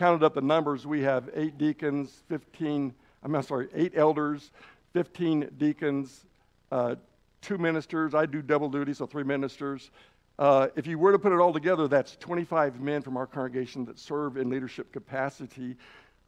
counted 0.00 0.24
up 0.24 0.32
the 0.32 0.40
numbers 0.40 0.86
we 0.86 1.02
have 1.02 1.28
eight 1.34 1.58
deacons 1.58 2.22
15 2.30 2.94
i'm 3.22 3.42
sorry 3.42 3.68
eight 3.74 3.92
elders 3.94 4.50
15 4.94 5.50
deacons 5.58 6.24
uh, 6.72 6.94
two 7.42 7.58
ministers. 7.58 8.14
I 8.14 8.24
do 8.24 8.40
double 8.40 8.70
duty 8.70 8.94
so 8.94 9.06
three 9.06 9.24
ministers. 9.24 9.90
Uh, 10.38 10.68
if 10.74 10.86
you 10.86 10.98
were 10.98 11.12
to 11.12 11.18
put 11.18 11.32
it 11.32 11.38
all 11.38 11.52
together 11.52 11.86
that's 11.86 12.16
25 12.16 12.80
men 12.80 13.02
from 13.02 13.18
our 13.18 13.26
congregation 13.26 13.84
that 13.84 13.98
serve 13.98 14.38
in 14.38 14.48
leadership 14.48 14.90
capacity. 14.90 15.76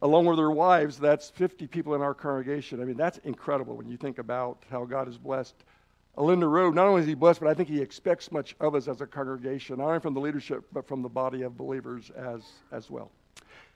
Along 0.03 0.27
with 0.27 0.37
their 0.37 0.51
wives 0.51 0.99
that's 0.99 1.31
50 1.31 1.67
people 1.67 1.95
in 1.95 2.03
our 2.03 2.13
congregation. 2.13 2.79
I 2.83 2.85
mean 2.85 2.99
that's 2.99 3.17
incredible 3.25 3.75
when 3.75 3.89
you 3.89 3.97
think 3.97 4.19
about 4.19 4.65
how 4.71 4.85
god 4.85 5.07
has 5.07 5.17
blessed 5.17 5.55
Linder 6.19 6.51
Road, 6.51 6.75
not 6.75 6.89
only 6.89 7.01
is 7.01 7.09
he 7.09 7.15
blessed, 7.15 7.41
but 7.41 7.49
I 7.49 7.55
think 7.55 7.71
he 7.71 7.81
expects 7.81 8.31
much 8.31 8.55
of 8.61 8.75
us 8.75 8.87
as 8.87 9.01
a 9.01 9.07
congregation, 9.07 9.79
not 9.79 9.87
only 9.87 10.01
from 10.01 10.13
the 10.13 10.21
leadership, 10.21 10.63
but 10.71 10.87
from 10.87 11.01
the 11.01 11.09
body 11.09 11.41
of 11.41 11.57
believers 11.57 12.11
as, 12.11 12.43
as 12.71 12.91
well. 12.91 13.11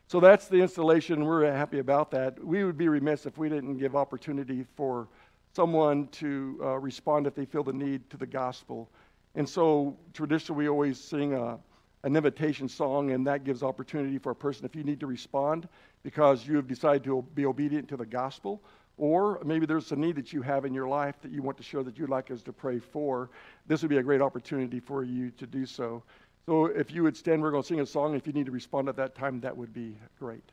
So 0.09 0.21
that's 0.21 0.47
the 0.47 0.59
installation. 0.59 1.25
We're 1.25 1.51
happy 1.53 1.81
about 1.81 2.13
that. 2.13 2.43
We 2.43 2.63
would 2.63 2.79
be 2.79 2.89
remiss 2.89 3.27
if 3.27 3.39
we 3.39 3.49
didn't 3.49 3.79
give 3.79 3.97
opportunity 3.97 4.65
for 4.77 5.09
someone 5.53 6.07
to 6.09 6.61
uh, 6.63 6.79
respond 6.79 7.27
if 7.27 7.35
they 7.35 7.45
feel 7.45 7.65
the 7.65 7.73
need 7.73 8.09
to 8.11 8.17
the 8.17 8.27
gospel. 8.27 8.89
And 9.35 9.49
so 9.49 9.97
traditionally, 10.15 10.65
we 10.65 10.69
always 10.69 11.01
sing 11.01 11.35
a, 11.35 11.59
an 12.05 12.15
invitation 12.15 12.69
song, 12.69 13.11
and 13.11 13.27
that 13.27 13.43
gives 13.43 13.65
opportunity 13.65 14.19
for 14.19 14.31
a 14.31 14.35
person 14.35 14.65
if 14.65 14.77
you 14.77 14.85
need 14.85 15.01
to 15.01 15.09
respond 15.09 15.69
because 16.05 16.47
you 16.47 16.55
have 16.55 16.69
decided 16.69 17.03
to 17.05 17.27
be 17.35 17.45
obedient 17.45 17.89
to 17.89 17.97
the 17.97 18.07
gospel 18.07 18.63
or 18.99 19.41
maybe 19.45 19.67
there's 19.67 19.93
a 19.93 19.97
need 19.97 20.17
that 20.17 20.33
you 20.33 20.43
have 20.43 20.65
in 20.65 20.73
your 20.73 20.89
life 20.89 21.21
that 21.21 21.31
you 21.31 21.43
want 21.43 21.57
to 21.59 21.63
show 21.63 21.83
that 21.83 21.99
you'd 21.99 22.09
like 22.09 22.31
us 22.31 22.43
to 22.43 22.53
pray 22.53 22.79
for. 22.79 23.31
This 23.67 23.83
would 23.83 23.91
be 23.91 23.99
a 23.99 24.03
great 24.03 24.23
opportunity 24.23 24.81
for 24.81 25.05
you 25.05 25.31
to 25.33 25.47
do 25.47 25.67
so. 25.67 26.03
So 26.49 26.67
if 26.67 26.93
you 26.93 27.03
would 27.03 27.17
stand, 27.17 27.43
we're 27.43 27.51
going 27.51 27.65
to 27.65 27.67
sing 27.67 27.81
a 27.81 27.87
song. 27.87 28.15
If 28.15 28.27
you 28.27 28.33
need 28.33 28.47
to 28.47 28.53
respond 28.53 28.89
at 28.89 28.97
that 28.97 29.17
time, 29.17 29.41
that 29.41 29.57
would 29.57 29.75
be 29.75 29.97
great. 30.21 30.45